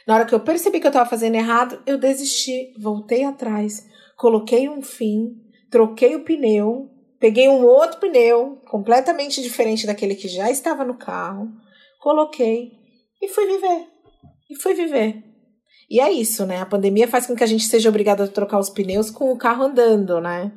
Na 0.07 0.15
hora 0.15 0.25
que 0.25 0.33
eu 0.33 0.39
percebi 0.39 0.79
que 0.79 0.87
eu 0.87 0.89
estava 0.89 1.09
fazendo 1.09 1.35
errado, 1.35 1.81
eu 1.85 1.97
desisti, 1.97 2.73
voltei 2.79 3.23
atrás, 3.23 3.87
coloquei 4.17 4.67
um 4.67 4.81
fim, 4.81 5.35
troquei 5.69 6.15
o 6.15 6.23
pneu, 6.23 6.89
peguei 7.19 7.47
um 7.47 7.63
outro 7.63 7.99
pneu, 7.99 8.61
completamente 8.67 9.41
diferente 9.41 9.85
daquele 9.85 10.15
que 10.15 10.27
já 10.27 10.49
estava 10.49 10.83
no 10.83 10.95
carro, 10.95 11.49
coloquei 11.99 12.71
e 13.21 13.27
fui 13.27 13.45
viver. 13.45 13.87
E 14.49 14.55
fui 14.55 14.73
viver. 14.73 15.23
E 15.89 15.99
é 15.99 16.11
isso, 16.11 16.45
né? 16.45 16.61
A 16.61 16.65
pandemia 16.65 17.07
faz 17.07 17.27
com 17.27 17.35
que 17.35 17.43
a 17.43 17.47
gente 17.47 17.65
seja 17.65 17.89
obrigado 17.89 18.21
a 18.23 18.27
trocar 18.27 18.59
os 18.59 18.69
pneus 18.69 19.11
com 19.11 19.31
o 19.31 19.37
carro 19.37 19.63
andando, 19.63 20.19
né? 20.21 20.51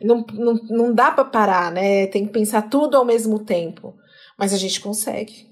Não, 0.00 0.24
não, 0.32 0.54
não 0.68 0.94
dá 0.94 1.10
para 1.10 1.24
parar, 1.24 1.72
né? 1.72 2.06
Tem 2.06 2.26
que 2.26 2.32
pensar 2.32 2.62
tudo 2.62 2.96
ao 2.96 3.04
mesmo 3.04 3.38
tempo. 3.38 3.94
Mas 4.38 4.52
a 4.52 4.56
gente 4.56 4.80
consegue. 4.80 5.46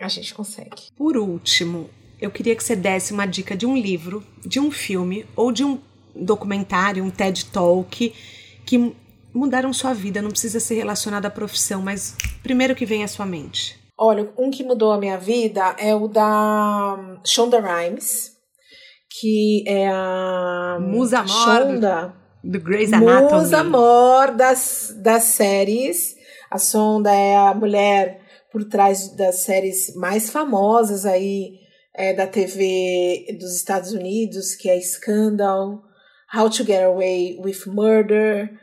A 0.00 0.08
gente 0.08 0.32
consegue. 0.34 0.90
Por 0.96 1.16
último, 1.16 1.90
eu 2.20 2.30
queria 2.30 2.56
que 2.56 2.64
você 2.64 2.74
desse 2.74 3.12
uma 3.12 3.26
dica 3.26 3.56
de 3.56 3.64
um 3.64 3.76
livro, 3.76 4.24
de 4.44 4.58
um 4.58 4.70
filme 4.70 5.24
ou 5.36 5.52
de 5.52 5.64
um 5.64 5.78
documentário, 6.14 7.04
um 7.04 7.10
TED 7.10 7.46
Talk 7.46 8.12
que 8.66 8.94
mudaram 9.32 9.72
sua 9.72 9.92
vida. 9.92 10.20
Não 10.20 10.30
precisa 10.30 10.58
ser 10.58 10.74
relacionado 10.74 11.26
à 11.26 11.30
profissão, 11.30 11.80
mas 11.80 12.16
primeiro 12.42 12.74
que 12.74 12.84
vem 12.84 13.04
à 13.04 13.08
sua 13.08 13.24
mente. 13.24 13.78
Olha, 13.96 14.30
um 14.36 14.50
que 14.50 14.64
mudou 14.64 14.92
a 14.92 14.98
minha 14.98 15.18
vida 15.18 15.74
é 15.78 15.94
o 15.94 16.06
da 16.08 17.18
Shonda 17.24 17.60
Rhimes, 17.60 18.32
que 19.20 19.64
é 19.66 19.88
a 19.88 20.78
Musa 20.80 21.22
mor 21.22 21.28
Shonda, 21.28 22.14
do 22.42 22.60
Grey's 22.60 22.92
Anatomy. 22.92 23.40
musa 23.40 23.64
mor 23.64 24.32
das, 24.32 24.94
das 25.02 25.24
séries. 25.24 26.16
A 26.50 26.58
Shonda 26.58 27.12
é 27.12 27.36
a 27.36 27.54
mulher 27.54 28.20
por 28.52 28.64
trás 28.64 29.08
das 29.16 29.40
séries 29.40 29.94
mais 29.96 30.30
famosas 30.30 31.04
aí 31.04 31.67
é, 31.98 32.14
da 32.14 32.28
TV 32.28 33.36
dos 33.40 33.56
Estados 33.56 33.92
Unidos, 33.92 34.54
que 34.54 34.70
é 34.70 34.80
Scandal, 34.80 35.82
How 36.32 36.48
to 36.48 36.64
Get 36.64 36.84
Away 36.84 37.40
with 37.44 37.66
Murder, 37.66 38.56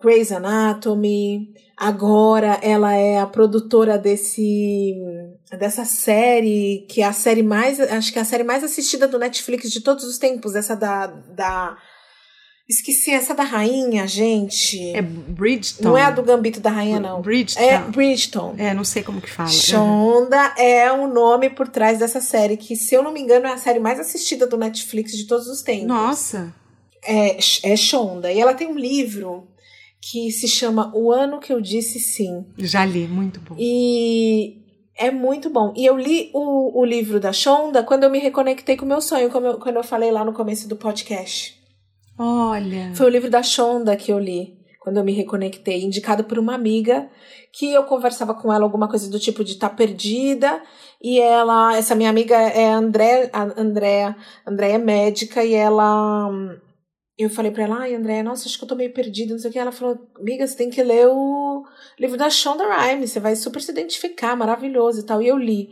Grey's 0.00 0.30
Anatomy. 0.30 1.52
Agora 1.76 2.60
ela 2.62 2.94
é 2.94 3.18
a 3.18 3.26
produtora 3.26 3.98
desse 3.98 4.94
dessa 5.58 5.84
série, 5.84 6.86
que 6.88 7.02
é 7.02 7.06
a 7.06 7.12
série 7.12 7.42
mais, 7.42 7.80
acho 7.80 8.12
que 8.12 8.18
é 8.18 8.22
a 8.22 8.24
série 8.24 8.44
mais 8.44 8.62
assistida 8.62 9.08
do 9.08 9.18
Netflix 9.18 9.70
de 9.70 9.80
todos 9.80 10.04
os 10.04 10.16
tempos, 10.16 10.54
essa 10.54 10.76
da 10.76 11.06
da 11.06 11.76
Esqueci 12.68 13.12
essa 13.12 13.32
da 13.32 13.44
rainha, 13.44 14.08
gente. 14.08 14.90
É 14.90 15.00
Bridgeton. 15.00 15.84
Não 15.84 15.96
é 15.96 16.02
a 16.02 16.10
do 16.10 16.22
Gambito 16.22 16.58
da 16.58 16.70
Rainha, 16.70 16.98
não. 16.98 17.22
Bridgeton. 17.22 17.60
É 17.62 17.78
Bridgeton. 17.78 18.54
É, 18.58 18.74
não 18.74 18.82
sei 18.82 19.04
como 19.04 19.20
que 19.20 19.30
fala. 19.30 19.48
Shonda 19.48 20.52
é 20.58 20.90
o 20.90 21.06
nome 21.06 21.48
por 21.48 21.68
trás 21.68 22.00
dessa 22.00 22.20
série, 22.20 22.56
que, 22.56 22.74
se 22.74 22.92
eu 22.92 23.04
não 23.04 23.12
me 23.12 23.20
engano, 23.20 23.46
é 23.46 23.52
a 23.52 23.58
série 23.58 23.78
mais 23.78 24.00
assistida 24.00 24.48
do 24.48 24.56
Netflix 24.56 25.16
de 25.16 25.26
todos 25.26 25.46
os 25.46 25.62
tempos. 25.62 25.86
Nossa. 25.86 26.52
É, 27.04 27.36
é 27.62 27.76
Shonda. 27.76 28.32
E 28.32 28.40
ela 28.40 28.52
tem 28.52 28.66
um 28.66 28.76
livro 28.76 29.46
que 30.00 30.32
se 30.32 30.48
chama 30.48 30.90
O 30.92 31.12
Ano 31.12 31.38
Que 31.38 31.52
Eu 31.52 31.60
Disse 31.60 32.00
Sim. 32.00 32.46
Já 32.58 32.84
li, 32.84 33.06
muito 33.06 33.38
bom. 33.40 33.54
E 33.56 34.58
É 34.98 35.10
muito 35.12 35.48
bom. 35.50 35.72
E 35.76 35.86
eu 35.86 35.96
li 35.96 36.30
o, 36.34 36.80
o 36.80 36.84
livro 36.84 37.20
da 37.20 37.32
Shonda 37.32 37.84
quando 37.84 38.02
eu 38.04 38.10
me 38.10 38.18
reconectei 38.18 38.76
com 38.76 38.84
o 38.84 38.88
meu 38.88 39.00
sonho, 39.00 39.30
como 39.30 39.46
eu, 39.46 39.58
quando 39.58 39.76
eu 39.76 39.84
falei 39.84 40.10
lá 40.10 40.24
no 40.24 40.32
começo 40.32 40.68
do 40.68 40.74
podcast. 40.74 41.55
Olha. 42.18 42.94
Foi 42.94 43.06
o 43.06 43.10
livro 43.10 43.30
da 43.30 43.42
Shonda 43.42 43.96
que 43.96 44.12
eu 44.12 44.18
li 44.18 44.56
quando 44.80 44.98
eu 44.98 45.04
me 45.04 45.12
reconectei, 45.12 45.82
indicado 45.82 46.22
por 46.22 46.38
uma 46.38 46.54
amiga 46.54 47.10
que 47.52 47.72
eu 47.72 47.82
conversava 47.82 48.32
com 48.34 48.52
ela 48.52 48.62
alguma 48.62 48.88
coisa 48.88 49.10
do 49.10 49.18
tipo 49.18 49.42
de 49.42 49.54
estar 49.54 49.70
tá 49.70 49.74
perdida 49.74 50.62
e 51.02 51.18
ela, 51.20 51.76
essa 51.76 51.94
minha 51.96 52.08
amiga 52.08 52.36
é 52.36 52.70
André, 52.70 53.28
Andréa, 53.34 54.14
Andréa 54.46 54.74
é 54.74 54.78
médica 54.78 55.42
e 55.44 55.54
ela 55.54 56.30
eu 57.18 57.30
falei 57.30 57.50
pra 57.50 57.64
ela, 57.64 57.78
ai, 57.80 57.94
André, 57.94 58.22
nossa, 58.22 58.46
acho 58.46 58.58
que 58.58 58.64
eu 58.64 58.68
tô 58.68 58.74
meio 58.74 58.92
perdida, 58.92 59.32
não 59.32 59.38
sei 59.38 59.48
o 59.48 59.52
que. 59.52 59.58
Ela 59.58 59.72
falou, 59.72 59.98
amiga, 60.16 60.46
você 60.46 60.54
tem 60.54 60.68
que 60.68 60.82
ler 60.82 61.08
o 61.08 61.64
livro 61.98 62.16
da 62.18 62.28
Shonda 62.28 62.64
Rhimes, 62.64 63.10
você 63.10 63.18
vai 63.18 63.34
super 63.34 63.62
se 63.62 63.70
identificar, 63.72 64.36
maravilhoso 64.36 65.00
e 65.00 65.02
tal. 65.02 65.22
E 65.22 65.28
eu 65.28 65.38
li. 65.38 65.70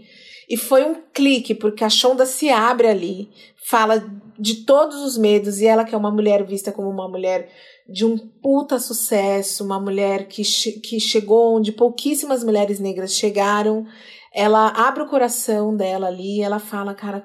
E 0.49 0.57
foi 0.57 0.85
um 0.85 0.95
clique, 1.13 1.55
porque 1.55 1.85
a 1.85 1.89
Shonda 1.89 2.27
se 2.27 2.51
abre 2.51 2.89
ali, 2.89 3.31
fala 3.69 4.05
de 4.39 4.65
todos 4.65 4.97
os 5.03 5.17
medos, 5.17 5.61
e 5.61 5.67
ela 5.67 5.85
que 5.85 5.95
é 5.95 5.99
uma 5.99 6.11
mulher 6.11 6.45
vista 6.45 6.73
como 6.73 6.89
uma 6.89 7.09
mulher 7.09 7.51
de 7.89 8.05
um 8.05 8.17
puta 8.17 8.79
sucesso, 8.79 9.65
uma 9.65 9.81
mulher 9.81 10.27
que, 10.27 10.43
que 10.81 10.99
chegou 10.99 11.57
onde 11.57 11.73
pouquíssimas 11.73 12.43
mulheres 12.43 12.81
negras 12.81 13.15
chegaram, 13.15 13.87
ela 14.33 14.69
abre 14.69 15.03
o 15.03 15.09
coração 15.09 15.77
dela 15.77 16.09
ali, 16.09 16.41
ela 16.41 16.59
fala, 16.59 16.95
cara, 16.95 17.25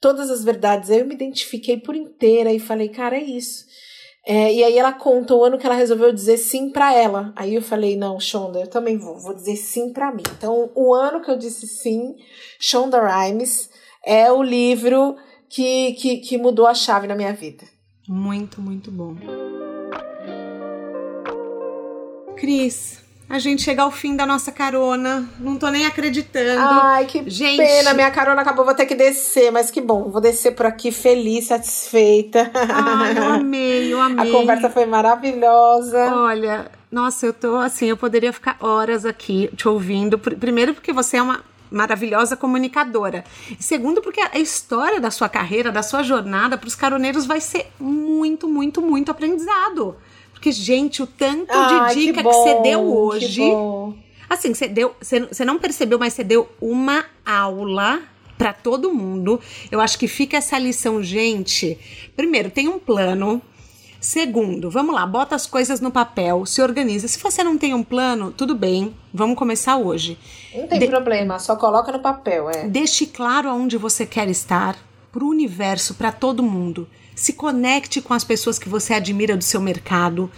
todas 0.00 0.30
as 0.30 0.44
verdades. 0.44 0.90
Eu 0.90 1.06
me 1.06 1.14
identifiquei 1.14 1.78
por 1.78 1.96
inteira 1.96 2.52
e 2.52 2.58
falei, 2.58 2.88
cara, 2.88 3.16
é 3.16 3.22
isso. 3.22 3.64
É, 4.26 4.52
e 4.54 4.64
aí 4.64 4.78
ela 4.78 4.92
conta 4.92 5.34
o 5.34 5.44
ano 5.44 5.58
que 5.58 5.66
ela 5.66 5.74
resolveu 5.74 6.10
dizer 6.10 6.38
sim 6.38 6.70
para 6.70 6.94
ela. 6.94 7.32
Aí 7.36 7.54
eu 7.54 7.62
falei, 7.62 7.94
não, 7.94 8.18
Shonda, 8.18 8.60
eu 8.60 8.66
também 8.66 8.96
vou, 8.96 9.18
vou 9.18 9.34
dizer 9.34 9.56
sim 9.56 9.92
para 9.92 10.10
mim. 10.10 10.22
Então, 10.36 10.70
o 10.74 10.94
ano 10.94 11.20
que 11.20 11.30
eu 11.30 11.36
disse 11.36 11.66
sim, 11.66 12.16
Shonda 12.58 12.98
Rhimes, 13.00 13.68
é 14.02 14.32
o 14.32 14.42
livro 14.42 15.16
que, 15.48 15.92
que, 15.92 16.16
que 16.18 16.38
mudou 16.38 16.66
a 16.66 16.74
chave 16.74 17.06
na 17.06 17.14
minha 17.14 17.34
vida. 17.34 17.64
Muito, 18.08 18.62
muito 18.62 18.90
bom. 18.90 19.14
Cris, 22.36 23.03
a 23.28 23.38
gente 23.38 23.62
chega 23.62 23.82
ao 23.82 23.90
fim 23.90 24.14
da 24.14 24.26
nossa 24.26 24.52
carona. 24.52 25.28
Não 25.40 25.56
tô 25.56 25.68
nem 25.68 25.86
acreditando. 25.86 26.60
Ai, 26.60 27.06
que 27.06 27.28
gente... 27.28 27.56
pena. 27.56 27.94
Minha 27.94 28.10
carona 28.10 28.42
acabou, 28.42 28.64
vou 28.64 28.74
ter 28.74 28.86
que 28.86 28.94
descer, 28.94 29.50
mas 29.50 29.70
que 29.70 29.80
bom. 29.80 30.10
Vou 30.10 30.20
descer 30.20 30.52
por 30.52 30.66
aqui 30.66 30.92
feliz, 30.92 31.46
satisfeita. 31.46 32.50
Ai, 32.54 33.16
eu 33.18 33.24
amei, 33.24 33.92
eu 33.92 34.00
amei. 34.02 34.28
A 34.28 34.32
conversa 34.32 34.70
foi 34.70 34.86
maravilhosa. 34.86 36.14
Olha, 36.14 36.70
nossa, 36.90 37.26
eu 37.26 37.32
tô 37.32 37.56
assim, 37.56 37.86
eu 37.86 37.96
poderia 37.96 38.32
ficar 38.32 38.56
horas 38.60 39.04
aqui 39.04 39.50
te 39.56 39.66
ouvindo. 39.68 40.18
Primeiro, 40.18 40.74
porque 40.74 40.92
você 40.92 41.16
é 41.16 41.22
uma 41.22 41.42
maravilhosa 41.70 42.36
comunicadora. 42.36 43.24
Segundo, 43.58 44.00
porque 44.00 44.20
a 44.20 44.38
história 44.38 45.00
da 45.00 45.10
sua 45.10 45.28
carreira, 45.28 45.72
da 45.72 45.82
sua 45.82 46.02
jornada 46.02 46.56
para 46.56 46.68
os 46.68 46.74
caroneiros 46.74 47.26
vai 47.26 47.40
ser 47.40 47.66
muito, 47.80 48.46
muito, 48.46 48.80
muito 48.80 49.10
aprendizado. 49.10 49.96
Porque, 50.44 50.52
gente, 50.52 51.02
o 51.02 51.06
tanto 51.06 51.54
de 51.54 51.94
dica 51.94 52.18
que, 52.18 52.22
bom, 52.22 52.30
que, 52.30 52.36
você 52.36 52.60
deu 52.60 52.80
hoje. 52.80 53.40
Assim, 54.28 54.52
você 54.52 54.68
deu. 54.68 54.94
Você, 55.00 55.20
você 55.20 55.42
não 55.42 55.58
percebeu, 55.58 55.98
mas 55.98 56.12
você 56.12 56.22
deu 56.22 56.46
uma 56.60 57.06
aula 57.24 58.02
para 58.36 58.52
todo 58.52 58.92
mundo. 58.92 59.40
Eu 59.70 59.80
acho 59.80 59.98
que 59.98 60.06
fica 60.06 60.36
essa 60.36 60.58
lição, 60.58 61.02
gente. 61.02 61.78
Primeiro, 62.14 62.50
tem 62.50 62.68
um 62.68 62.78
plano. 62.78 63.40
Segundo, 63.98 64.70
vamos 64.70 64.94
lá, 64.94 65.06
bota 65.06 65.34
as 65.34 65.46
coisas 65.46 65.80
no 65.80 65.90
papel, 65.90 66.44
se 66.44 66.60
organiza. 66.60 67.08
Se 67.08 67.18
você 67.18 67.42
não 67.42 67.56
tem 67.56 67.72
um 67.72 67.82
plano, 67.82 68.30
tudo 68.30 68.54
bem, 68.54 68.94
vamos 69.14 69.38
começar 69.38 69.78
hoje. 69.78 70.18
Não 70.54 70.68
tem 70.68 70.78
De 70.78 70.88
problema, 70.88 71.38
só 71.38 71.56
coloca 71.56 71.90
no 71.90 72.00
papel, 72.00 72.50
é. 72.50 72.68
Deixe 72.68 73.06
claro 73.06 73.48
aonde 73.48 73.78
você 73.78 74.04
quer 74.04 74.28
estar, 74.28 74.76
pro 75.10 75.26
universo, 75.26 75.94
para 75.94 76.12
todo 76.12 76.42
mundo 76.42 76.86
se 77.14 77.32
conecte 77.32 78.00
com 78.00 78.14
as 78.14 78.24
pessoas 78.24 78.58
que 78.58 78.68
você 78.68 78.94
admira 78.94 79.36
do 79.36 79.44
seu 79.44 79.60
mercado, 79.60 80.30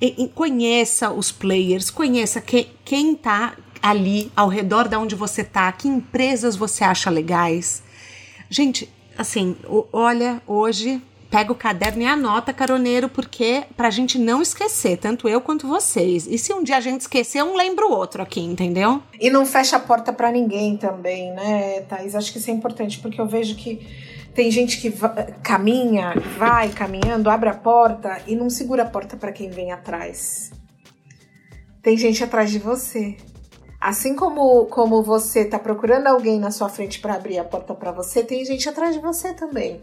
e, 0.00 0.24
e 0.24 0.28
conheça 0.28 1.10
os 1.10 1.30
players, 1.30 1.90
conheça 1.90 2.40
que, 2.40 2.68
quem 2.84 3.12
está 3.12 3.54
ali 3.82 4.30
ao 4.34 4.48
redor 4.48 4.88
da 4.88 4.98
onde 4.98 5.14
você 5.14 5.42
está, 5.42 5.70
que 5.72 5.88
empresas 5.88 6.56
você 6.56 6.84
acha 6.84 7.10
legais. 7.10 7.82
Gente, 8.48 8.90
assim, 9.16 9.56
olha, 9.92 10.42
hoje 10.46 11.00
pega 11.30 11.52
o 11.52 11.54
caderno 11.54 12.02
e 12.02 12.06
anota, 12.06 12.52
caroneiro, 12.52 13.08
porque 13.08 13.62
pra 13.76 13.88
gente 13.88 14.18
não 14.18 14.42
esquecer, 14.42 14.98
tanto 14.98 15.28
eu 15.28 15.40
quanto 15.40 15.68
vocês. 15.68 16.26
E 16.26 16.36
se 16.36 16.52
um 16.52 16.62
dia 16.62 16.76
a 16.76 16.80
gente 16.80 17.02
esquecer, 17.02 17.42
um 17.44 17.56
lembra 17.56 17.86
o 17.86 17.92
outro 17.92 18.20
aqui, 18.20 18.40
entendeu? 18.40 19.00
E 19.18 19.30
não 19.30 19.46
fecha 19.46 19.76
a 19.76 19.80
porta 19.80 20.12
para 20.12 20.32
ninguém 20.32 20.76
também, 20.76 21.32
né, 21.32 21.82
Thaís? 21.82 22.16
Acho 22.16 22.32
que 22.32 22.38
isso 22.38 22.50
é 22.50 22.54
importante, 22.54 22.98
porque 22.98 23.20
eu 23.20 23.26
vejo 23.26 23.54
que 23.54 23.80
tem 24.34 24.50
gente 24.50 24.80
que 24.80 24.92
caminha, 25.42 26.14
vai 26.38 26.70
caminhando, 26.70 27.28
abre 27.28 27.48
a 27.48 27.54
porta 27.54 28.20
e 28.26 28.36
não 28.36 28.48
segura 28.48 28.84
a 28.84 28.88
porta 28.88 29.16
para 29.16 29.32
quem 29.32 29.50
vem 29.50 29.72
atrás. 29.72 30.52
Tem 31.82 31.96
gente 31.96 32.22
atrás 32.22 32.50
de 32.50 32.58
você. 32.58 33.16
Assim 33.80 34.14
como, 34.14 34.66
como 34.66 35.02
você 35.02 35.40
está 35.40 35.58
procurando 35.58 36.06
alguém 36.06 36.38
na 36.38 36.50
sua 36.50 36.68
frente 36.68 37.00
para 37.00 37.14
abrir 37.14 37.38
a 37.38 37.44
porta 37.44 37.74
para 37.74 37.90
você, 37.90 38.22
tem 38.22 38.44
gente 38.44 38.68
atrás 38.68 38.94
de 38.94 39.00
você 39.00 39.32
também. 39.32 39.80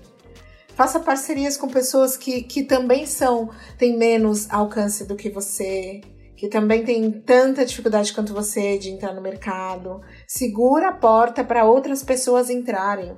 Faça 0.76 1.00
parcerias 1.00 1.58
com 1.58 1.68
pessoas 1.68 2.16
que, 2.16 2.44
que 2.44 2.62
também 2.62 3.08
são, 3.08 3.50
têm 3.80 3.98
menos 3.98 4.48
alcance 4.52 5.06
do 5.06 5.16
que 5.16 5.28
você, 5.28 6.02
que 6.36 6.48
também 6.48 6.86
tem 6.86 7.12
tanta 7.12 7.66
dificuldade 7.66 8.14
quanto 8.14 8.32
você 8.32 8.78
de 8.78 8.92
entrar 8.92 9.12
no 9.12 9.22
mercado. 9.22 10.02
Segura 10.28 10.90
a 10.90 10.94
porta 10.94 11.44
para 11.44 11.66
outras 11.66 12.04
pessoas 12.04 12.52
entrarem. 12.52 13.16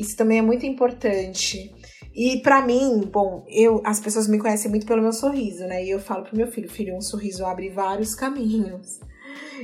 Isso 0.00 0.16
também 0.16 0.38
é 0.38 0.42
muito 0.42 0.64
importante. 0.64 1.70
E 2.14 2.40
para 2.40 2.62
mim, 2.62 3.08
bom, 3.12 3.44
eu 3.48 3.82
as 3.84 4.00
pessoas 4.00 4.26
me 4.26 4.38
conhecem 4.38 4.70
muito 4.70 4.86
pelo 4.86 5.02
meu 5.02 5.12
sorriso, 5.12 5.66
né? 5.66 5.84
E 5.84 5.90
eu 5.90 6.00
falo 6.00 6.24
pro 6.24 6.36
meu 6.36 6.50
filho, 6.50 6.70
filho, 6.70 6.96
um 6.96 7.02
sorriso 7.02 7.44
abre 7.44 7.68
vários 7.68 8.14
caminhos. 8.14 8.98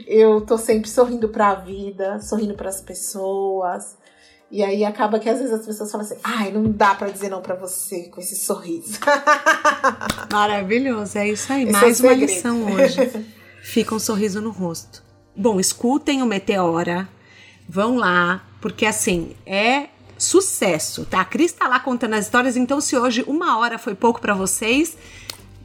Eu 0.07 0.43
tô 0.43 0.59
sempre 0.59 0.91
sorrindo 0.91 1.31
para 1.31 1.49
a 1.49 1.55
vida, 1.55 2.21
sorrindo 2.21 2.55
para 2.55 2.69
as 2.69 2.83
pessoas. 2.83 3.97
E 4.51 4.63
aí 4.63 4.85
acaba 4.85 5.19
que 5.19 5.29
às 5.29 5.39
vezes 5.39 5.53
as 5.55 5.65
pessoas 5.65 5.91
falam 5.91 6.07
assim: 6.07 6.19
"Ai, 6.23 6.53
não 6.53 6.71
dá 6.71 6.95
para 6.95 7.09
dizer 7.09 7.31
não 7.31 7.41
para 7.41 7.55
você 7.55 8.05
com 8.11 8.21
esse 8.21 8.37
sorriso". 8.37 9.01
Maravilhoso, 10.31 11.17
é 11.17 11.29
isso 11.29 11.51
aí. 11.51 11.63
Esse 11.63 11.73
Mais 11.73 12.05
é 12.05 12.07
uma 12.07 12.15
lição 12.15 12.63
hoje. 12.73 13.27
Fica 13.63 13.95
um 13.95 13.99
sorriso 13.99 14.41
no 14.43 14.51
rosto. 14.51 15.03
Bom, 15.35 15.59
escutem 15.59 16.23
o 16.23 16.27
Meteora. 16.27 17.09
Vão 17.69 17.97
lá, 17.97 18.47
porque 18.61 18.87
assim, 18.87 19.35
é 19.45 19.89
sucesso, 20.19 21.05
tá? 21.05 21.21
A 21.21 21.25
Cris 21.25 21.53
tá 21.53 21.69
lá 21.69 21.81
contando 21.81 22.15
as 22.15 22.25
histórias, 22.25 22.57
então 22.57 22.81
se 22.81 22.97
hoje 22.97 23.25
uma 23.27 23.59
hora 23.59 23.79
foi 23.79 23.95
pouco 23.95 24.21
para 24.21 24.35
vocês, 24.35 24.97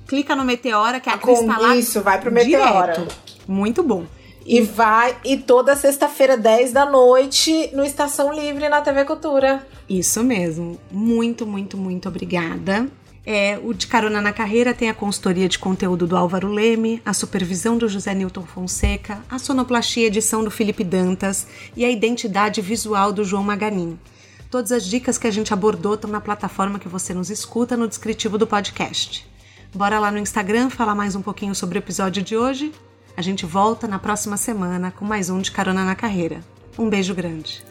clica 0.08 0.36
no 0.36 0.44
Meteora 0.44 1.00
que 1.00 1.10
a 1.10 1.18
Cris 1.18 1.40
tá 1.42 1.58
lá. 1.58 1.76
Isso, 1.76 2.02
vai 2.02 2.20
pro 2.20 2.32
Meteora. 2.32 2.94
Direto. 2.94 3.16
Muito 3.48 3.82
bom. 3.82 4.06
E 4.46 4.62
vai, 4.62 5.16
e 5.24 5.38
toda 5.38 5.76
sexta-feira, 5.76 6.36
10 6.36 6.72
da 6.72 6.86
noite, 6.86 7.70
no 7.74 7.86
Estação 7.86 8.34
Livre, 8.34 8.68
na 8.70 8.82
TV 8.82 9.06
Cultura. 9.06 9.66
Isso 9.88 10.24
mesmo. 10.24 10.80
Muito, 10.92 11.46
muito, 11.46 11.78
muito 11.78 12.10
obrigada. 12.10 12.90
É, 13.24 13.60
o 13.64 13.72
De 13.72 13.86
Carona 13.86 14.20
na 14.20 14.34
Carreira 14.34 14.74
tem 14.74 14.90
a 14.90 14.96
consultoria 14.96 15.48
de 15.48 15.60
conteúdo 15.60 16.08
do 16.08 16.18
Álvaro 16.18 16.48
Leme, 16.48 17.00
a 17.06 17.14
supervisão 17.14 17.78
do 17.78 17.88
José 17.88 18.16
Newton 18.16 18.44
Fonseca, 18.44 19.24
a 19.30 19.38
sonoplastia 19.38 20.08
edição 20.08 20.44
do 20.44 20.50
Felipe 20.50 20.84
Dantas 20.84 21.46
e 21.78 21.86
a 21.86 21.90
identidade 21.90 22.62
visual 22.62 23.14
do 23.14 23.24
João 23.24 23.44
Maganin. 23.44 24.00
Todas 24.52 24.74
as 24.74 24.84
dicas 24.84 25.18
que 25.18 25.26
a 25.26 25.32
gente 25.32 25.54
abordou 25.54 25.94
estão 25.94 26.12
na 26.12 26.20
plataforma 26.20 26.78
que 26.78 26.90
você 26.90 27.14
nos 27.14 27.30
escuta 27.30 27.78
no 27.78 27.88
descritivo 27.88 28.38
do 28.38 28.46
podcast. 28.46 29.26
Bora 29.74 29.98
lá 29.98 30.12
no 30.12 30.18
Instagram 30.18 30.70
falar 30.70 30.94
mais 30.94 31.16
um 31.16 31.22
pouquinho 31.22 31.56
sobre 31.56 31.78
o 31.78 31.80
episódio 31.80 32.22
de 32.22 32.36
hoje. 32.36 32.74
A 33.16 33.22
gente 33.22 33.46
volta 33.46 33.88
na 33.88 33.98
próxima 33.98 34.36
semana 34.36 34.92
com 34.92 35.06
mais 35.06 35.30
um 35.30 35.40
de 35.40 35.54
Carona 35.54 35.86
na 35.86 35.96
Carreira. 35.96 36.42
Um 36.78 36.90
beijo 36.90 37.16
grande. 37.16 37.64